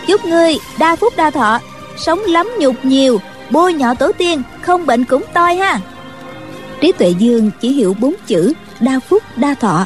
Chúc 0.07 0.25
ngươi, 0.25 0.57
đa 0.79 0.95
phúc 0.95 1.13
đa 1.17 1.29
thọ, 1.29 1.59
sống 1.97 2.19
lắm 2.19 2.49
nhục 2.59 2.75
nhiều, 2.83 3.21
bôi 3.49 3.73
nhỏ 3.73 3.93
tổ 3.93 4.11
tiên, 4.11 4.41
không 4.61 4.86
bệnh 4.86 5.03
cũng 5.03 5.23
toi 5.33 5.55
ha. 5.55 5.79
Trí 6.81 6.91
tuệ 6.91 7.09
dương 7.09 7.51
chỉ 7.61 7.69
hiểu 7.69 7.95
bốn 7.99 8.13
chữ 8.27 8.53
đa 8.79 8.99
phúc 9.09 9.23
đa 9.36 9.53
thọ. 9.53 9.86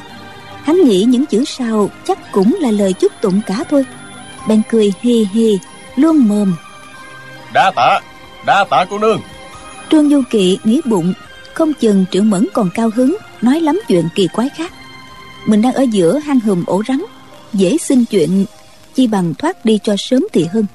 Hắn 0.64 0.82
nghĩ 0.82 1.04
những 1.04 1.26
chữ 1.26 1.44
sau 1.46 1.90
chắc 2.08 2.32
cũng 2.32 2.58
là 2.60 2.72
lời 2.72 2.94
chúc 2.94 3.12
tụng 3.22 3.42
cả 3.48 3.64
thôi. 3.70 3.86
Bèn 4.48 4.62
cười 4.70 4.94
hì 5.02 5.28
hì, 5.34 5.60
luôn 5.96 6.28
mồm. 6.28 6.56
Đa 7.54 7.72
tạ 7.76 8.00
đa 8.46 8.66
tạ 8.70 8.86
cô 8.90 8.98
nương 9.00 9.22
trương 9.92 10.10
du 10.10 10.22
kỵ 10.30 10.58
nghĩ 10.64 10.82
bụng, 10.86 11.14
không 11.54 11.74
chừng 11.74 12.06
triệu 12.12 12.24
mẫn 12.24 12.48
còn 12.54 12.70
cao 12.74 12.90
hứng, 12.96 13.18
nói 13.42 13.62
lắm 13.62 13.80
chuyện 13.88 14.08
kỳ 14.16 14.28
quái 14.28 14.50
khác. 14.50 14.74
Mình 15.46 15.62
đang 15.62 15.74
ở 15.74 15.84
giữa 15.92 16.20
hang 16.20 16.40
hùm 16.40 16.64
ổ 16.66 16.84
rắn, 16.88 17.04
dễ 17.54 17.78
xin 17.78 18.06
chuyện, 18.06 18.46
chi 18.96 19.08
bằng 19.08 19.34
thoát 19.34 19.66
đi 19.66 19.80
cho 19.84 19.96
sớm 19.98 20.28
thì 20.34 20.46
hơn. 20.54 20.66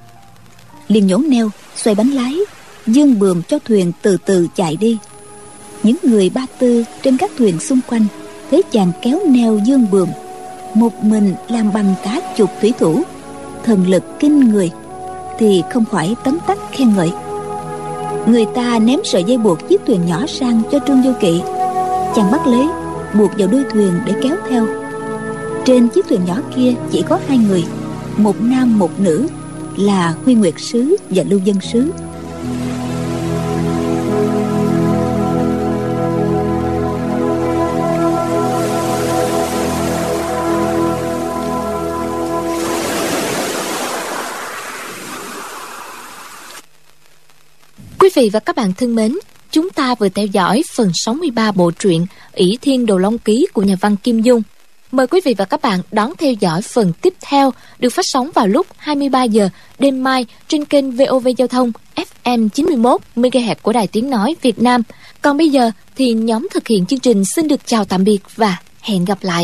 Liền 0.88 1.06
nhổ 1.06 1.18
neo, 1.18 1.50
xoay 1.76 1.94
bánh 1.94 2.10
lái, 2.10 2.38
dương 2.86 3.18
bườm 3.18 3.42
cho 3.42 3.58
thuyền 3.64 3.92
từ 4.02 4.16
từ 4.24 4.48
chạy 4.56 4.76
đi. 4.76 4.98
Những 5.82 5.96
người 6.02 6.30
ba 6.30 6.46
tư 6.58 6.84
trên 7.02 7.16
các 7.16 7.30
thuyền 7.38 7.60
xung 7.60 7.80
quanh, 7.88 8.06
thấy 8.50 8.62
chàng 8.72 8.92
kéo 9.02 9.20
neo 9.26 9.60
dương 9.66 9.86
bườm, 9.90 10.08
một 10.74 11.04
mình 11.04 11.34
làm 11.48 11.72
bằng 11.72 11.94
cá 12.04 12.20
chục 12.36 12.50
thủy 12.60 12.72
thủ, 12.78 13.02
thần 13.64 13.86
lực 13.88 14.04
kinh 14.20 14.40
người, 14.40 14.70
thì 15.38 15.62
không 15.72 15.84
khỏi 15.84 16.14
tấm 16.24 16.38
tắc 16.46 16.58
khen 16.72 16.94
ngợi 16.96 17.10
người 18.26 18.46
ta 18.54 18.78
ném 18.78 19.00
sợi 19.04 19.24
dây 19.24 19.38
buộc 19.38 19.68
chiếc 19.68 19.80
thuyền 19.86 20.06
nhỏ 20.06 20.26
sang 20.26 20.62
cho 20.72 20.78
trương 20.86 21.02
vô 21.02 21.12
kỵ. 21.20 21.42
Chàng 22.16 22.30
bắt 22.32 22.46
lấy, 22.46 22.66
buộc 23.18 23.30
vào 23.38 23.48
đuôi 23.48 23.62
thuyền 23.72 23.92
để 24.06 24.12
kéo 24.22 24.36
theo. 24.48 24.66
Trên 25.64 25.88
chiếc 25.88 26.08
thuyền 26.08 26.24
nhỏ 26.24 26.36
kia 26.56 26.74
chỉ 26.90 27.02
có 27.08 27.18
hai 27.28 27.38
người, 27.38 27.64
một 28.16 28.36
nam 28.40 28.78
một 28.78 29.00
nữ, 29.00 29.26
là 29.76 30.14
huy 30.24 30.34
nguyệt 30.34 30.54
sứ 30.58 30.96
và 31.10 31.24
lưu 31.28 31.38
dân 31.38 31.60
sứ. 31.60 31.90
Vị 48.14 48.30
và 48.32 48.40
các 48.40 48.56
bạn 48.56 48.72
thân 48.72 48.94
mến, 48.94 49.18
chúng 49.50 49.70
ta 49.70 49.94
vừa 49.94 50.08
theo 50.08 50.26
dõi 50.26 50.62
phần 50.74 50.90
63 50.94 51.52
bộ 51.52 51.70
truyện 51.70 52.06
ỷ 52.34 52.58
Thiên 52.60 52.86
Đồ 52.86 52.98
Long 52.98 53.18
Ký 53.18 53.46
của 53.52 53.62
nhà 53.62 53.76
văn 53.80 53.96
Kim 53.96 54.20
Dung. 54.20 54.42
Mời 54.92 55.06
quý 55.06 55.20
vị 55.24 55.34
và 55.38 55.44
các 55.44 55.62
bạn 55.62 55.80
đón 55.92 56.12
theo 56.18 56.32
dõi 56.32 56.62
phần 56.62 56.92
tiếp 57.02 57.14
theo 57.20 57.52
được 57.78 57.90
phát 57.90 58.04
sóng 58.04 58.30
vào 58.34 58.46
lúc 58.46 58.66
23 58.76 59.22
giờ 59.22 59.48
đêm 59.78 60.02
mai 60.02 60.26
trên 60.48 60.64
kênh 60.64 60.90
VOV 60.90 61.28
Giao 61.38 61.48
thông 61.48 61.72
FM 62.24 62.48
91 62.48 63.00
MHz 63.16 63.54
của 63.62 63.72
Đài 63.72 63.86
Tiếng 63.86 64.10
Nói 64.10 64.36
Việt 64.42 64.62
Nam. 64.62 64.82
Còn 65.22 65.36
bây 65.36 65.48
giờ 65.48 65.70
thì 65.96 66.12
nhóm 66.12 66.48
thực 66.50 66.68
hiện 66.68 66.86
chương 66.86 67.00
trình 67.00 67.24
xin 67.24 67.48
được 67.48 67.66
chào 67.66 67.84
tạm 67.84 68.04
biệt 68.04 68.18
và 68.36 68.56
hẹn 68.80 69.04
gặp 69.04 69.18
lại. 69.22 69.42